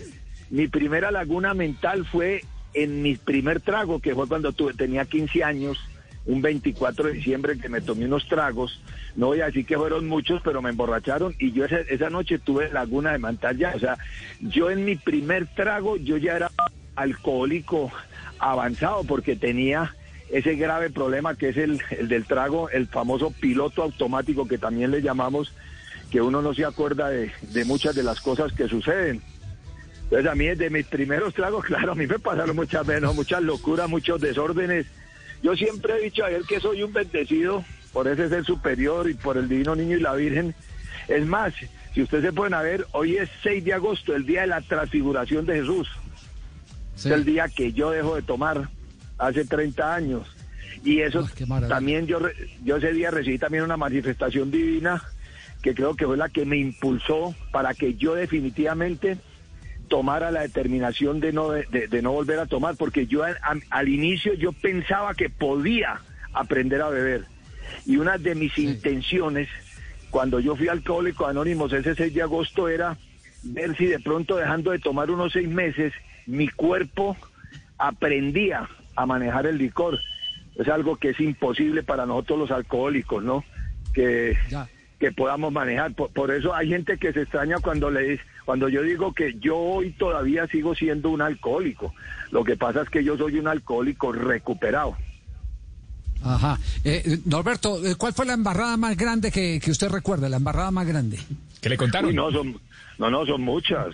[0.49, 2.43] mi primera laguna mental fue
[2.73, 5.77] en mi primer trago, que fue cuando tuve, tenía 15 años,
[6.26, 8.81] un 24 de diciembre que me tomé unos tragos.
[9.15, 12.39] No voy a decir que fueron muchos, pero me emborracharon y yo esa, esa noche
[12.39, 13.73] tuve laguna de mental ya.
[13.76, 13.97] O sea,
[14.39, 16.51] yo en mi primer trago, yo ya era
[16.95, 17.91] alcohólico
[18.39, 19.93] avanzado porque tenía
[20.32, 24.91] ese grave problema que es el, el del trago, el famoso piloto automático que también
[24.91, 25.53] le llamamos,
[26.10, 29.22] que uno no se acuerda de, de muchas de las cosas que suceden.
[30.03, 33.41] Entonces a mí desde mis primeros tragos, claro, a mí me pasaron muchas menos, muchas
[33.41, 34.86] locuras, muchos desórdenes.
[35.44, 39.14] Yo siempre he dicho a él que soy un bendecido por ese ser superior y
[39.14, 40.56] por el divino niño y la virgen.
[41.08, 41.53] Es más,
[41.94, 45.45] si ustedes se pueden ver, hoy es 6 de agosto, el día de la transfiguración
[45.45, 45.90] de Jesús.
[46.95, 48.70] Es el día que yo dejo de tomar
[49.22, 50.27] hace 30 años.
[50.84, 51.27] Y eso
[51.69, 52.19] también yo,
[52.64, 55.02] yo ese día recibí también una manifestación divina
[55.61, 59.18] que creo que fue la que me impulsó para que yo definitivamente
[59.88, 64.34] tomara la determinación de no, de, de no volver a tomar, porque yo al, inicio
[64.34, 66.02] yo pensaba que podía
[66.34, 67.26] aprender a beber.
[67.85, 69.49] Y una de mis intenciones,
[70.10, 72.98] cuando yo fui alcohólico anónimos ese 6 de agosto, era
[73.43, 75.93] ver si de pronto dejando de tomar unos seis meses,
[76.26, 77.18] mi cuerpo
[77.77, 78.68] aprendía
[79.02, 79.99] a manejar el licor.
[80.56, 83.44] Es algo que es imposible para nosotros los alcohólicos, ¿no?
[83.94, 84.38] Que,
[84.99, 85.94] que podamos manejar.
[85.94, 89.36] Por, por eso hay gente que se extraña cuando le dice- cuando yo digo que
[89.40, 91.94] yo hoy todavía sigo siendo un alcohólico.
[92.32, 94.98] Lo que pasa es que yo soy un alcohólico recuperado.
[96.23, 96.60] Ajá.
[96.84, 100.30] Eh, Norberto, eh, ¿cuál fue la embarrada más grande que, que usted recuerda?
[100.30, 101.19] La embarrada más grande.
[101.61, 102.10] ¿Qué le contaron?
[102.10, 102.60] Uy, no, son,
[102.99, 103.88] no, no, son muchas.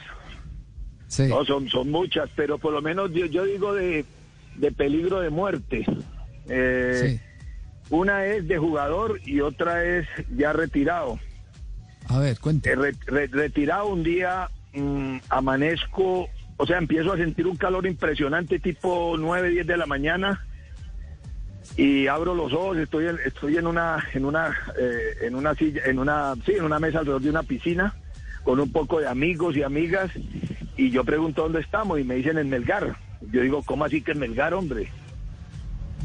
[1.30, 4.06] No, son, son muchas, pero por lo menos yo, yo digo de,
[4.58, 5.86] de peligro de muerte.
[6.50, 7.20] Eh,
[7.90, 11.18] Una es de jugador y otra es ya retirado.
[12.10, 12.70] A ver, cuente.
[12.72, 16.28] Eh, re- re- retirado un día, mm, amanezco,
[16.58, 20.46] o sea, empiezo a sentir un calor impresionante, tipo 9, 10 de la mañana,
[21.76, 25.82] y abro los ojos, estoy en, estoy en una, en una, eh, en una silla,
[25.86, 27.94] en una, sí, en una mesa alrededor de una piscina,
[28.44, 30.10] con un poco de amigos y amigas,
[30.78, 32.96] y yo pregunto dónde estamos, y me dicen en Melgar.
[33.32, 34.92] Yo digo, ¿cómo así que en Melgar, hombre?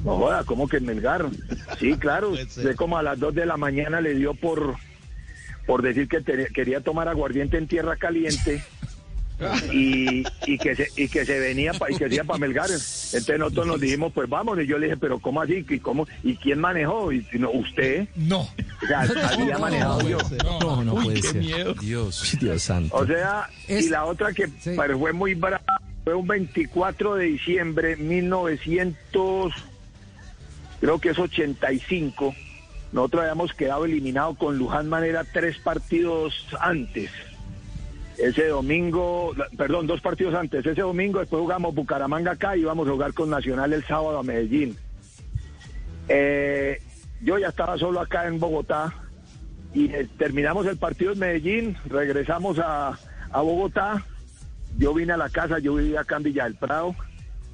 [0.04, 1.26] No joda, ¿cómo que en Melgar?
[1.78, 4.74] Sí, claro, de como a las 2 de la mañana le dio por,
[5.66, 8.62] por decir que te- quería tomar aguardiente en tierra caliente
[9.72, 12.66] y, y que se y que se venía pa- y que se iba para Melgar.
[12.70, 15.64] Entonces nosotros nos dijimos, pues vamos, y yo le dije, pero ¿cómo así?
[15.68, 16.06] ¿Y cómo?
[16.22, 17.12] ¿Y quién manejó?
[17.12, 18.08] Y no, usted.
[18.16, 18.40] No.
[18.40, 19.00] O sea,
[19.32, 20.18] había manejado yo.
[20.60, 21.36] No, no Uy, puede qué ser.
[21.42, 21.74] miedo.
[21.74, 22.36] Dios.
[22.40, 22.96] Dios santo.
[22.96, 25.62] O sea, y la otra que pero fue muy brava,
[26.04, 29.52] fue un 24 de diciembre 1900,
[30.80, 32.34] creo que es 85.
[32.92, 37.10] Nosotros habíamos quedado eliminados con Luján Manera tres partidos antes.
[38.18, 40.66] Ese domingo, perdón, dos partidos antes.
[40.66, 44.22] Ese domingo después jugamos Bucaramanga acá y íbamos a jugar con Nacional el sábado a
[44.22, 44.76] Medellín.
[46.08, 46.82] Eh,
[47.22, 48.92] yo ya estaba solo acá en Bogotá
[49.72, 52.98] y eh, terminamos el partido en Medellín, regresamos a,
[53.30, 54.04] a Bogotá,
[54.78, 56.94] yo vine a la casa, yo vivía acá en Villa del Prado,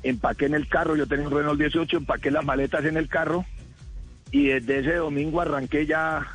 [0.02, 3.44] empaqué en el carro, yo tenía un Renault 18, empaqué las maletas en el carro
[4.30, 6.26] y desde ese domingo arranqué ya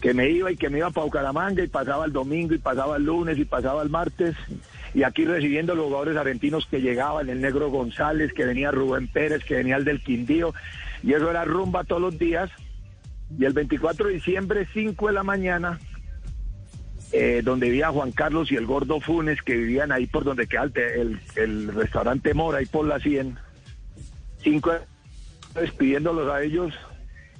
[0.00, 2.96] que me iba y que me iba para Bucaramanga y pasaba el domingo y pasaba
[2.96, 4.34] el lunes y pasaba el martes
[4.94, 9.44] y aquí recibiendo los jugadores argentinos que llegaban, el negro González, que venía Rubén Pérez,
[9.44, 10.54] que venía el del Quindío
[11.02, 12.50] y eso era rumba todos los días
[13.38, 15.78] y el 24 de diciembre, 5 de la mañana,
[17.12, 20.70] eh, donde vivía Juan Carlos y el Gordo Funes, que vivían ahí por donde queda
[20.74, 23.36] el, el, restaurante Mora, ahí por la 100.
[24.42, 24.72] Cinco
[25.54, 26.72] despidiéndolos a ellos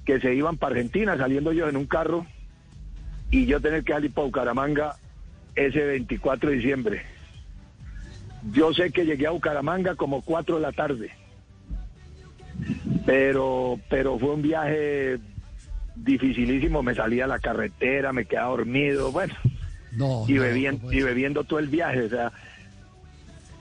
[0.05, 2.27] que se iban para Argentina, saliendo yo en un carro,
[3.31, 4.97] y yo tener que salir para Bucaramanga
[5.55, 7.03] ese 24 de diciembre.
[8.53, 11.11] Yo sé que llegué a Bucaramanga como 4 de la tarde,
[13.07, 15.19] pero, pero fue un viaje
[15.95, 19.35] dificilísimo, me salía a la carretera, me quedaba dormido, bueno,
[19.93, 22.33] No, y, no, bebiendo, y bebiendo todo el viaje, o sea,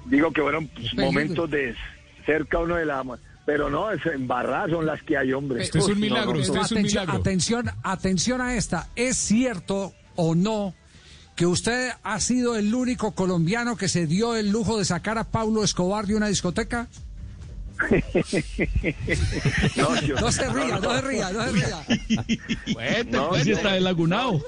[0.06, 1.76] digo que fueron pues, momentos de
[2.26, 3.04] cerca uno de la...
[3.46, 5.64] Pero no, es embarradas son las que hay, hombre.
[5.64, 6.62] Este Uy, no, no, no.
[6.62, 8.90] atención, atención, atención a esta.
[8.96, 10.76] ¿Es cierto o no
[11.36, 15.24] que usted ha sido el único colombiano que se dio el lujo de sacar a
[15.24, 16.90] Pablo Escobar de una discoteca?
[19.76, 23.04] No, yo- No se ría, no se ría, no se ría.
[23.10, 24.42] No, sí yo- está delagunado.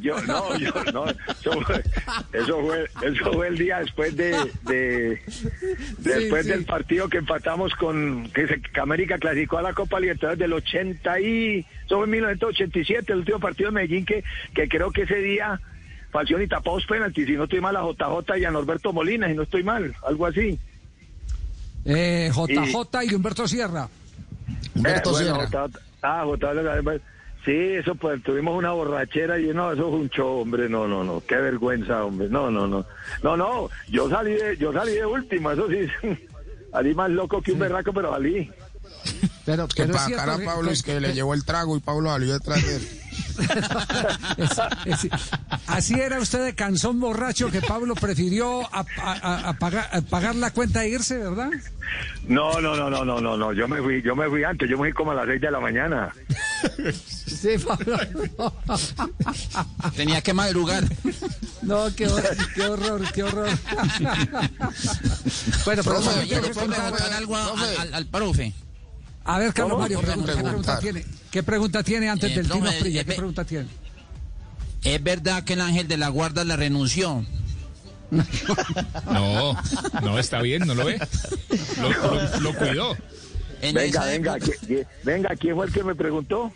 [0.00, 1.82] Yo, no, yo, no, eso fue,
[2.32, 5.20] eso fue, eso fue el día después de, de
[5.98, 6.50] después sí.
[6.52, 10.52] del partido que empatamos con, que, se- que América clasificó a la Copa Libertadores del
[10.52, 14.22] 80 y, eso fue en 1987, el último partido de Medellín que,
[14.54, 15.60] que creo que ese día
[16.10, 19.34] Falcioni tapó dos penaltis, si no estoy mal a JJ y a Norberto Molina, si
[19.34, 20.58] no estoy mal, algo así.
[21.88, 23.88] Eh, JJ y Humberto Sierra.
[24.76, 27.00] Eh, bueno, JJ ah, JJ,
[27.44, 31.02] sí, eso pues tuvimos una borrachera y no, eso fue un show, hombre, no, no,
[31.02, 32.84] no, qué vergüenza, hombre, no, no, no,
[33.22, 35.88] no, no, yo salí de, yo salí de último, eso sí,
[36.72, 38.50] salí más loco que un berraco, pero salí.
[39.44, 41.76] Pero, que pero para cierto cara a que- Pablo es que le llevó el trago
[41.76, 42.88] y Pablo salió detrás de él.
[44.86, 45.10] Es- es-
[45.66, 50.00] así era usted de canzón borracho que Pablo prefirió a, a- a- a pagar, a
[50.02, 51.50] pagar la cuenta e irse, ¿verdad?
[52.26, 54.76] No, no, no, no, no, no, no, yo me fui, yo me fui antes, yo
[54.76, 56.12] me fui como a las seis de la mañana.
[57.28, 57.96] Sí, Pablo.
[59.94, 60.82] Tenía que madrugar.
[61.62, 63.48] No, qué horror, qué horror, qué horror.
[65.64, 67.52] bueno, pero Profe, yo le puedo preguntar- algo a-
[67.82, 68.52] al, al profe.
[69.28, 69.82] A ver, Carlos ¿Cómo?
[69.82, 71.04] Mario, ¿Cómo pregunta, ¿qué pregunta tiene?
[71.30, 73.00] ¿Qué pregunta tiene antes Eh, del Tino Prilla?
[73.02, 73.66] eh, ¿Qué pregunta tiene?
[74.82, 77.24] ¿Es verdad que el ángel de la guarda la renunció?
[78.10, 79.54] No,
[80.02, 80.98] no está bien, ¿no lo ve?
[81.78, 82.96] Lo, lo- lo cuidó.
[83.60, 86.50] Venga, venga, ¿qui- qui- venga, ¿quién fue el que me preguntó?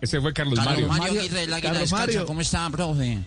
[0.00, 0.88] Ese fue Carlos Carlos Mario.
[0.88, 2.26] Mario Aguirre, el águila Carlos Mario.
[2.26, 3.18] ¿cómo está, profe?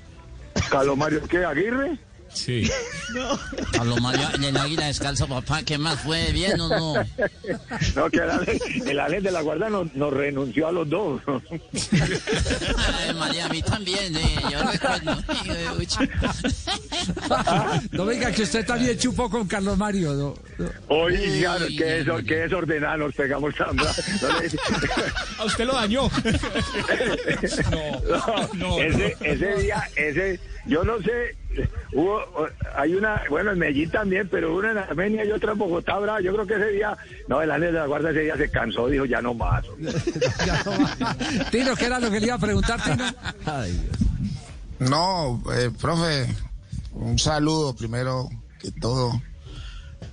[0.69, 1.97] ¿Carlos Mario qué, Aguirre?
[2.37, 2.69] Sí.
[3.73, 6.31] Carlos Mario, el águila descalza, papá, ¿qué más fue?
[6.31, 6.93] ¿Bien o no?
[7.95, 11.21] No, que el ángel, el ángel de la guarda nos, nos renunció a los dos.
[11.27, 15.17] Ay, María, a mí también, eh, yo recuerdo.
[17.91, 20.13] No venga, que usted también chupó con Carlos Mario.
[20.13, 20.69] no, no.
[20.87, 24.59] Oiga, qué, desor- qué desordenada nos pegamos no le-
[25.39, 26.09] A usted lo dañó.
[28.53, 31.35] No, ese, ese día, ese, yo no sé,
[31.93, 32.21] hubo,
[32.75, 36.21] hay una, bueno, en Medellín también, pero una en Armenia y otra en Bogotá, brava.
[36.21, 36.97] Yo creo que ese día,
[37.27, 39.65] no, el ángel de la guarda ese día se cansó, dijo, ya no más.
[41.51, 43.05] Tino, ¿qué era lo que le iba a preguntar, Tino?
[44.79, 46.27] No, eh, profe,
[46.93, 48.29] un saludo primero
[48.59, 49.21] que todo.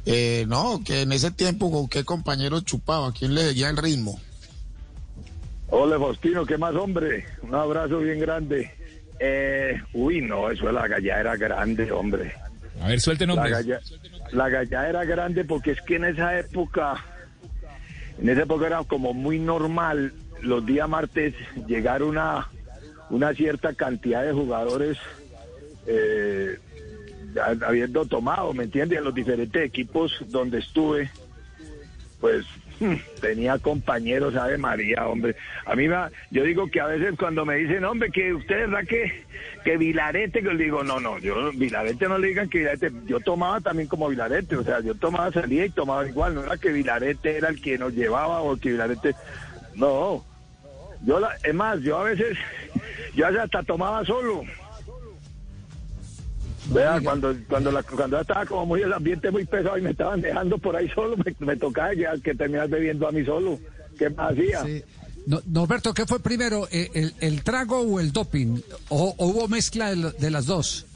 [0.06, 4.20] Eh, no, que en ese tiempo con qué compañero chupaba, quién le seguía el ritmo.
[5.68, 7.26] Hola, Faustino, ¿qué más, hombre?
[7.42, 8.70] Un abrazo bien grande.
[9.26, 12.34] Eh, uy, no, eso de la galla era grande, hombre.
[12.82, 13.80] A ver, suelte La galla,
[14.32, 17.02] la galla era grande porque es que en esa época,
[18.20, 21.34] en esa época era como muy normal los días martes
[21.66, 22.48] llegar una,
[23.08, 24.98] una cierta cantidad de jugadores
[25.86, 26.58] eh,
[27.66, 28.98] habiendo tomado, ¿me entiendes?
[28.98, 31.10] En los diferentes equipos donde estuve,
[32.20, 32.44] pues
[33.20, 35.36] tenía compañeros, Ave María, hombre.
[35.66, 35.96] A mí, me,
[36.30, 39.24] yo digo que a veces cuando me dicen, hombre, que usted verdad que,
[39.64, 43.20] que Vilarete, que le digo, no, no, yo Vilarete no le digan que Vilarete, yo
[43.20, 46.72] tomaba también como Vilarete, o sea, yo tomaba, salía y tomaba igual, no era que
[46.72, 49.14] Vilarete era el que nos llevaba o que Vilarete,
[49.74, 50.24] no.
[51.02, 52.38] Yo, la, es más, yo a veces,
[53.14, 54.42] yo hasta tomaba solo.
[56.70, 60.20] Vea, cuando, cuando, la, cuando estaba como muy el ambiente muy pesado y me estaban
[60.20, 63.58] dejando por ahí solo, me, me tocaba que, que terminar bebiendo a mí solo.
[63.98, 64.64] ¿Qué más hacía?
[65.26, 68.60] No, Norberto, ¿qué fue primero, eh, el, el trago o el doping?
[68.88, 70.86] ¿O, o hubo mezcla de, de las dos?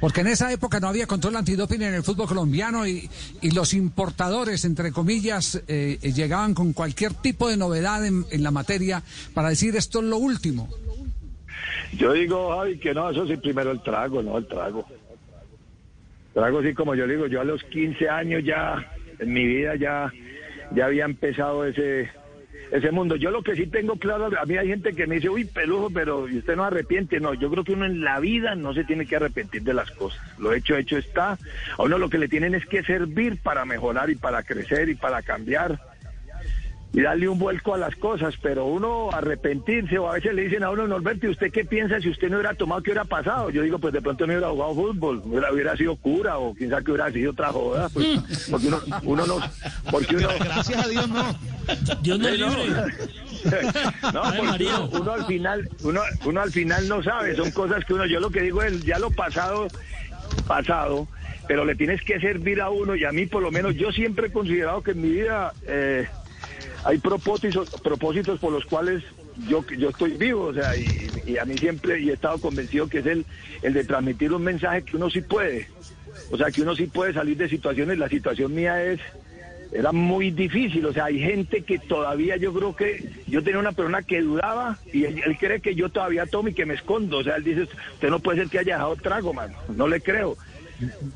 [0.00, 3.74] Porque en esa época no había control antidoping en el fútbol colombiano y, y los
[3.74, 9.02] importadores, entre comillas, eh, eh, llegaban con cualquier tipo de novedad en, en la materia
[9.34, 10.68] para decir esto es lo último.
[11.96, 14.86] Yo digo, Javi, que no, eso sí, primero el trago, no el trago.
[16.34, 20.12] Trago, sí, como yo digo, yo a los 15 años ya, en mi vida ya,
[20.72, 22.10] ya había empezado ese,
[22.70, 23.16] ese mundo.
[23.16, 25.90] Yo lo que sí tengo claro, a mí hay gente que me dice, uy, pelujo,
[25.90, 27.20] pero ¿y usted no arrepiente?
[27.20, 29.90] No, yo creo que uno en la vida no se tiene que arrepentir de las
[29.90, 30.20] cosas.
[30.38, 31.38] Lo hecho, hecho está.
[31.76, 34.94] A uno lo que le tienen es que servir para mejorar y para crecer y
[34.94, 35.80] para cambiar
[36.92, 40.62] y darle un vuelco a las cosas, pero uno arrepentirse o a veces le dicen
[40.62, 43.50] a uno, Norberto, ¿y usted qué piensa si usted no hubiera tomado, qué hubiera pasado?
[43.50, 46.70] Yo digo, pues de pronto no hubiera jugado fútbol, hubiera, hubiera sido cura o quién
[46.70, 48.06] sabe que hubiera sido otra joda, pues,
[48.50, 49.40] porque uno, uno no,
[49.90, 50.28] porque uno...
[50.38, 51.38] Gracias a Dios no.
[52.02, 52.48] Dios no libre.
[54.12, 58.04] No, porque uno al final, uno, uno al final no sabe, son cosas que uno,
[58.06, 59.68] yo lo que digo es, ya lo pasado,
[60.46, 61.06] pasado,
[61.46, 64.26] pero le tienes que servir a uno y a mí por lo menos yo siempre
[64.26, 66.08] he considerado que en mi vida eh,
[66.88, 69.04] hay propósitos, propósitos por los cuales
[69.46, 73.00] yo, yo estoy vivo, o sea, y, a mí siempre y he estado convencido que
[73.00, 73.26] es el,
[73.60, 75.68] el de transmitir un mensaje que uno sí puede,
[76.30, 79.00] o sea, que uno sí puede salir de situaciones, la situación mía es
[79.70, 83.72] era muy difícil, o sea, hay gente que todavía yo creo que yo tenía una
[83.72, 87.18] persona que dudaba y él, él cree que yo todavía tomo y que me escondo,
[87.18, 90.00] o sea, él dice, usted no puede ser que haya dejado trago, mano, no le
[90.00, 90.38] creo.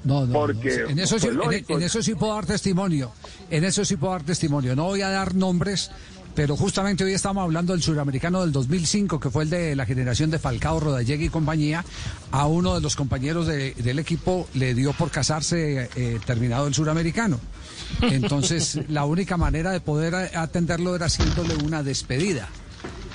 [0.05, 0.91] No, no, Porque, no.
[0.91, 1.73] En eso, sí, pues, en- lógico.
[1.77, 3.13] en eso sí puedo dar testimonio.
[3.51, 4.75] En eso sí puedo dar testimonio.
[4.75, 5.91] No voy a dar nombres,
[6.35, 10.31] pero justamente hoy estamos hablando del suramericano del 2005, que fue el de la generación
[10.31, 11.85] de Falcao, Rodallegui y compañía.
[12.33, 16.75] A uno de los compañeros de- del equipo le dio por casarse eh, terminado el
[16.75, 17.39] suramericano.
[18.01, 22.49] Entonces, la única manera de poder atenderlo era haciéndole una despedida.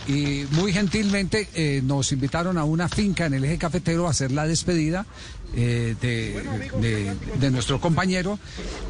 [0.07, 4.32] Y muy gentilmente eh, nos invitaron a una finca en el eje cafetero a hacer
[4.32, 5.06] la despedida
[5.56, 8.38] eh, de, de- nuestro compañero.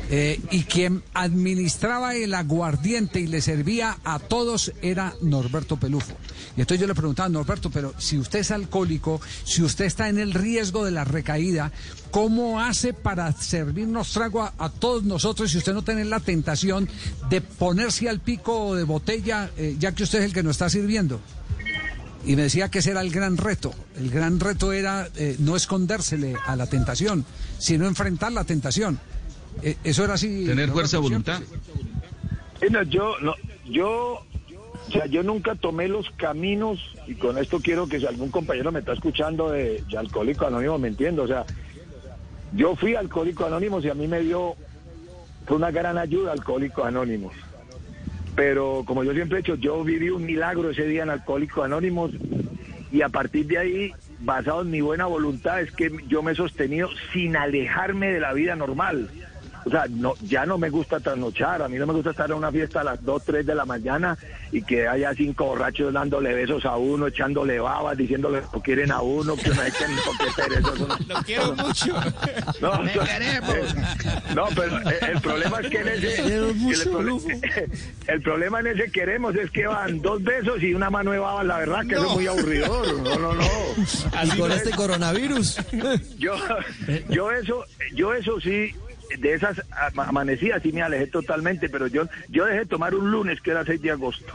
[0.09, 6.13] eh, y quien administraba el aguardiente y le servía a todos era Norberto Pelufo.
[6.55, 10.17] Y entonces yo le preguntaba, Norberto, pero si usted es alcohólico, si usted está en
[10.17, 11.71] el riesgo de la recaída,
[12.11, 16.87] ¿cómo hace para servirnos trago a, a todos nosotros si usted no tiene la tentación
[17.29, 20.69] de ponerse al pico de botella, eh, ya que usted es el que nos está
[20.69, 21.19] sirviendo?
[22.27, 23.73] Y me decía que ese era el gran reto.
[23.95, 27.25] El gran reto era eh, no escondérsele a la tentación,
[27.57, 28.99] sino enfrentar la tentación.
[29.63, 30.45] Eh, eso era así.
[30.45, 31.41] Tener ¿no, fuerza de voluntad.
[32.59, 33.33] Sí, no, yo, no,
[33.65, 34.25] yo,
[34.87, 38.73] o sea, yo nunca tomé los caminos, y con esto quiero que si algún compañero
[38.73, 41.45] me está escuchando de, de Alcohólico Anónimo, me entiendo, o sea,
[42.53, 44.55] yo fui Alcohólico Anónimos y a mí me dio,
[45.45, 47.33] fue una gran ayuda Alcohólico Anónimos.
[48.37, 52.11] Pero como yo siempre he dicho, yo viví un milagro ese día en Alcohólicos Anónimos
[52.91, 56.35] y a partir de ahí, basado en mi buena voluntad, es que yo me he
[56.35, 59.09] sostenido sin alejarme de la vida normal.
[59.67, 62.37] O sea, no, ya no me gusta trasnochar, a mí no me gusta estar en
[62.37, 64.17] una fiesta a las 2, 3 de la mañana
[64.51, 69.01] y que haya cinco borrachos dándole besos a uno, echándole babas, diciéndole que quieren a
[69.01, 70.87] uno, que no hay que porque perezoso.
[71.07, 71.85] Lo quiero mucho.
[72.61, 73.55] No, Me no, queremos.
[73.55, 76.25] eh, No, pero eh, el problema es que en ese.
[76.25, 76.55] el,
[76.89, 77.19] pro-
[78.07, 81.43] el problema en ese queremos es que van dos besos y una mano de baba,
[81.43, 83.01] la verdad que eso es muy aburridor.
[83.03, 83.43] No, no, no.
[84.23, 85.57] Y con este coronavirus.
[86.17, 86.33] Yo,
[87.09, 87.63] yo eso,
[87.93, 88.73] yo eso sí,
[89.19, 89.61] de esas
[89.93, 93.51] ama- amanecidas sí me alejé totalmente, pero yo, yo dejé de tomar un lunes que
[93.51, 94.33] era 6 de agosto.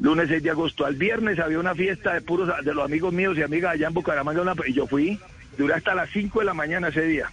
[0.00, 0.84] Lunes 6 de agosto.
[0.84, 3.94] Al viernes había una fiesta de puros de los amigos míos y amigas allá en
[3.94, 5.20] Bucaramanga y yo fui,
[5.56, 7.30] duré hasta las 5 de la mañana ese día.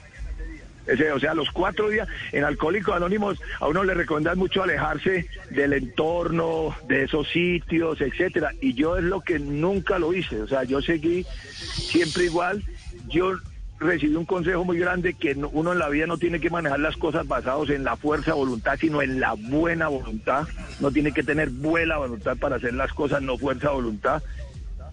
[0.88, 5.28] Ese, o sea, los cuatro días en Alcohólicos Anónimos a uno le recomiendan mucho alejarse
[5.52, 8.54] del entorno, de esos sitios, etcétera.
[8.60, 10.42] Y yo es lo que nunca lo hice.
[10.42, 12.64] O sea, yo seguí siempre igual.
[13.08, 13.34] Yo
[13.80, 16.80] recibí un consejo muy grande que no- uno en la vida no tiene que manejar
[16.80, 20.48] las cosas basados en la fuerza voluntad, sino en la buena voluntad.
[20.80, 24.22] No tiene que tener buena voluntad para hacer las cosas, no fuerza voluntad.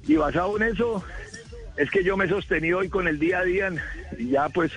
[0.07, 1.05] Y basado en eso,
[1.77, 3.73] es que yo me he sostenido hoy con el día a día,
[4.19, 4.71] ya pues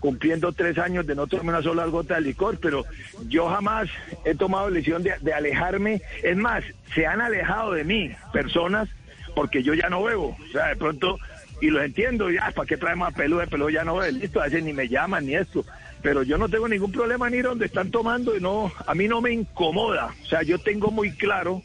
[0.00, 2.84] cumpliendo tres años de no tomar una sola gota de licor, pero
[3.26, 3.88] yo jamás
[4.24, 6.00] he tomado la decisión de, de alejarme.
[6.22, 6.62] Es más,
[6.94, 8.88] se han alejado de mí personas
[9.34, 10.36] porque yo ya no bebo.
[10.48, 11.18] O sea, de pronto,
[11.60, 13.70] y lo entiendo, ya, ¿para qué traemos a pelo de pelo?
[13.70, 15.64] Ya no bebo, listo, a veces ni me llaman ni esto.
[16.02, 19.08] Pero yo no tengo ningún problema en ir donde están tomando y no, a mí
[19.08, 20.14] no me incomoda.
[20.22, 21.62] O sea, yo tengo muy claro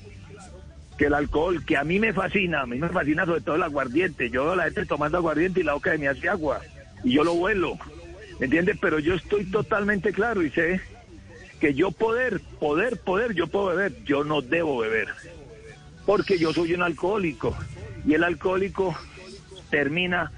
[0.98, 3.64] que el alcohol, que a mí me fascina, a mí me fascina sobre todo el
[3.64, 4.30] aguardiente.
[4.30, 6.62] Yo veo a la gente tomando aguardiente y la boca de mí hace agua.
[7.04, 7.78] Y yo lo vuelo,
[8.40, 8.78] ¿me entiendes?
[8.80, 10.80] Pero yo estoy totalmente claro y sé
[11.60, 14.04] que yo poder, poder, poder, yo puedo beber.
[14.06, 15.10] Yo no debo beber.
[16.06, 17.56] Porque yo soy un alcohólico.
[18.08, 18.96] Y el alcohólico
[19.72, 20.32] termina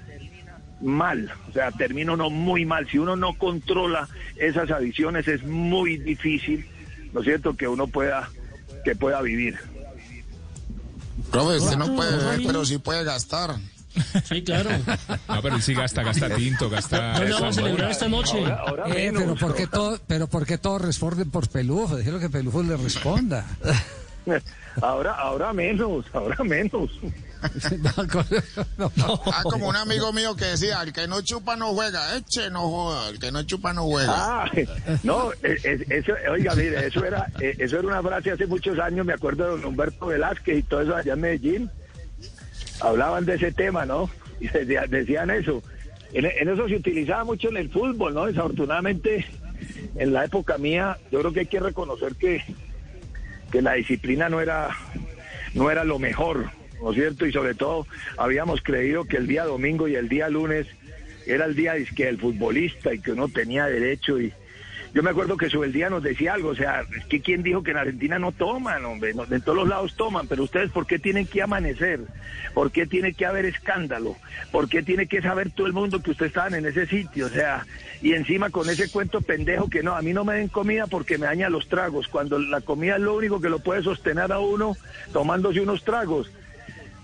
[0.80, 2.88] mal, o sea, termina uno muy mal.
[2.88, 6.66] Si uno no controla esas adicciones es muy difícil,
[7.12, 8.30] ¿no es cierto?, que uno pueda,
[8.84, 9.58] que pueda vivir.
[11.30, 13.56] Profe, usted no puede beber, pero sí puede gastar.
[14.24, 14.70] Sí, claro.
[15.28, 17.12] No, pero él sí gasta, gasta tinto, gasta.
[17.18, 18.38] ¿Dónde vamos a celebrar esta noche?
[18.86, 21.96] Eh, pero ¿por qué todo, pero ¿por qué todos responden por Pelufo?
[21.96, 23.46] Déjelo que Pelufo le responda.
[24.80, 26.90] Ahora, ahora menos, ahora menos.
[29.32, 32.62] Ah, como un amigo mío que decía, el que no chupa no juega, eche no
[32.70, 34.12] joda, el que no chupa no juega.
[34.16, 34.50] Ah,
[35.02, 38.78] no, eh, eh, eso, oiga, mire, eso era, eh, eso era una frase hace muchos
[38.78, 41.70] años, me acuerdo de don Humberto Velázquez y todo eso allá en Medellín.
[42.80, 44.10] Hablaban de ese tema, ¿no?
[44.40, 45.62] Y decía- decían eso.
[46.12, 48.26] En, en eso se utilizaba mucho en el fútbol, ¿no?
[48.26, 49.26] Desafortunadamente,
[49.96, 52.42] en la época mía, yo creo que hay que reconocer que,
[53.50, 54.70] que la disciplina no era,
[55.54, 56.50] no era lo mejor,
[56.84, 57.26] ¿no es cierto?
[57.26, 57.86] Y sobre todo,
[58.18, 60.66] habíamos creído que el día domingo y el día lunes
[61.26, 64.32] era el día dizque, del futbolista y que uno tenía derecho y
[64.94, 67.64] yo me acuerdo que sobre el día nos decía algo, o sea, que quién dijo
[67.64, 70.86] que en Argentina no toman, hombre, No, de todos los lados toman, pero ustedes ¿por
[70.86, 71.98] qué tienen que amanecer?
[72.54, 74.16] ¿Por qué tiene que haber escándalo?
[74.52, 77.26] ¿Por qué tiene que saber todo el mundo que ustedes estaban en ese sitio?
[77.26, 77.66] O sea,
[78.02, 81.18] y encima con ese cuento pendejo que no, a mí no me den comida porque
[81.18, 84.38] me daña los tragos, cuando la comida es lo único que lo puede sostener a
[84.38, 84.76] uno
[85.12, 86.30] tomándose unos tragos.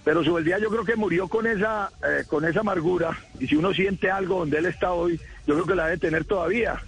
[0.05, 3.17] Pero su día yo creo que murió con esa, eh, con esa amargura.
[3.39, 6.25] Y si uno siente algo donde él está hoy, yo creo que la debe tener
[6.25, 6.81] todavía.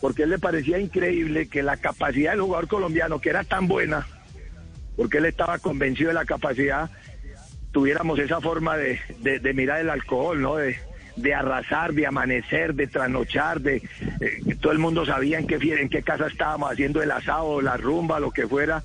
[0.00, 4.06] Porque él le parecía increíble que la capacidad del jugador colombiano, que era tan buena,
[4.96, 6.90] porque él estaba convencido de la capacidad,
[7.72, 10.56] tuviéramos esa forma de, de- de mirar el alcohol, ¿no?
[10.56, 10.76] De,
[11.16, 13.76] de arrasar, de amanecer, de trasnochar, de
[14.20, 17.76] eh, todo el mundo sabía en qué, en qué casa estábamos haciendo el asado, la
[17.76, 18.82] rumba, lo que fuera.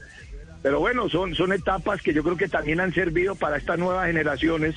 [0.61, 4.07] Pero bueno, son, son etapas que yo creo que también han servido para estas nuevas
[4.07, 4.75] generaciones.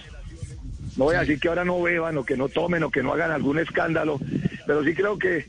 [0.96, 3.12] No voy a decir que ahora no beban o que no tomen o que no
[3.12, 4.20] hagan algún escándalo,
[4.66, 5.46] pero sí creo que,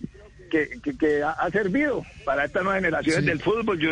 [0.49, 3.77] que, que- que ha, ha servido para estas nuevas generaciones del fútbol.
[3.79, 3.91] Yo,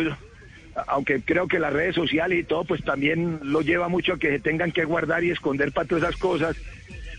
[0.88, 4.30] aunque creo que las redes sociales y todo, pues también lo lleva mucho a que
[4.30, 6.56] se tengan que guardar y esconder para todas esas cosas.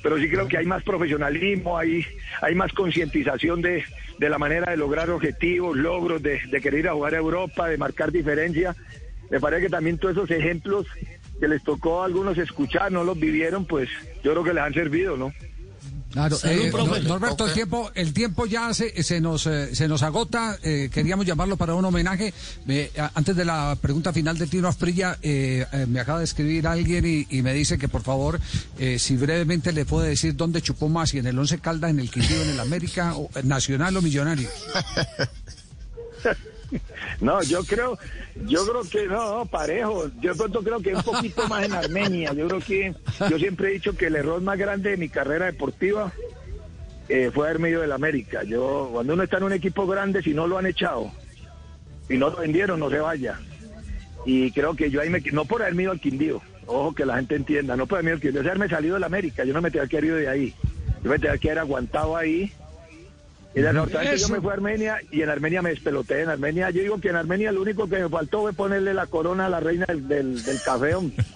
[0.02, 2.06] Pero sí creo que hay más profesionalismo, hay,
[2.41, 3.86] hay más concientización de,
[4.18, 7.70] de la manera de lograr objetivos, logros, de, de querer ir a jugar a Europa,
[7.70, 8.76] de marcar diferencia.
[9.34, 10.85] Me parece que también todos esos ejemplos
[11.39, 13.89] que les tocó a algunos escuchar, no los vivieron, pues
[14.23, 15.34] yo creo que les han servido, ¿no?
[16.11, 16.72] Claro, eh,
[17.07, 20.60] Norberto, el tiempo, el tiempo ya se, se nos eh, se nos agota.
[20.61, 22.31] eh, queríamos llamarlo para un homenaje.
[22.99, 27.03] A- antes de la pregunta final de Tino Asprilla, eh, me acaba de escribir alguien
[27.03, 28.39] y, y me dice que por favor,
[28.77, 31.99] eh, si brevemente le puede decir dónde chupó más, si en el Once Caldas, en
[31.99, 34.49] el Quindío, en el América, o, Nacional o Millonario.
[37.22, 37.98] No, yo creo,
[38.45, 40.10] yo creo que no, parejo.
[40.22, 42.34] Yo pronto creo que un poquito más en Armenia.
[42.34, 42.95] Yo creo que,
[43.30, 46.12] yo siempre he dicho que el error más grande de mi carrera deportiva
[47.10, 48.44] eh, fue haberme ido del América.
[48.44, 51.12] Yo, cuando uno está en un equipo grande, si no lo han echado
[52.10, 53.40] y no lo vendieron, no se vaya.
[54.26, 57.18] Y creo que yo ahí me, no por haberme ido al Quindío, ojo que la
[57.18, 59.44] gente entienda, no por haberme ido al Quindío, es haberme salido del América.
[59.44, 60.54] Yo no me tenía que haber ido de ahí.
[61.04, 62.52] Yo me tenía que haber aguantado ahí
[63.56, 64.34] y desafortunadamente yo Eso.
[64.34, 66.22] me fui a Armenia y en Armenia me despeloté.
[66.22, 69.06] En Armenia, yo digo que en Armenia lo único que me faltó fue ponerle la
[69.06, 70.96] corona a la reina del, del, del café.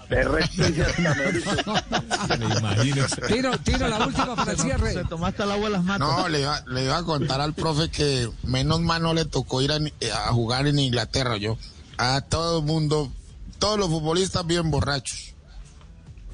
[0.10, 0.64] De resto.
[3.28, 4.94] Tiro, tiro la última para el cierre.
[4.94, 6.08] Se tomaste el agua de las matas.
[6.08, 9.62] No, le iba, le iba a contar al profe que menos mal no le tocó
[9.62, 11.58] ir a, a jugar en Inglaterra, yo.
[11.98, 13.12] A todo el mundo,
[13.60, 15.34] todos los futbolistas bien borrachos.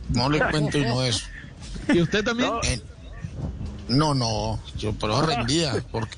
[0.09, 1.25] No le cuento y no eso.
[1.93, 2.51] ¿Y usted también?
[2.63, 2.81] Eh,
[3.89, 5.83] No, no, yo pero rendía.
[5.91, 6.15] Porque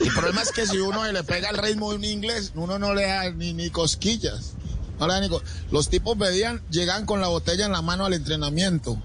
[0.00, 2.78] el problema es que si uno se le pega el ritmo de un inglés, uno
[2.78, 4.52] no le da ni, ni cosquillas.
[5.00, 8.04] No le da ni co- Los tipos pedían, llegaban con la botella en la mano
[8.04, 8.96] al entrenamiento.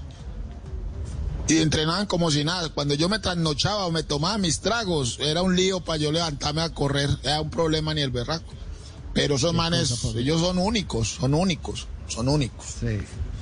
[1.48, 2.69] Y entrenaban como si nada.
[2.69, 6.61] Cuando yo me trasnochaba o me tomaba mis tragos, era un lío para yo levantarme
[6.61, 7.10] a correr.
[7.23, 8.53] Era un problema ni el berraco.
[9.14, 12.65] Pero esos manes, ellos son únicos, son únicos, son únicos.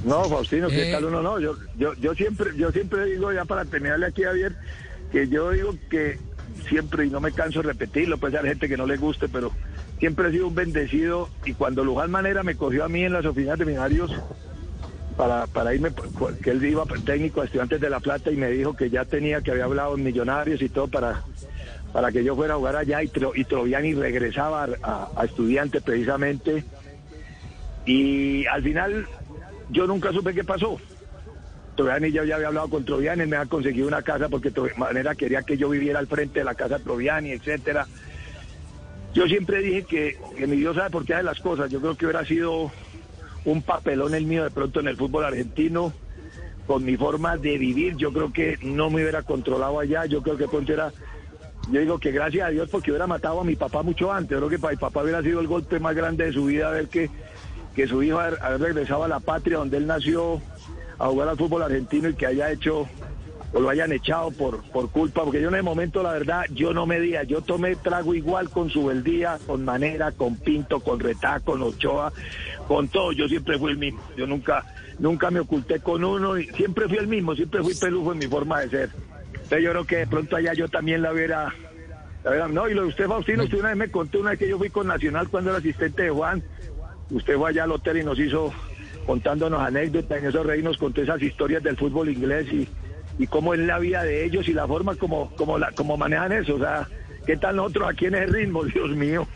[0.03, 0.91] No, Faustino, ¿qué Eh.
[0.91, 1.21] tal uno?
[1.21, 4.55] No, yo, yo, yo siempre, yo siempre digo ya para terminarle aquí a Javier,
[5.11, 6.17] que yo digo que
[6.67, 9.51] siempre, y no me canso de repetirlo, pues hay gente que no le guste, pero
[9.99, 13.25] siempre he sido un bendecido y cuando Luján Manera me cogió a mí en las
[13.25, 14.11] oficinas de Millonarios
[15.17, 15.91] para, para irme,
[16.43, 19.41] que él iba técnico a estudiantes de La Plata y me dijo que ya tenía,
[19.41, 21.21] que había hablado en Millonarios y todo para,
[21.93, 25.83] para que yo fuera a jugar allá y, Tro- y Troviani regresaba a, a estudiantes
[25.83, 26.63] precisamente.
[27.85, 29.07] Y al final
[29.71, 30.77] yo nunca supe qué pasó.
[31.75, 35.41] Troviani ya, había hablado con Troviani, me ha conseguido una casa porque de manera quería
[35.41, 37.87] que yo viviera al frente de la casa de Troviani, etcétera.
[39.13, 41.69] Yo siempre dije que, que mi Dios sabe por qué hace las cosas.
[41.69, 42.71] Yo creo que hubiera sido
[43.45, 45.93] un papelón el mío de pronto en el fútbol argentino,
[46.67, 47.95] con mi forma de vivir.
[47.97, 50.05] Yo creo que no me hubiera controlado allá.
[50.05, 50.91] Yo creo que pronto era.
[51.71, 54.31] Yo digo que gracias a Dios porque hubiera matado a mi papá mucho antes.
[54.31, 56.71] Yo creo que para mi papá hubiera sido el golpe más grande de su vida
[56.71, 57.09] ver que,
[57.75, 60.41] que su hijo haber regresado a la patria donde él nació
[60.99, 62.87] a jugar al fútbol argentino y que haya hecho
[63.53, 66.73] o lo hayan echado por, por culpa, porque yo en el momento, la verdad, yo
[66.73, 71.41] no medía, yo tomé trago igual con su beldía, con Manera, con Pinto, con Retá,
[71.41, 72.13] con Ochoa,
[72.67, 74.63] con todo, yo siempre fui el mismo, yo nunca,
[74.99, 78.27] nunca me oculté con uno, y siempre fui el mismo, siempre fui pelujo en mi
[78.27, 78.89] forma de ser.
[79.33, 81.53] Entonces yo creo que de pronto allá yo también la hubiera,
[82.23, 84.39] la hubiera- no, y lo de usted, Faustino, usted una vez me contó una vez
[84.39, 86.41] que yo fui con Nacional cuando era asistente de Juan,
[87.11, 88.53] usted fue allá al hotel y nos hizo
[89.05, 92.67] contándonos anécdotas, en esos reír nos contó esas historias del fútbol inglés y,
[93.17, 96.55] y cómo es la vida de ellos y la forma como, como, como manejan eso.
[96.55, 96.87] O sea,
[97.25, 98.63] ¿qué tal nosotros aquí en el ritmo?
[98.65, 99.27] Dios mío.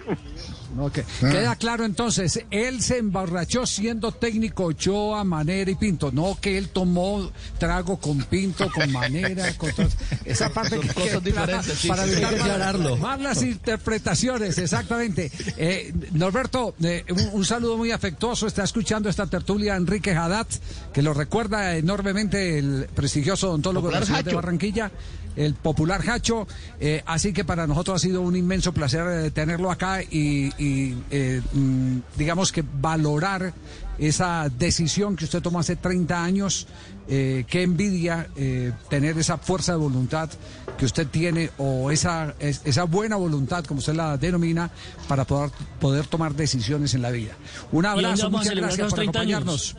[0.78, 1.00] Ok.
[1.20, 6.70] Queda claro entonces, él se emborrachó siendo técnico Ochoa, Manera y Pinto, no que él
[6.70, 12.04] tomó trago con Pinto, con Manera, con todas- esa parte que cosas diferentes, sí, para
[12.06, 12.98] sí, evitar aclararlo.
[12.98, 15.32] más las interpretaciones, exactamente.
[15.58, 20.48] Eh, Norberto, eh, un, un saludo muy afectuoso, está escuchando esta tertulia Enrique Haddad,
[20.94, 24.34] que lo recuerda enormemente el prestigioso odontólogo de la ciudad de.
[24.34, 24.92] Barranquilla,
[25.36, 26.48] el popular Hacho.
[26.80, 30.96] eh, así que para nosotros ha sido un inmenso placer eh, tenerlo acá y, y,
[31.12, 33.54] eh, mm, digamos que valorar
[33.98, 36.68] esa decisión que usted tomó hace 30 años.
[37.08, 40.30] Eh, qué envidia eh, tener esa fuerza de voluntad
[40.78, 44.72] que usted tiene o esa, es- esa buena voluntad, como usted la denomina,
[45.08, 47.34] para poder, poder tomar decisiones en la vida.
[47.72, 49.36] Un ¿Y dónde abrazo, muchas gracias por 30 años?
[49.42, 49.76] acompañarnos.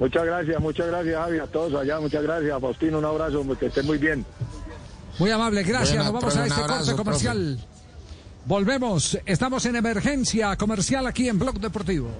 [0.00, 2.00] Muchas gracias, muchas gracias, Javi, a todos allá.
[2.00, 2.98] Muchas gracias, Faustino.
[2.98, 4.24] Un abrazo, que estén muy bien.
[5.18, 5.90] Muy amable, gracias.
[5.98, 7.58] Bueno, Nos vamos a este abrazo, corte comercial.
[8.46, 9.18] Volvemos.
[9.26, 12.10] Estamos en emergencia comercial aquí en Blog Deportivo.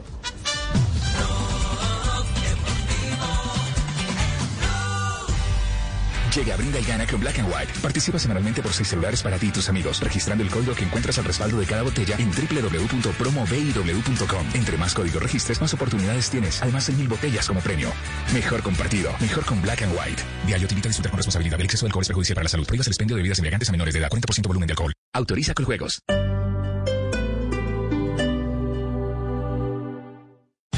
[6.35, 7.73] Llega, brinda y gana con Black and White.
[7.83, 11.19] Participa semanalmente por seis celulares para ti y tus amigos, registrando el código que encuentras
[11.19, 14.47] al respaldo de cada botella en www.promobiw.com.
[14.55, 16.63] Entre más códigos registres, más oportunidades tienes.
[16.63, 17.93] Además, hay mil botellas como premio.
[18.33, 20.23] Mejor compartido, mejor con Black and White.
[20.47, 21.59] Diario te invita a disfrutar con responsabilidad.
[21.59, 22.67] El exceso de es perjudicial para la salud.
[22.67, 24.09] Prohíbas el expendio de bebidas embriagantes a menores de edad.
[24.09, 24.93] 40% volumen de alcohol.
[25.13, 26.01] Autoriza con juegos.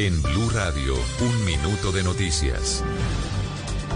[0.00, 2.84] En Blue Radio, un minuto de noticias.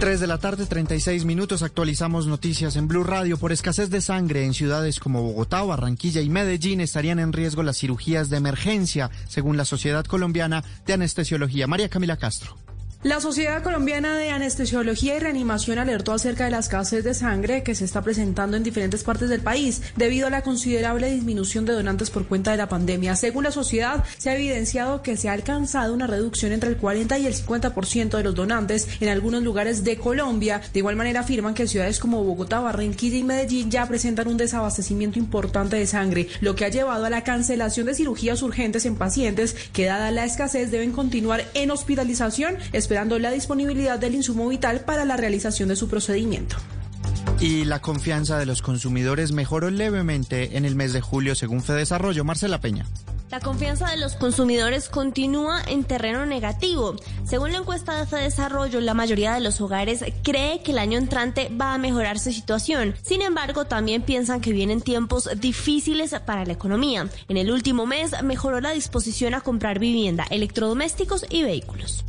[0.00, 1.62] 3 de la tarde, 36 minutos.
[1.62, 3.38] Actualizamos noticias en Blue Radio.
[3.38, 7.78] Por escasez de sangre en ciudades como Bogotá, Barranquilla y Medellín estarían en riesgo las
[7.78, 11.68] cirugías de emergencia, según la Sociedad Colombiana de Anestesiología.
[11.68, 12.56] María Camila Castro.
[13.04, 17.74] La Sociedad Colombiana de Anestesiología y Reanimación alertó acerca de la escasez de sangre que
[17.74, 22.10] se está presentando en diferentes partes del país debido a la considerable disminución de donantes
[22.10, 23.16] por cuenta de la pandemia.
[23.16, 27.18] Según la sociedad, se ha evidenciado que se ha alcanzado una reducción entre el 40
[27.18, 30.60] y el 50% de los donantes en algunos lugares de Colombia.
[30.72, 35.18] De igual manera, afirman que ciudades como Bogotá, Barranquilla y Medellín ya presentan un desabastecimiento
[35.18, 39.56] importante de sangre, lo que ha llevado a la cancelación de cirugías urgentes en pacientes
[39.72, 42.58] que, dada la escasez, deben continuar en hospitalización,
[42.92, 46.56] esperando la disponibilidad del insumo vital para la realización de su procedimiento.
[47.40, 52.22] Y la confianza de los consumidores mejoró levemente en el mes de julio, según Fedesarrollo.
[52.22, 52.84] Marcela Peña.
[53.30, 56.96] La confianza de los consumidores continúa en terreno negativo.
[57.24, 61.48] Según la encuesta de Fedesarrollo, la mayoría de los hogares cree que el año entrante
[61.48, 62.94] va a mejorar su situación.
[63.00, 67.08] Sin embargo, también piensan que vienen tiempos difíciles para la economía.
[67.28, 72.04] En el último mes mejoró la disposición a comprar vivienda, electrodomésticos y vehículos.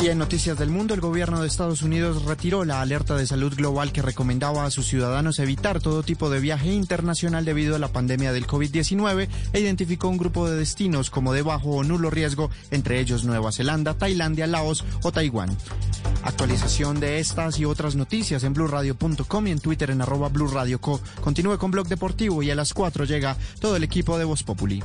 [0.00, 3.52] Y en Noticias del Mundo, el gobierno de Estados Unidos retiró la alerta de salud
[3.56, 7.88] global que recomendaba a sus ciudadanos evitar todo tipo de viaje internacional debido a la
[7.88, 12.48] pandemia del COVID-19 e identificó un grupo de destinos como de bajo o nulo riesgo,
[12.70, 15.56] entre ellos Nueva Zelanda, Tailandia, Laos o Taiwán.
[16.22, 21.00] Actualización de estas y otras noticias en blurradio.com y en Twitter en arroba blurradioco.
[21.22, 24.80] Continúe con Blog Deportivo y a las 4 llega todo el equipo de Voz Populi.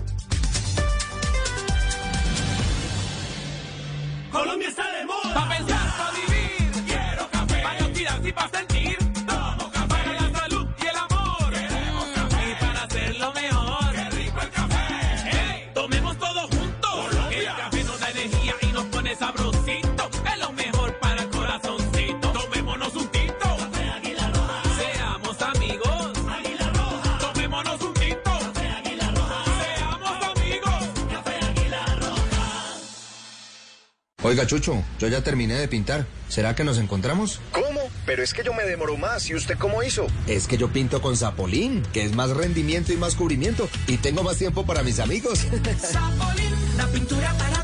[34.33, 36.07] Oiga, Chucho, yo ya terminé de pintar.
[36.27, 37.39] ¿Será que nos encontramos?
[37.51, 37.81] ¿Cómo?
[38.07, 39.29] Pero es que yo me demoro más.
[39.29, 40.07] ¿Y usted cómo hizo?
[40.25, 43.69] Es que yo pinto con Zapolín, que es más rendimiento y más cubrimiento.
[43.85, 45.45] Y tengo más tiempo para mis amigos.
[45.79, 47.62] Zapolín, la pintura para.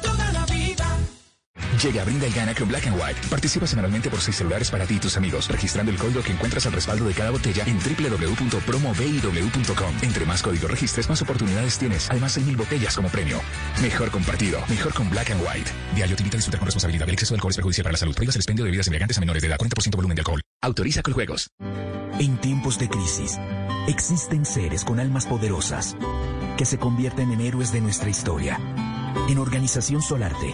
[1.81, 3.21] Llega, brinda y gana con Black and White.
[3.29, 6.65] Participa semanalmente por seis celulares para ti y tus amigos, registrando el código que encuentras
[6.65, 9.95] al respaldo de cada botella en www.promobiw.com.
[10.01, 12.09] Entre más códigos registres, más oportunidades tienes.
[12.09, 13.39] Además, hay mil botellas como premio.
[13.81, 15.71] Mejor compartido, mejor con Black and White.
[15.95, 17.07] Diario te invita a disfrutar con responsabilidad.
[17.07, 18.13] El exceso de alcohol es perjudicial para la salud.
[18.13, 19.57] Prohíbas el expendio de bebidas embriagantes a menores de edad.
[19.57, 20.41] 40% volumen de alcohol.
[20.61, 21.49] Autoriza con juegos.
[22.19, 23.39] En tiempos de crisis,
[23.87, 25.95] existen seres con almas poderosas
[26.57, 28.59] que se convierten en héroes de nuestra historia.
[29.29, 30.53] En Organización Solarte,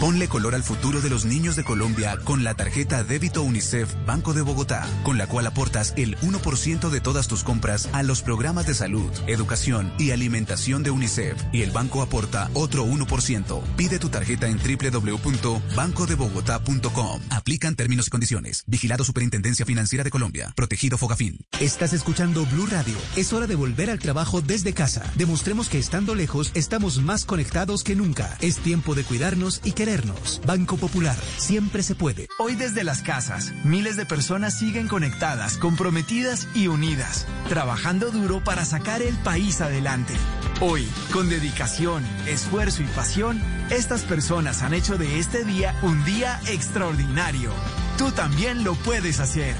[0.00, 4.32] Ponle color al futuro de los niños de Colombia con la tarjeta Débito UNICEF Banco
[4.32, 8.66] de Bogotá, con la cual aportas el 1% de todas tus compras a los programas
[8.66, 11.38] de salud, educación y alimentación de UNICEF.
[11.52, 13.62] Y el banco aporta otro 1%.
[13.76, 17.20] Pide tu tarjeta en www.bancodebogotá.com.
[17.30, 18.64] Aplican términos y condiciones.
[18.66, 20.52] Vigilado Superintendencia Financiera de Colombia.
[20.56, 21.44] Protegido Fogafín.
[21.60, 22.96] Estás escuchando Blue Radio.
[23.16, 25.12] Es hora de volver al trabajo desde casa.
[25.14, 28.38] Demostremos que estando lejos estamos más conectados que nunca.
[28.40, 30.40] Es tiempo de cuidarnos y querernos.
[30.46, 31.16] Banco Popular.
[31.36, 32.28] Siempre se puede.
[32.38, 38.64] Hoy desde las casas, miles de personas siguen conectadas, comprometidas y unidas, trabajando duro para
[38.64, 40.14] sacar el país adelante.
[40.60, 43.40] Hoy, con dedicación, esfuerzo y pasión,
[43.70, 47.50] estas personas han hecho de este día un día extraordinario.
[47.98, 49.54] Tú también lo puedes hacer.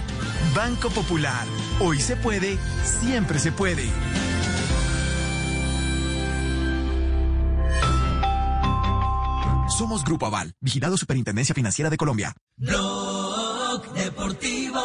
[0.55, 1.47] Banco Popular.
[1.81, 3.89] Hoy se puede, siempre se puede.
[9.77, 12.33] Somos Grupo Aval, vigilado Superintendencia Financiera de Colombia.
[12.57, 14.81] Blog Deportivo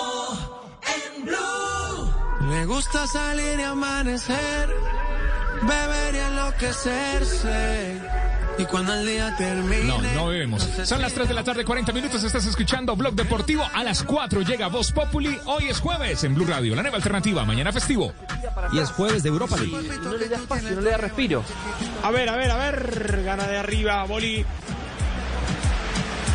[0.81, 2.49] en Blue.
[2.49, 4.69] Le gusta salir y amanecer,
[5.61, 8.01] beber y enloquecerse.
[8.57, 9.83] Y cuando el día termine.
[9.83, 10.67] No, no bebemos.
[10.83, 12.23] Son las 3 de la tarde, 40 minutos.
[12.23, 13.63] Estás escuchando Blog Deportivo.
[13.71, 15.37] A las 4 llega Voz Populi.
[15.45, 17.45] Hoy es jueves en Blue Radio, la nueva alternativa.
[17.45, 18.11] Mañana festivo.
[18.73, 19.99] Y es jueves de Europa League.
[20.03, 21.43] No le da espacio, no le da respiro.
[22.03, 23.23] A ver, a ver, a ver.
[23.23, 24.45] Gana de arriba, Boli.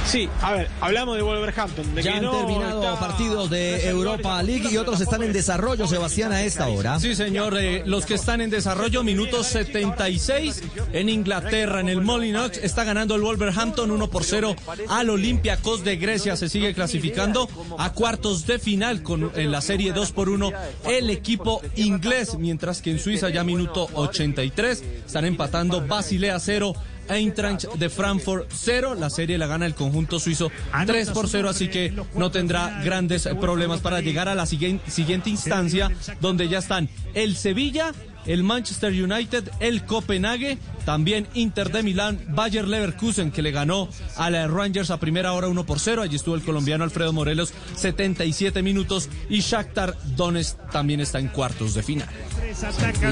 [0.07, 1.95] Sí, a ver, hablamos de Wolverhampton.
[1.95, 5.33] De Ya que han no terminado está- partidos de Europa League y otros están en
[5.33, 7.01] desarrollo, Sebastián, a esta hora.
[7.01, 7.57] Sí, señor.
[7.59, 10.63] eh, los que están en desarrollo, minuto 76
[10.93, 14.55] en Inglaterra, en el Molinox, está ganando el Wolverhampton 1 por 0
[14.89, 16.37] al Olympiacos de Grecia.
[16.37, 17.49] Se sigue clasificando
[17.79, 20.53] a cuartos de final con en la serie 2 por 1
[20.87, 26.75] el equipo inglés, mientras que en Suiza ya minuto 83 están empatando Basilea 0.
[27.09, 30.51] Eintracht de Frankfurt 0, la serie la gana el conjunto suizo
[30.87, 35.91] 3 por 0, así que no tendrá grandes problemas para llegar a la siguiente, instancia,
[36.21, 37.93] donde ya están el Sevilla,
[38.27, 44.31] el Manchester United, el Copenhague, también Inter de Milán, Bayer Leverkusen, que le ganó a
[44.31, 48.63] la Rangers a primera hora 1 por 0, allí estuvo el colombiano Alfredo Morelos, 77
[48.63, 52.09] minutos, y Shakhtar Donetsk también está en cuartos de final.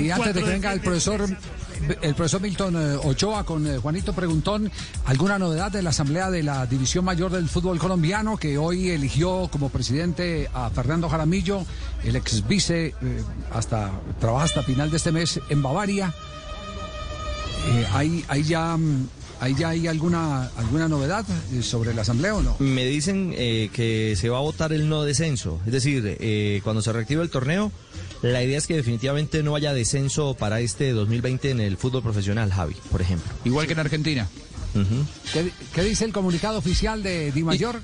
[0.01, 1.27] Y antes de que venga el profesor,
[2.03, 4.71] el profesor Milton eh, Ochoa con eh, Juanito Preguntón,
[5.05, 9.49] ¿alguna novedad de la Asamblea de la División Mayor del Fútbol Colombiano que hoy eligió
[9.51, 11.65] como presidente a Fernando Jaramillo,
[12.05, 12.95] el ex vice, eh,
[13.53, 13.91] hasta,
[14.21, 16.13] trabaja hasta final de este mes en Bavaria?
[17.69, 17.87] Eh,
[18.29, 19.09] ¿hay, ya, mm,
[19.41, 21.25] ¿Hay ya hay alguna, alguna novedad
[21.63, 22.57] sobre la Asamblea o no?
[22.59, 25.61] Me dicen que se va a votar el no descenso.
[25.67, 27.73] Es decir, cuando se reactive el torneo,
[28.23, 32.53] la idea es que definitivamente no haya descenso para este 2020 en el fútbol profesional,
[32.53, 33.31] Javi, por ejemplo.
[33.45, 34.29] Igual que en Argentina.
[35.33, 37.81] ¿Qué, qué dice el comunicado oficial de Di Mayor?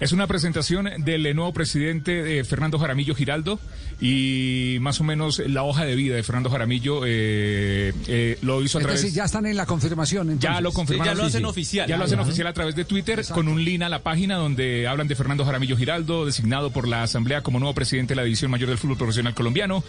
[0.00, 3.60] Es una presentación del nuevo presidente eh, Fernando Jaramillo Giraldo
[4.00, 8.78] y más o menos la hoja de vida de Fernando Jaramillo eh, eh, lo hizo
[8.78, 9.02] a Es través...
[9.02, 10.30] decir, ya están en la confirmación.
[10.30, 10.50] entonces.
[10.50, 11.14] Ya lo confirmaron.
[11.14, 11.50] ya lo hacen sí, sí.
[11.50, 11.88] oficial.
[11.88, 12.26] Ya lo hacen Ajá.
[12.28, 15.44] oficial a través de Twitter con un link a la página donde hablan de Fernando
[15.44, 18.96] Jaramillo Giraldo, designado por la Asamblea como nuevo presidente de la División Mayor del Fútbol
[18.96, 19.84] Profesional Colombiano.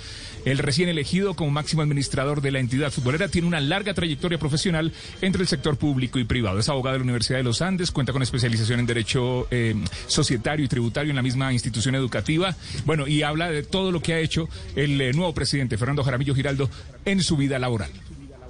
[0.46, 4.92] El recién elegido como máximo administrador de la entidad futbolera tiene una larga trayectoria profesional
[5.22, 6.60] entre el sector público y privado.
[6.60, 9.76] Es abogado de la Universidad de los Andes, cuenta con especialización en Derecho eh,
[10.08, 12.56] Societario y Tributario en la misma institución educativa.
[12.86, 16.36] Bueno, y habla de todo lo que ha hecho el eh, nuevo presidente Fernando Jaramillo
[16.36, 16.70] Giraldo
[17.06, 17.92] en su vida laboral.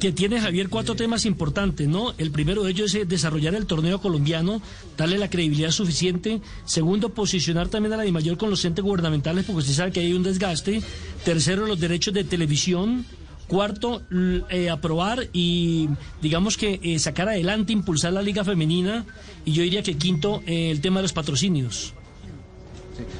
[0.01, 2.15] que tiene Javier cuatro temas importantes, ¿no?
[2.17, 4.59] El primero de ellos es eh, desarrollar el torneo colombiano,
[4.97, 6.41] darle la credibilidad suficiente.
[6.65, 10.13] Segundo, posicionar también a la DIMAYOR con los entes gubernamentales, porque usted sabe que hay
[10.13, 10.81] un desgaste.
[11.23, 13.05] Tercero, los derechos de televisión.
[13.47, 14.01] Cuarto,
[14.49, 15.89] eh, aprobar y
[16.21, 19.05] digamos que eh, sacar adelante, impulsar la liga femenina.
[19.45, 21.93] Y yo diría que quinto, el tema de los patrocinios.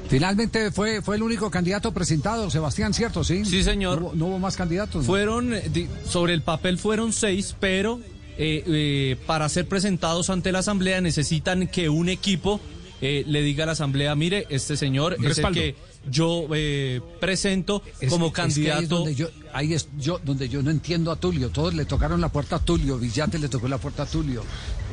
[0.10, 3.24] Finalmente fue, fue el único candidato presentado, Sebastián, ¿cierto?
[3.24, 4.02] Sí, Sí, señor.
[4.02, 5.06] No, hubo- no hubo más candidatos.
[5.06, 8.00] Fueron, eh, sobre el papel fueron seis, pero
[8.38, 12.60] eh, eh, para ser presentados ante la Asamblea necesitan que un equipo
[13.02, 15.76] eh, le diga a la Asamblea, mire, este señor es el que
[16.10, 18.96] yo eh, presento Es- como es que ahí es candidato.
[18.98, 21.50] donde yo, ahí es yo donde yo no entiendo a Tulio.
[21.50, 22.98] Todos le tocaron la puerta a Tulio.
[23.00, 24.44] Villate le tocó la puerta a Tulio.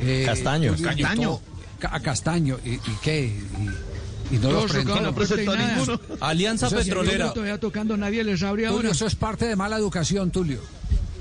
[0.01, 0.73] Eh, Castaño.
[0.73, 1.39] Tulio Castaño.
[1.81, 2.57] A Castaño.
[2.65, 3.25] ¿Y, y qué?
[3.25, 3.69] Y,
[4.31, 4.71] y no los
[5.13, 5.99] presentó.
[6.19, 7.33] Alianza Petrolera.
[7.33, 8.91] Todavía tocando nadie les abre Tulio, ahora.
[8.91, 10.59] eso es parte de mala educación, Tulio.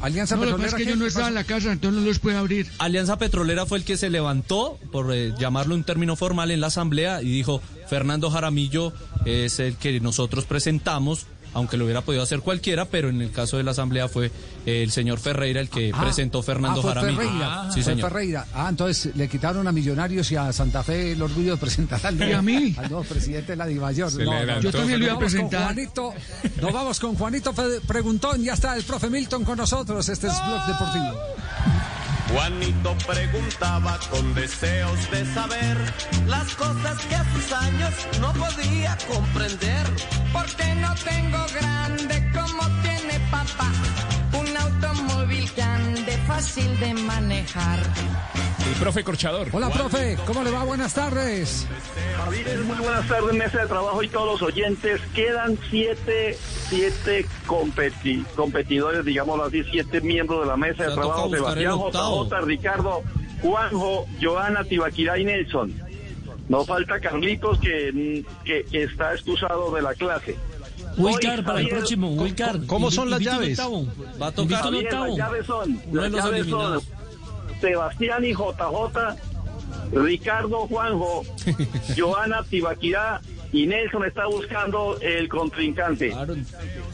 [0.01, 0.79] Alianza No, lo que pasa Petrolera.
[0.79, 2.69] es que yo no ¿Qué estaba en la casa, entonces no los puede abrir.
[2.79, 6.69] Alianza Petrolera fue el que se levantó, por eh, llamarlo un término formal, en la
[6.69, 8.93] asamblea y dijo, Fernando Jaramillo
[9.25, 13.57] es el que nosotros presentamos aunque lo hubiera podido hacer cualquiera, pero en el caso
[13.57, 14.31] de la Asamblea fue
[14.67, 17.19] eh, el señor Ferreira el que Ah, presentó Fernando ah, fue Jaramillo.
[17.21, 18.09] Ferreira, sí, fue señor.
[18.11, 18.47] Ferreira.
[18.55, 22.15] Ah, entonces le quitaron a Millonarios y a Santa Fe el orgullo de presentar al
[22.15, 22.75] ¿Y nuevo, a mí?
[22.79, 24.13] al nuevo presidente de la Dimayor.
[24.15, 24.63] Le adelantó.
[24.63, 25.65] Yo también lo iba a Nos vamos con presentar.
[25.65, 26.15] Juanito,
[26.61, 27.55] nos vamos con Juanito
[27.87, 28.43] Preguntón.
[28.43, 30.09] Ya está el profe Milton con nosotros.
[30.09, 31.19] Este es Blog Deportivo.
[32.33, 35.79] Juanito preguntaba con deseos de saber
[36.27, 39.87] las cosas que a sus años no podía comprender.
[40.33, 43.73] Porque no tengo grande como tiene papá.
[44.39, 47.79] Un automóvil que ande fácil de manejar.
[48.69, 49.49] El profe Corchador.
[49.53, 50.19] Hola, profe.
[50.27, 50.63] ¿Cómo le va?
[50.65, 51.67] Buenas tardes.
[52.17, 55.01] Javier, muy buenas tardes, mesa de trabajo y todos los oyentes.
[55.15, 56.37] Quedan siete,
[56.69, 61.31] siete competi- competidores, digámoslo así, siete miembros de la mesa de trabajo.
[61.31, 61.75] Sebastián.
[61.79, 63.03] JJ, Ricardo,
[63.41, 65.73] Juanjo, Joana, Tibaquirá y Nelson.
[66.49, 70.37] No falta Carlitos que, que está excusado de la clase.
[70.99, 72.61] Wilcar para el próximo, Wilcar.
[72.67, 73.59] ¿Cómo son las llaves?
[73.61, 75.07] Va a Javier, octavo.
[75.07, 76.81] las llaves son, las llaves son
[77.61, 79.17] Sebastián y JJ,
[79.93, 81.25] Ricardo Juanjo,
[81.97, 83.21] Joana Tibaquirá
[83.53, 86.15] y Nelson está buscando el contrincante.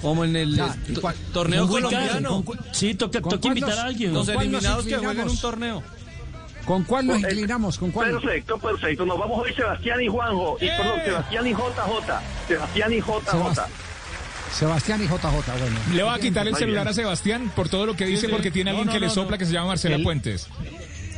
[0.00, 2.44] Como en el Ya, eh, ¿y to- cuál- torneo colombiano.
[2.44, 4.14] con Sí, toca, ¿Con toca cuál invitar a alguien.
[4.14, 5.32] Los ¿Con cuál nos eliminados que inclinamos?
[5.32, 5.82] un torneo.
[6.64, 7.76] ¿Con cuál nos Eh, inclinamos?
[7.78, 8.12] ¿Con cuál?
[8.12, 9.04] Perfecto, perfecto.
[9.04, 10.56] Nos vamos hoy Sebastián y Juanjo.
[10.60, 12.20] Y perdón, Sebastián y JJ.
[12.48, 13.62] Sebastián y JJ.
[14.54, 15.76] Sebastián y JJ, bueno.
[15.92, 18.32] Le va a quitar el celular a Sebastián por todo lo que dice, sí.
[18.32, 19.38] porque tiene No, alguien no, que le sopla no.
[19.38, 20.48] que se llama Marcela El- Puentes.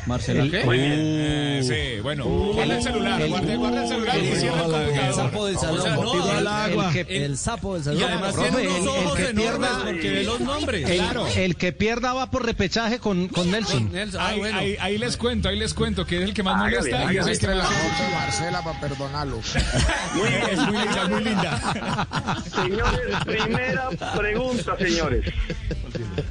[0.06, 0.64] Marcela, ¿qué?
[0.64, 0.92] Muy bien.
[0.98, 1.60] Eh,
[1.96, 5.58] sí, bueno, guarda el celular, guarda, guarda el celular y cierra el El sapo del
[5.58, 5.78] salón.
[5.78, 6.92] O sea, no, el, al el agua.
[6.92, 8.00] que- el sapo del salón.
[8.00, 10.90] Y además Profe, tiene unos el- el ojos que enormes pierda- porque ve los nombres.
[10.90, 11.26] El, Claro.
[11.26, 13.90] el que pierda va por repechaje con, con Nelson.
[13.92, 14.58] Nelson, ah, Ahí, bueno.
[14.58, 17.38] ahí- ahí les cuento, ahí les cuento que es el que más molesta es el
[17.40, 17.68] que la
[18.14, 19.40] Marcela para perdonarlo.
[20.14, 20.42] Muy bien.
[20.52, 22.42] es muy linda, es muy linda.
[22.54, 25.24] Señores, primera pregunta, señores.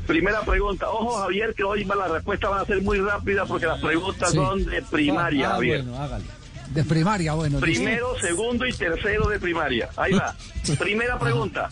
[0.08, 0.90] Primera pregunta.
[0.90, 4.30] Ojo, Javier, que hoy va- la respuesta van a ser muy rápida porque las preguntas
[4.32, 4.36] Sí.
[4.38, 5.84] son de primaria, Ah, Javier.
[5.84, 6.26] bueno, hágale.
[6.70, 7.60] De primaria, bueno.
[7.60, 9.90] Primero, segundo y tercero de primaria.
[9.98, 10.36] Ahí va.
[10.80, 11.70] Primera pregunta.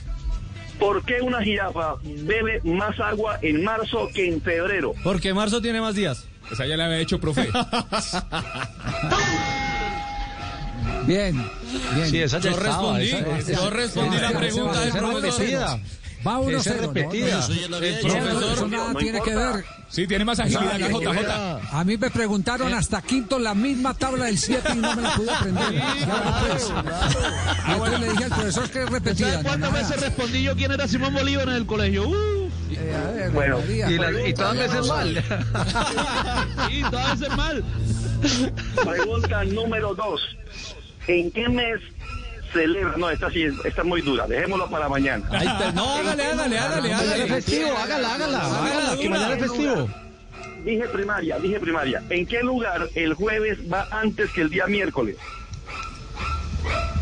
[0.80, 4.94] ¿Por qué una jirafa bebe más agua en marzo que en febrero?
[5.04, 6.26] Porque marzo tiene más días.
[6.52, 7.48] Esa ya la había hecho, profe.
[11.06, 11.36] Bien,
[11.96, 12.10] bien.
[12.10, 12.66] Sí, esa Yo estaba,
[12.98, 15.80] respondí, esa- esa- yo respondí la pregunta del profesor.
[16.26, 16.88] Va uno Esa es cero.
[16.88, 16.94] ¿no?
[16.94, 17.48] repetida.
[17.70, 19.66] No, El Eso profesor nada no tiene que ver.
[19.90, 21.76] Sí, tiene más agilidad que JJ.
[21.76, 25.16] A mí me preguntaron hasta quinto la misma tabla del 7 y no me la
[25.16, 25.84] pude aprender.
[26.50, 26.74] Pues.
[27.68, 29.30] Entonces le dije al profesor que es repetida.
[29.32, 32.08] ¿Sabes cuántas veces respondí yo quién era Simón Bolívar en el colegio?
[32.10, 33.92] Uh, Eh, ver, Bueno, María.
[33.92, 35.24] y, la- y todas veces mal.
[36.72, 37.64] Y todas veces mal.
[38.84, 40.22] Pregunta número dos.
[41.08, 41.80] ¿En qué mes
[42.54, 42.96] celebra?
[42.98, 44.26] No, esta sí, esta es muy dura.
[44.28, 45.26] Dejémoslo para mañana.
[45.32, 45.72] Ahí está.
[45.74, 47.28] No, hágale, hágale, hágale, hágale.
[47.28, 49.90] festivo, hágala, hágala, hágala, que mañana es festivo.
[50.64, 52.02] Dije primaria, dije primaria.
[52.10, 55.18] ¿En qué lugar el jueves va antes que el día miércoles?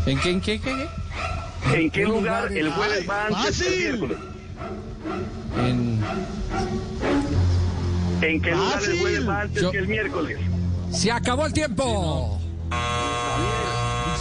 [0.06, 1.80] ¿En qué, en qué, qué, qué?
[1.80, 4.18] ¿En qué lugar el jueves va antes que el miércoles?
[5.58, 6.02] En...
[8.20, 10.38] ¿En qué lugar el jueves va antes Yo- que el miércoles?
[10.92, 12.40] Se acabó el tiempo.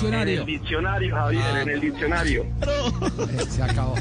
[0.03, 2.43] En el diccionario, Javier, en el diccionario.
[2.43, 3.95] Eh, Se acabó.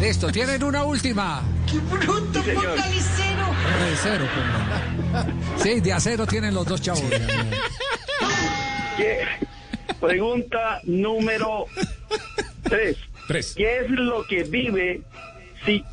[0.00, 1.42] Listo, tienen una última.
[1.66, 1.78] Sí,
[2.40, 2.76] señor.
[2.78, 5.62] De cero, pues.
[5.62, 7.04] Sí, de acero tienen los dos chavos.
[8.96, 9.18] ¿Qué?
[10.00, 11.66] Pregunta número
[12.62, 12.96] tres.
[13.28, 13.54] Tres.
[13.56, 15.02] ¿Qué es lo que vive
[15.64, 15.84] si,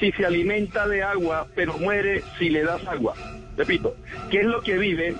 [0.00, 3.14] si se alimenta de agua, pero muere si le das agua?
[3.56, 3.96] Repito,
[4.30, 5.14] ¿qué es lo que vive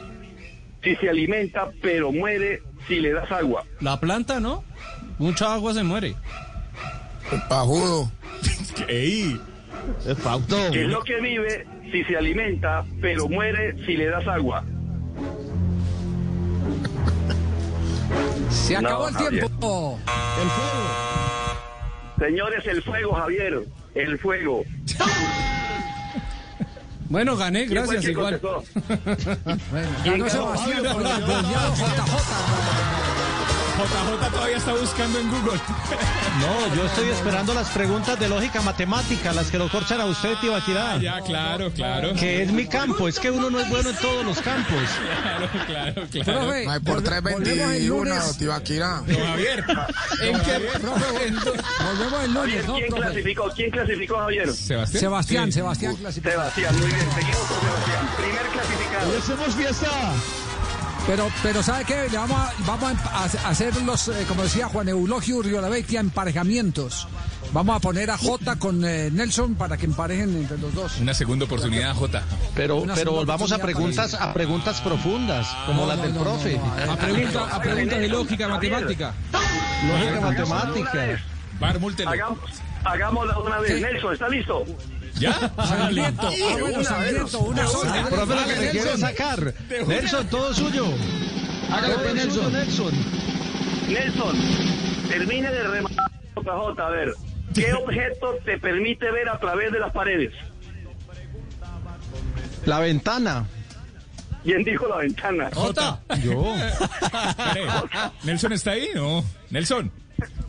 [0.82, 3.64] si se alimenta, pero muere si le das agua?
[3.80, 4.64] La planta, ¿no?
[5.18, 6.14] Mucha agua se muere.
[7.30, 8.10] El pajudo.
[8.88, 9.40] Ey.
[10.06, 10.56] Es pauto.
[10.72, 14.64] ¿Qué es lo que vive si se alimenta, pero muere si le das agua?
[18.50, 19.44] Se No, acabó el Javier.
[19.46, 19.98] tiempo.
[20.42, 20.88] El fuego.
[22.18, 23.62] Señores, el fuego, Javier,
[23.94, 24.64] el fuego.
[27.08, 28.40] Bueno, gané, ¿Quién fue el gracias, igual.
[33.78, 35.60] JJ todavía está buscando en Google.
[36.38, 40.36] No, yo estoy esperando las preguntas de lógica matemática, las que lo corchan a usted,
[40.40, 40.96] Tibaquirá.
[40.98, 42.14] Ya, claro, claro.
[42.14, 44.76] Que es mi campo, es que uno no es bueno en todos los campos.
[45.18, 46.40] Claro, claro, claro.
[46.40, 48.38] Profe, No hay por volve- volvemos el 321, lunes.
[48.38, 49.02] Tibaquirá.
[49.06, 49.64] Don Javier.
[50.22, 50.78] ¿En qué?
[50.78, 51.30] Profe,
[51.84, 53.50] volvemos el lunes, ¿no, ¿Quién clasificó?
[53.54, 54.52] ¿Quién clasificó, Javier?
[54.52, 55.00] Sebastián.
[55.00, 55.52] Sebastián, Sí.
[55.58, 56.30] Sebastián clasificó.
[56.30, 57.10] Sebastián, muy bien.
[57.14, 58.08] Seguimos con Sebastián.
[58.16, 59.10] Primer clasificado.
[59.10, 59.90] Hoy hacemos fiesta.
[61.08, 62.06] Pero, pero ¿sabe qué?
[62.10, 67.08] Le vamos a, vamos a a hacer los, eh, como decía Juan Eulogio Urriolabeitia, emparejamientos.
[67.50, 70.98] Vamos a poner a Jota con eh, Nelson para que emparejen entre los dos.
[71.00, 72.22] Una segunda oportunidad, Jota.
[72.54, 76.20] Pero, Una pero volvamos a preguntas, a preguntas profundas, como No, las no, del no,
[76.20, 76.58] profe.
[76.58, 76.92] no.
[76.92, 79.14] A preguntas a preguntas de lógica matemática.
[79.32, 81.20] Lógica matemática.
[81.58, 81.78] Bar.
[82.06, 82.38] Hagamos,
[82.84, 83.80] hagámoslo una vez.
[83.80, 84.62] Nelson, ¿está listo?
[85.18, 85.32] ¿Ya?
[85.66, 88.00] Sangriento, ah, bueno, sangriento, una sola.
[88.00, 89.54] El profe lo que se quiere sacar.
[89.86, 90.86] Nelson, todo suyo.
[91.70, 92.52] Hágale, pues, Nelson.
[92.52, 92.92] Nelson.
[93.88, 94.36] Nelson,
[95.08, 97.14] termine de rematar, JJ, a ver.
[97.54, 100.32] ¿Qué objeto te permite ver a través de las paredes?
[102.64, 103.46] La ventana.
[104.44, 105.50] ¿Quién dijo la ventana?
[105.52, 106.00] Jota.
[106.22, 106.54] Yo.
[108.24, 108.88] ¿Nelson está ahí?
[108.94, 109.24] No.
[109.50, 109.90] Nelson.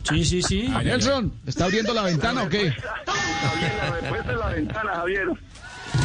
[0.08, 0.66] Sí, sí, sí.
[0.74, 0.92] Ah, ya.
[0.92, 2.70] Nelson, ¿está abriendo la ventana o qué?
[2.70, 5.28] Javier, la respuesta es la ventana, Javier.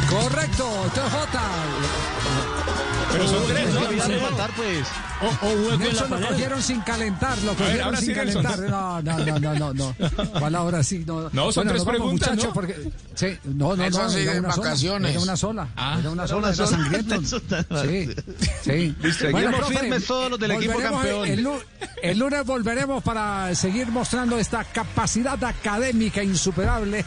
[0.08, 0.64] Correcto,
[0.94, 1.42] Jota.
[3.12, 3.80] Pero son tres, ¿no?
[3.86, 4.86] Voy a levantar, pues.
[5.22, 8.58] O, o hueco en la Nelson lo cogieron sin calentar, lo cogieron sin calentar.
[8.60, 9.96] No, no, no, no, no, no.
[10.38, 11.02] ¿Cuál ahora sí?
[11.06, 12.52] No, No, son tres preguntas, muchachos, ¿no?
[12.52, 15.10] porque sí, no, no, Nelson no, era en una sola, vacaciones.
[15.12, 15.68] Era una sola.
[15.76, 15.96] Ah.
[15.98, 16.68] era una sola, Una era sola.
[16.84, 17.20] sangriento.
[17.86, 18.14] Sí,
[18.62, 19.12] sí.
[19.12, 21.28] Seguimos firmes todos los del equipo campeón.
[22.02, 27.04] El lunes volveremos para seguir mostrando esta capacidad académica insuperable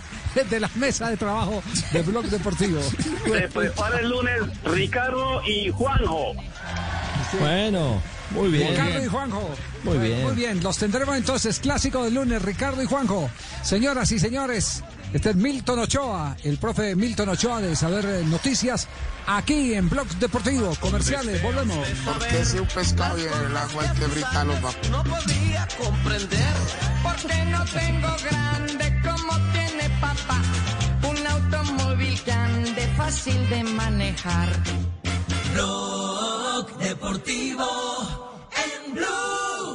[0.50, 1.62] de la mesa de trabajo
[1.92, 2.80] de Blog Deportivo.
[3.26, 6.34] Se prepara el lunes Ricardo y Juanjo.
[7.40, 8.02] Bueno,
[8.32, 8.70] muy bien.
[8.70, 9.56] Ricardo y Juanjo.
[9.84, 10.24] Muy bien.
[10.24, 13.30] Muy bien, los tendremos entonces clásico del lunes, Ricardo y Juanjo.
[13.64, 14.84] Señoras y señores,
[15.14, 18.88] este es Milton Ochoa, el profe Milton Ochoa de Saber Noticias,
[19.26, 20.76] aquí en Blog Deportivo.
[20.80, 21.88] Comerciales, volvemos.
[22.06, 24.78] Porque si un pescado y en el agua hay que brincarlo, papá.
[24.92, 26.54] No podía comprender
[27.02, 30.42] porque no tengo grande como tiene papá.
[32.30, 34.50] Que ande fácil de manejar.
[35.52, 37.66] Blog deportivo
[38.66, 39.70] en blue.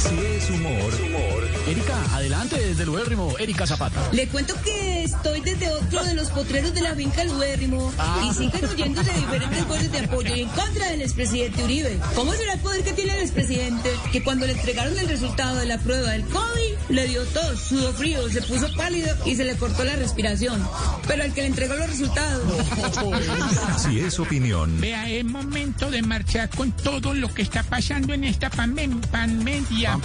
[0.00, 1.07] Si es humor,
[1.68, 4.00] Erika, adelante desde el Ubérrimo, Erika Zapata.
[4.12, 7.92] Le cuento que estoy desde otro de los potreros de la finca El Ubérrimo
[8.24, 11.98] y siguen oyéndose diferentes voces de apoyo en contra del expresidente Uribe.
[12.14, 15.66] ¿Cómo será el poder que tiene el expresidente que cuando le entregaron el resultado de
[15.66, 16.48] la prueba del COVID
[16.88, 20.66] le dio tos, sudó frío, se puso pálido y se le cortó la respiración?
[21.06, 22.42] Pero al que le entregó los resultados...
[23.82, 28.24] si es opinión, Vea, es momento de marchar con todo lo que está pasando en
[28.24, 29.98] esta pandemia.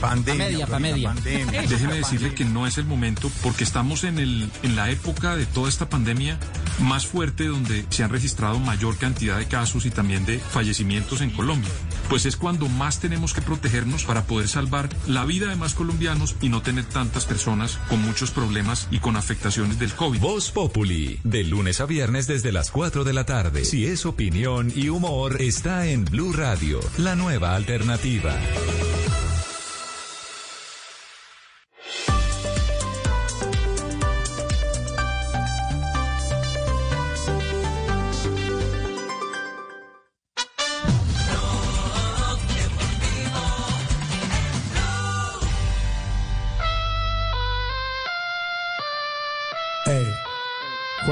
[0.00, 1.62] Pandemia, Pamedia, pamedia.
[1.68, 5.46] Déjeme decirle que no es el momento porque estamos en, el, en la época de
[5.46, 6.38] toda esta pandemia
[6.80, 11.30] más fuerte donde se han registrado mayor cantidad de casos y también de fallecimientos en
[11.30, 11.70] Colombia.
[12.08, 16.36] Pues es cuando más tenemos que protegernos para poder salvar la vida de más colombianos
[16.40, 20.20] y no tener tantas personas con muchos problemas y con afectaciones del COVID.
[20.20, 23.64] Voz Populi, de lunes a viernes desde las 4 de la tarde.
[23.64, 28.34] Si es opinión y humor, está en Blue Radio, la nueva alternativa.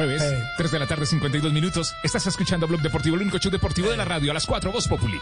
[0.00, 0.22] Jueves,
[0.56, 1.94] 3 de la tarde, 52 minutos.
[2.02, 4.88] Estás escuchando Blog Deportivo, el único show deportivo de la radio, a las 4, Voz
[4.88, 5.18] Populi.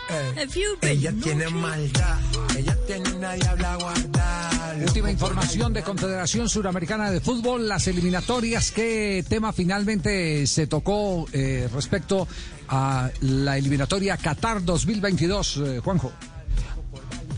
[0.83, 2.17] Ella tiene maldad,
[2.57, 4.77] ella tiene una diabla guardada.
[4.81, 11.69] Última información de Confederación Suramericana de Fútbol, las eliminatorias, ¿qué tema finalmente se tocó eh,
[11.75, 12.29] respecto
[12.69, 16.13] a la eliminatoria Qatar 2022, eh, Juanjo?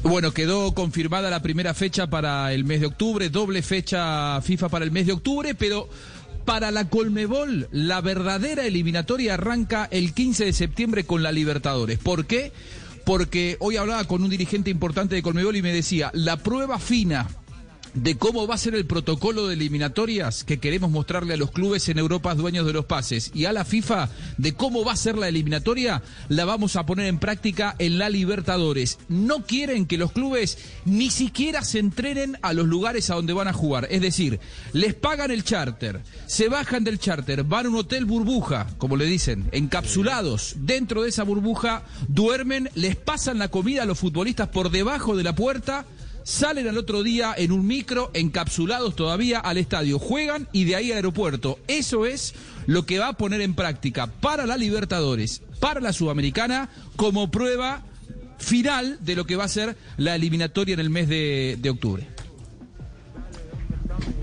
[0.02, 4.84] Bueno, quedó confirmada la primera fecha para el mes de octubre, doble fecha FIFA para
[4.84, 5.88] el mes de octubre, pero
[6.51, 12.01] para la Colmebol la verdadera eliminatoria arranca el 15 de septiembre con la Libertadores.
[12.01, 12.51] ¿Por qué?
[13.06, 17.28] Porque hoy hablaba con un dirigente importante de Colmebol y me decía, la prueba fina
[17.94, 21.88] de cómo va a ser el protocolo de eliminatorias que queremos mostrarle a los clubes
[21.88, 24.08] en Europa dueños de los pases y a la FIFA
[24.38, 28.08] de cómo va a ser la eliminatoria, la vamos a poner en práctica en la
[28.08, 28.98] Libertadores.
[29.08, 33.48] No quieren que los clubes ni siquiera se entrenen a los lugares a donde van
[33.48, 33.88] a jugar.
[33.90, 34.40] Es decir,
[34.72, 39.04] les pagan el charter, se bajan del charter, van a un hotel burbuja, como le
[39.06, 40.54] dicen, encapsulados.
[40.58, 45.22] Dentro de esa burbuja duermen, les pasan la comida a los futbolistas por debajo de
[45.22, 45.86] la puerta
[46.24, 50.90] salen al otro día en un micro, encapsulados todavía al estadio, juegan y de ahí
[50.90, 51.59] al aeropuerto.
[51.68, 52.34] Eso es
[52.66, 57.82] lo que va a poner en práctica para la Libertadores, para la Sudamericana, como prueba
[58.38, 62.06] final de lo que va a ser la eliminatoria en el mes de, de octubre.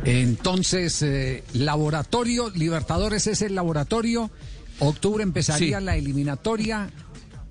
[0.06, 4.32] Entonces, eh, laboratorio, Libertadores es el laboratorio.
[4.80, 5.86] Octubre empezaría Sí.
[5.86, 6.90] la eliminatoria.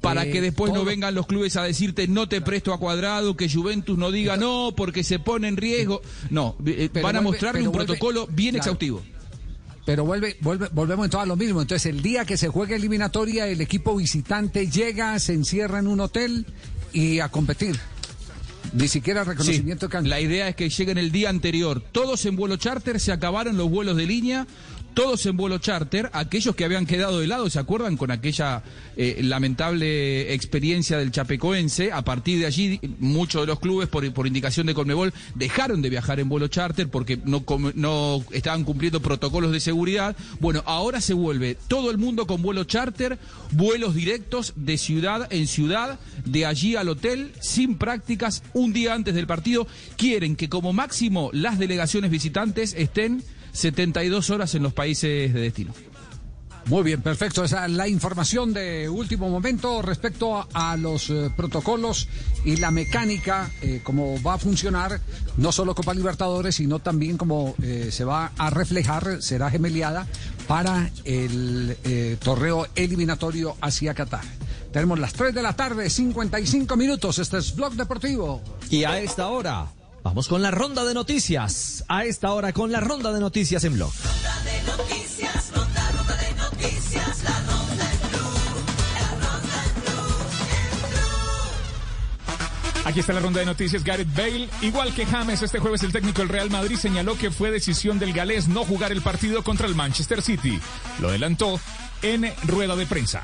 [0.07, 3.37] Para Eh, que después no vengan los clubes a decirte no te presto a cuadrado,
[3.37, 6.01] que Juventus no diga no porque se pone en riesgo.
[6.31, 8.59] No, eh, van a mostrarle un vuelve- protocolo bien claro.
[8.63, 9.03] exhaustivo.
[9.85, 11.63] Pero vuelve, vuelve, volvemos entonces a lo mismo.
[11.63, 16.01] Entonces, el día que se juegue eliminatoria, el equipo visitante llega, se encierra en un
[16.01, 16.45] hotel
[16.93, 17.79] y a competir.
[18.73, 21.81] Ni siquiera reconocimiento Sí, La idea es que lleguen el día anterior.
[21.93, 24.47] Todos en vuelo charter, se acabaron los vuelos de línea.
[24.97, 28.63] Todos en vuelo charter, aquellos que habían quedado de lado, ¿se acuerdan con aquella
[28.97, 31.93] eh, lamentable experiencia del Chapecoense?
[31.93, 36.19] A partir de allí, muchos de los clubes, por, indicación de Colmebol, dejaron de viajar
[36.19, 37.45] en vuelo charter porque no,
[37.75, 40.17] no estaban cumpliendo protocolos de seguridad.
[40.41, 43.19] Bueno, ahora se vuelve todo el mundo con vuelo charter,
[43.51, 49.15] vuelos directos de ciudad en ciudad, de allí al hotel, sin prácticas, un día antes
[49.15, 49.67] del partido.
[49.99, 53.23] Quieren que como máximo las delegaciones visitantes estén
[53.57, 55.73] 72 horas en los países de destino.
[56.67, 57.45] Muy bien, perfecto.
[57.45, 62.09] Esa es la información de último momento respecto a, a los eh, protocolos
[62.45, 65.01] y la mecánica, eh, cómo va a funcionar
[65.37, 70.09] no solo Copa Libertadores, sino también cómo eh, se va a reflejar, será gemeliada
[70.49, 74.25] para el eh, torneo eliminatorio hacia Qatar.
[74.73, 77.19] Tenemos las 3 de la tarde, 55 minutos.
[77.19, 78.43] Este es Blog Deportivo.
[78.71, 79.67] Y a esta hora,
[80.07, 81.85] vamos con la ronda de noticias.
[81.89, 83.93] A esta hora, con la ronda de noticias en Blog.
[84.65, 88.31] Noticias, ronda, ronda de noticias, la ronda en Blue,
[92.85, 93.83] Aquí está la ronda de noticias.
[93.83, 97.51] Gareth Bale, igual que James, este jueves el técnico del Real Madrid señaló que fue
[97.51, 100.61] decisión del galés no jugar el partido contra el Manchester City.
[101.01, 101.59] Lo adelantó
[102.03, 103.23] en rueda de prensa.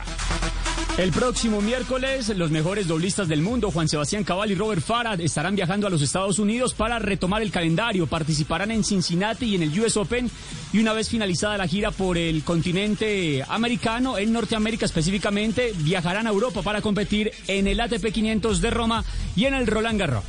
[0.98, 5.56] El próximo miércoles, los mejores doblistas del mundo, Juan Sebastián Cabal y Robert Farah, estarán
[5.56, 8.06] viajando a los Estados Unidos para retomar el calendario.
[8.06, 10.30] Participarán en Cincinnati y en el US Open.
[10.70, 16.30] Y una vez finalizada la gira por el continente americano, en Norteamérica específicamente, viajarán a
[16.30, 19.02] Europa para competir en el ATP 500 de Roma
[19.34, 20.24] y en el Roland Garros.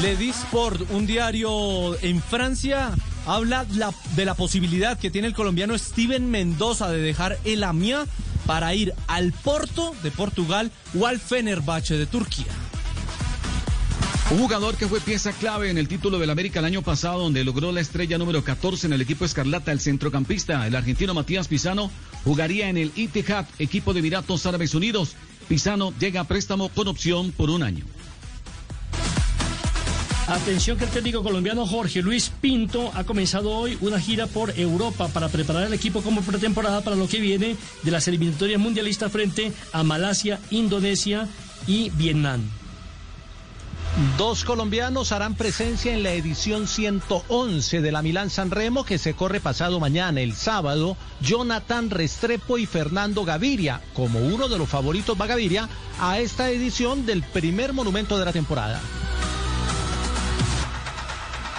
[0.00, 2.92] Le Sport, un diario en Francia,
[3.26, 8.08] habla la- de la posibilidad que tiene el colombiano Steven Mendoza de dejar el Amiens
[8.46, 12.46] para ir al Porto de Portugal o al Fenerbahce de Turquía.
[14.30, 17.42] Un jugador que fue pieza clave en el título del América el año pasado, donde
[17.42, 21.90] logró la estrella número 14 en el equipo Escarlata, el centrocampista, el argentino Matías Pisano,
[22.24, 25.16] jugaría en el Itihad, equipo de Emiratos Árabes Unidos.
[25.48, 27.84] Pisano llega a préstamo con opción por un año.
[30.30, 35.08] Atención que el técnico colombiano Jorge Luis Pinto ha comenzado hoy una gira por Europa
[35.08, 39.52] para preparar al equipo como pretemporada para lo que viene de las eliminatorias mundialistas frente
[39.72, 41.26] a Malasia, Indonesia
[41.66, 42.42] y Vietnam.
[44.16, 49.14] Dos colombianos harán presencia en la edición 111 de la Milán San Remo que se
[49.14, 50.96] corre pasado mañana, el sábado.
[51.20, 57.04] Jonathan Restrepo y Fernando Gaviria, como uno de los favoritos va Gaviria a esta edición
[57.04, 58.80] del primer monumento de la temporada.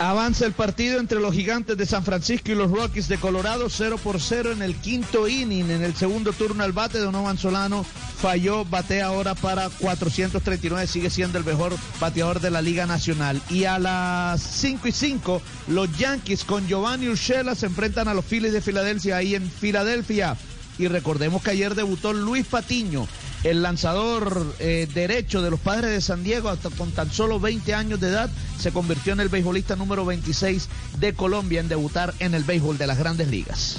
[0.02, 4.00] Avanza el partido entre los gigantes de San Francisco y los Rockies de Colorado, 0
[4.04, 5.70] por 0 en el quinto inning.
[5.70, 7.84] En el segundo turno al bate, Donovan Solano
[8.20, 13.40] falló, batea ahora para 439, sigue siendo el mejor bateador de la Liga Nacional.
[13.52, 18.26] Y a las 5 y 5, los Yankees con Giovanni Urshela se enfrentan a los
[18.26, 20.36] Phillies de Filadelfia ahí en Filadelfia.
[20.78, 23.08] Y recordemos que ayer debutó Luis Patiño,
[23.44, 27.74] el lanzador eh, derecho de los padres de San Diego, hasta con tan solo 20
[27.74, 28.30] años de edad,
[28.60, 30.68] se convirtió en el beisbolista número 26
[31.00, 33.78] de Colombia en debutar en el béisbol de las grandes ligas.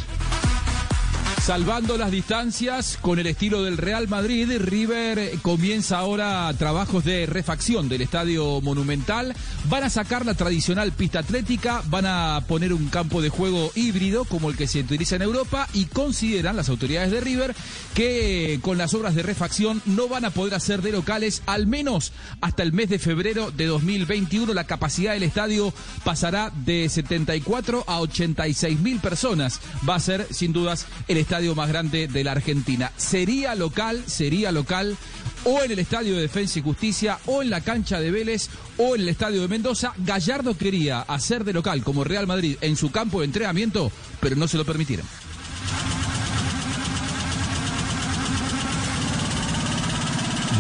[1.43, 7.89] Salvando las distancias con el estilo del Real Madrid, River comienza ahora trabajos de refacción
[7.89, 9.35] del estadio monumental.
[9.69, 14.25] Van a sacar la tradicional pista atlética, van a poner un campo de juego híbrido
[14.25, 17.57] como el que se utiliza en Europa y consideran las autoridades de River
[17.93, 22.13] que con las obras de refacción no van a poder hacer de locales al menos
[22.41, 24.55] hasta el mes de febrero de 2021.
[24.55, 25.75] La capacidad del estadio
[26.05, 29.59] pasará de 74 a 86 mil personas.
[29.89, 32.93] Va a ser sin dudas el estadio más grande de la Argentina.
[32.97, 34.97] Sería local, sería local
[35.45, 38.95] o en el Estadio de Defensa y Justicia, o en la cancha de Vélez, o
[38.95, 39.93] en el Estadio de Mendoza.
[39.97, 43.91] Gallardo quería hacer de local como Real Madrid en su campo de entrenamiento,
[44.21, 45.07] pero no se lo permitieron.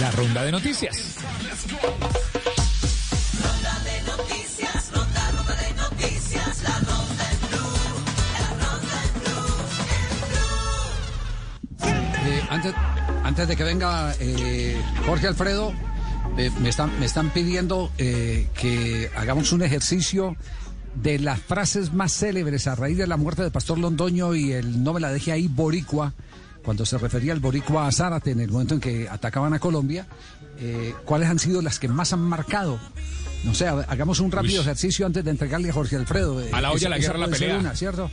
[0.00, 1.16] La ronda de noticias.
[12.52, 12.74] Antes,
[13.24, 15.72] antes de que venga eh, Jorge Alfredo,
[16.38, 20.36] eh, me, están, me están pidiendo eh, que hagamos un ejercicio
[20.94, 24.82] de las frases más célebres a raíz de la muerte de Pastor Londoño y el
[24.84, 26.12] no me la deje ahí boricua,
[26.62, 30.06] cuando se refería al boricua a Zárate en el momento en que atacaban a Colombia,
[30.58, 32.78] eh, ¿cuáles han sido las que más han marcado?
[33.44, 34.60] No sé, ha- hagamos un rápido Uy.
[34.60, 36.40] ejercicio antes de entregarle a Jorge Alfredo.
[36.40, 37.58] eh, A la olla, esa- la guerra, la pelea.
[37.58, 38.10] una, ¿cierto?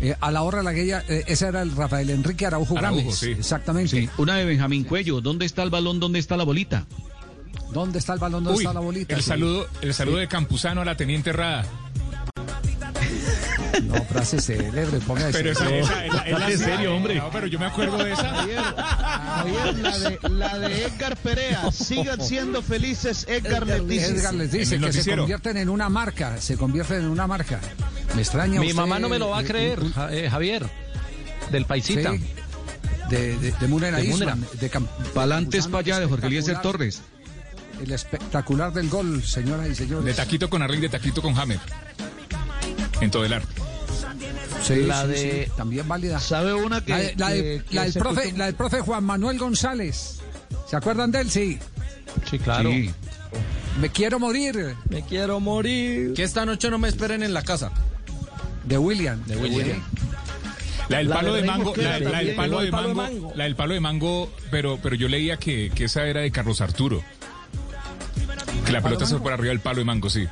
[0.00, 3.16] Eh, a la hora la guerra, eh, ese era el Rafael Enrique Araujo, Araujo, Gámez.
[3.16, 3.30] sí.
[3.32, 3.88] Exactamente.
[4.02, 5.20] Sí, Una de Benjamín Cuello.
[5.20, 6.00] ¿Dónde está el balón?
[6.00, 6.86] ¿Dónde está la bolita?
[7.72, 8.44] ¿Dónde está el balón?
[8.44, 9.14] ¿Dónde Uy, está la bolita?
[9.14, 9.28] el Sí.
[9.28, 11.64] saludo, el saludo de Campuzano a la teniente Rada.
[13.84, 17.16] No, frase célebre, ponga Pero esa, esa, esa- esa- ¿En serio, hombre?
[17.16, 18.28] No, pero yo me acuerdo de esa.
[18.28, 21.70] Javier, la de, la de Edgar Perea.
[21.72, 24.06] Sigan siendo felices, Edgar les dice.
[24.06, 27.60] Edgar les dice que se convierten en una marca, se convierten en una marca.
[28.14, 28.60] Me extraña.
[28.60, 30.66] Mi usted, mamá no me lo va a creer, un- eh, Javier.
[31.50, 32.12] Del paisita.
[32.12, 32.20] Sí,
[33.10, 34.44] de, de, de Munera De Isman,
[35.14, 36.60] Pa'lantes Campuzano, pa' allá de Jorge Eliezer.
[36.60, 37.02] Torres.
[37.80, 40.04] El espectacular del gol, señoras y señores.
[40.06, 41.60] De taquito con Arling, de taquito con Hammer.
[43.00, 43.48] En todo el arte.
[44.62, 46.18] Sí, La sí, de- sí, también válida.
[46.18, 48.80] ¿Sabe una que- La, de- la de- que- que la del profe, la del profe
[48.80, 50.20] Juan Manuel González.
[50.68, 51.30] ¿Se acuerdan de él?
[51.30, 51.58] Sí.
[52.28, 52.70] Sí, claro.
[52.70, 52.90] Sí.
[53.80, 54.74] Me quiero morir.
[54.88, 56.14] Me quiero morir.
[56.14, 57.70] Que esta noche no me esperen en la casa.
[58.64, 59.22] De William.
[59.26, 59.82] De William.
[60.88, 63.32] La del palo de mango, la, del palo de el palo de mango, mango.
[63.34, 66.60] la del palo de mango, pero, pero yo leía que, que esa era de Carlos
[66.60, 67.02] Arturo.
[68.64, 70.26] Que la pelota se fue por arriba del palo de mango, sí.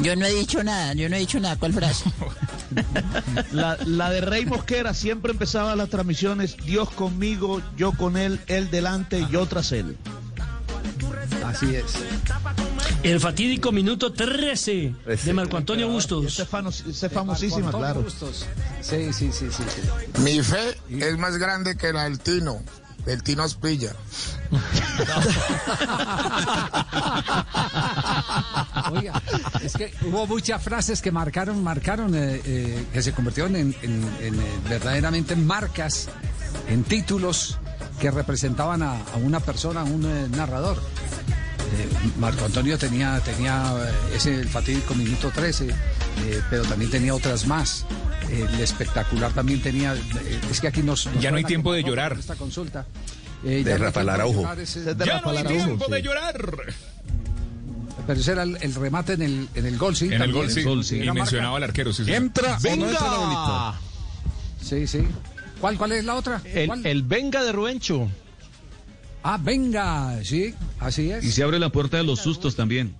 [0.00, 1.56] Yo no he dicho nada, yo no he dicho nada.
[1.56, 2.04] ¿Cuál frase?
[3.52, 8.70] La, la de Rey Mosquera siempre empezaba las transmisiones, Dios conmigo, yo con él, él
[8.70, 9.96] delante, yo tras él.
[11.44, 11.84] Así es.
[13.02, 14.94] El fatídico minuto 13
[15.24, 16.24] de Marco Antonio Bustos.
[16.24, 18.02] Esa es, fano- esa es famosísima, Marco Antonio claro.
[18.02, 18.46] Bustos.
[18.80, 19.62] Sí, sí, sí, sí.
[19.68, 20.20] sí.
[20.22, 22.62] Mi fe es más grande que la del Tino,
[23.06, 23.92] del Tino Aspilla.
[28.92, 29.22] Oiga,
[29.62, 34.16] es que hubo muchas frases que marcaron, marcaron, eh, eh, que se convirtieron en, en-
[34.20, 36.08] en, eh, verdaderamente marcas,
[36.68, 37.58] en títulos
[38.00, 40.80] que representaban a, una persona, a un eh, narrador.
[42.18, 43.72] Marco Antonio tenía, tenía
[44.14, 45.68] ese el fatídico minuto 13,
[46.24, 47.84] eh, pero también tenía otras más.
[48.30, 49.94] El espectacular también tenía.
[49.94, 51.06] eh, es que aquí nos.
[51.06, 52.16] nos Ya no hay tiempo de llorar.
[52.18, 52.86] Esta consulta.
[53.44, 54.42] Eh, De Rafael Araujo.
[54.42, 55.92] Ya no hay Araujo, tiempo sí.
[55.92, 56.50] de llorar.
[58.06, 60.06] Pero ese era el, el remate en el, en el gol, sí.
[60.12, 60.62] En el gol, sí.
[60.96, 62.04] Y mencionaba al arquero, sí.
[62.04, 62.12] sí.
[62.12, 63.80] ¿Entra no bolita?
[64.60, 65.06] Sí, sí.
[65.60, 66.40] ¿Cuál, cuál es la otra?
[66.44, 68.08] El, el venga de Rubencho.
[69.22, 71.24] Ah, venga, sí, así es.
[71.24, 72.94] Y se abre la puerta de los sustos también.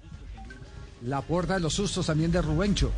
[1.04, 2.92] La puerta de los sustos también de Rubencho.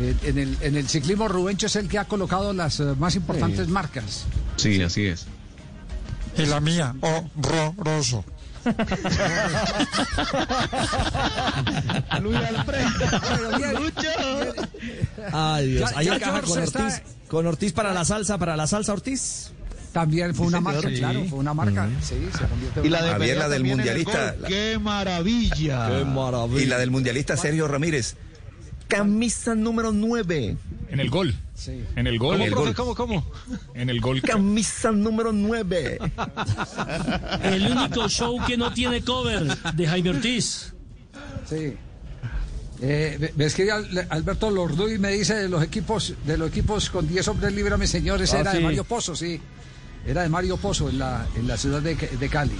[0.00, 3.14] Eh, en, el, en el ciclismo, Rubencho es el que ha colocado las eh, más
[3.14, 4.24] importantes marcas.
[4.56, 5.26] Sí, así es.
[6.36, 8.24] Y la mía, horroroso.
[12.22, 13.80] Luis Alfredo.
[13.80, 14.08] Lucho.
[15.32, 15.90] Ay, Dios.
[15.96, 17.02] Ahí encaja con está- Ortiz.
[17.28, 19.52] Con Ortiz para la salsa, para la salsa Ortiz.
[19.92, 20.94] También fue una marca, sí.
[20.96, 21.88] claro, fue una marca.
[22.00, 24.36] Sí, se convierte en Y una la de la del mundialista.
[24.48, 25.88] ¡Qué maravilla!
[25.98, 26.62] Qué maravilla.
[26.62, 28.16] Y la del mundialista Sergio Ramírez.
[28.88, 30.56] Camisa número 9.
[30.90, 31.34] En el gol.
[31.54, 31.82] Sí.
[31.96, 32.32] En el gol.
[32.38, 32.66] ¿Cómo, En el profe?
[32.72, 32.74] gol.
[32.74, 33.26] ¿Cómo, cómo?
[33.74, 34.20] En el gol.
[34.22, 35.98] Camisa número 9.
[37.42, 39.44] El único show que no tiene cover
[39.74, 40.72] de Jaime Ortiz.
[41.48, 41.74] Sí.
[42.84, 46.90] Eh, ve- ves que Al- Alberto Lorduy me dice de los equipos de los equipos
[46.90, 48.60] con 10 hombres líbrame señores Ah, era de.
[48.60, 49.40] Mario Pozo sí
[50.06, 52.56] era de Mario Pozo en la en la ciudad de, de Cali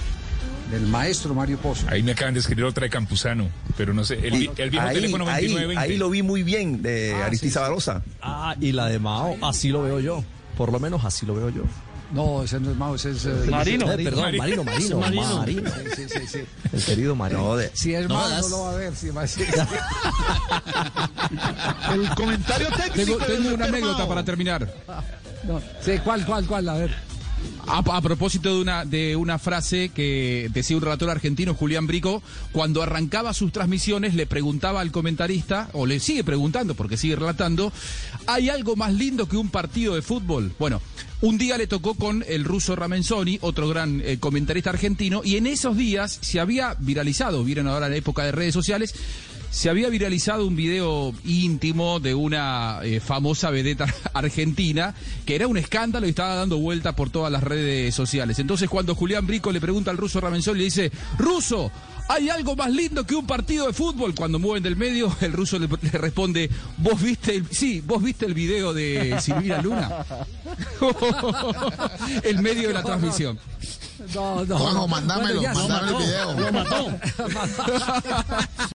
[0.71, 4.15] del maestro Mario Pozo Ahí me acaban de escribir otra de Campuzano, pero no sé.
[4.25, 5.79] El, el viejo ahí, teléfono ahí, 2920.
[5.81, 7.69] ahí lo vi muy bien de Ah, Aristiza sí, sí.
[7.69, 8.01] Barosa.
[8.21, 10.23] Ah, y la de Mao, así lo veo yo.
[10.57, 11.63] Por lo menos así lo veo yo.
[12.13, 13.91] no ese no es Mao ese es eh, Marino.
[13.91, 15.37] Eh, perdón, Marino, Marino, Marino.
[15.37, 15.69] Marino.
[15.95, 16.39] sí, sí, sí, sí.
[16.71, 17.41] El querido Marino.
[17.41, 18.41] No, de, si es No Mao das.
[18.43, 19.47] no lo va a ver si va a ser
[21.93, 22.95] El comentario técnico.
[22.95, 24.67] Tengo, tengo una anécdota para terminar.
[25.43, 25.61] no.
[25.81, 27.12] sí cuál cuál cuál a ver
[27.65, 32.21] A, propósito de una, de una frase que decía un relator argentino, Julián Brico,
[32.51, 37.71] cuando arrancaba sus transmisiones le preguntaba al comentarista, o le sigue preguntando porque sigue relatando,
[38.27, 40.53] ¿hay algo más lindo que un partido de fútbol?
[40.59, 40.81] Bueno,
[41.21, 45.47] un día le tocó con el ruso Ramenzoni, otro gran eh, comentarista argentino, y en
[45.47, 48.93] esos días se había viralizado, vieron ahora la época de redes sociales,
[49.53, 53.85] se había viralizado un video íntimo de una eh, famosa vedeta
[54.15, 54.95] argentina
[55.27, 58.39] que era un escándalo y estaba dando vuelta por todas las redes sociales.
[58.39, 61.71] Entonces cuando Julián Brico le pregunta al ruso Ramenzón, le dice, ruso,
[62.09, 64.15] ¿hay algo más lindo que un partido de fútbol?
[64.15, 68.25] Cuando mueven del medio, el ruso le, le responde, ¿vos viste el, sí, vos viste
[68.25, 70.03] el video de Silvina Luna?
[72.23, 73.37] el medio de la transmisión.
[74.13, 74.57] No, no.
[74.57, 76.33] Juanjo, mándamelo, Bueno, ya, mándame el video.
[76.33, 76.87] Lo mató.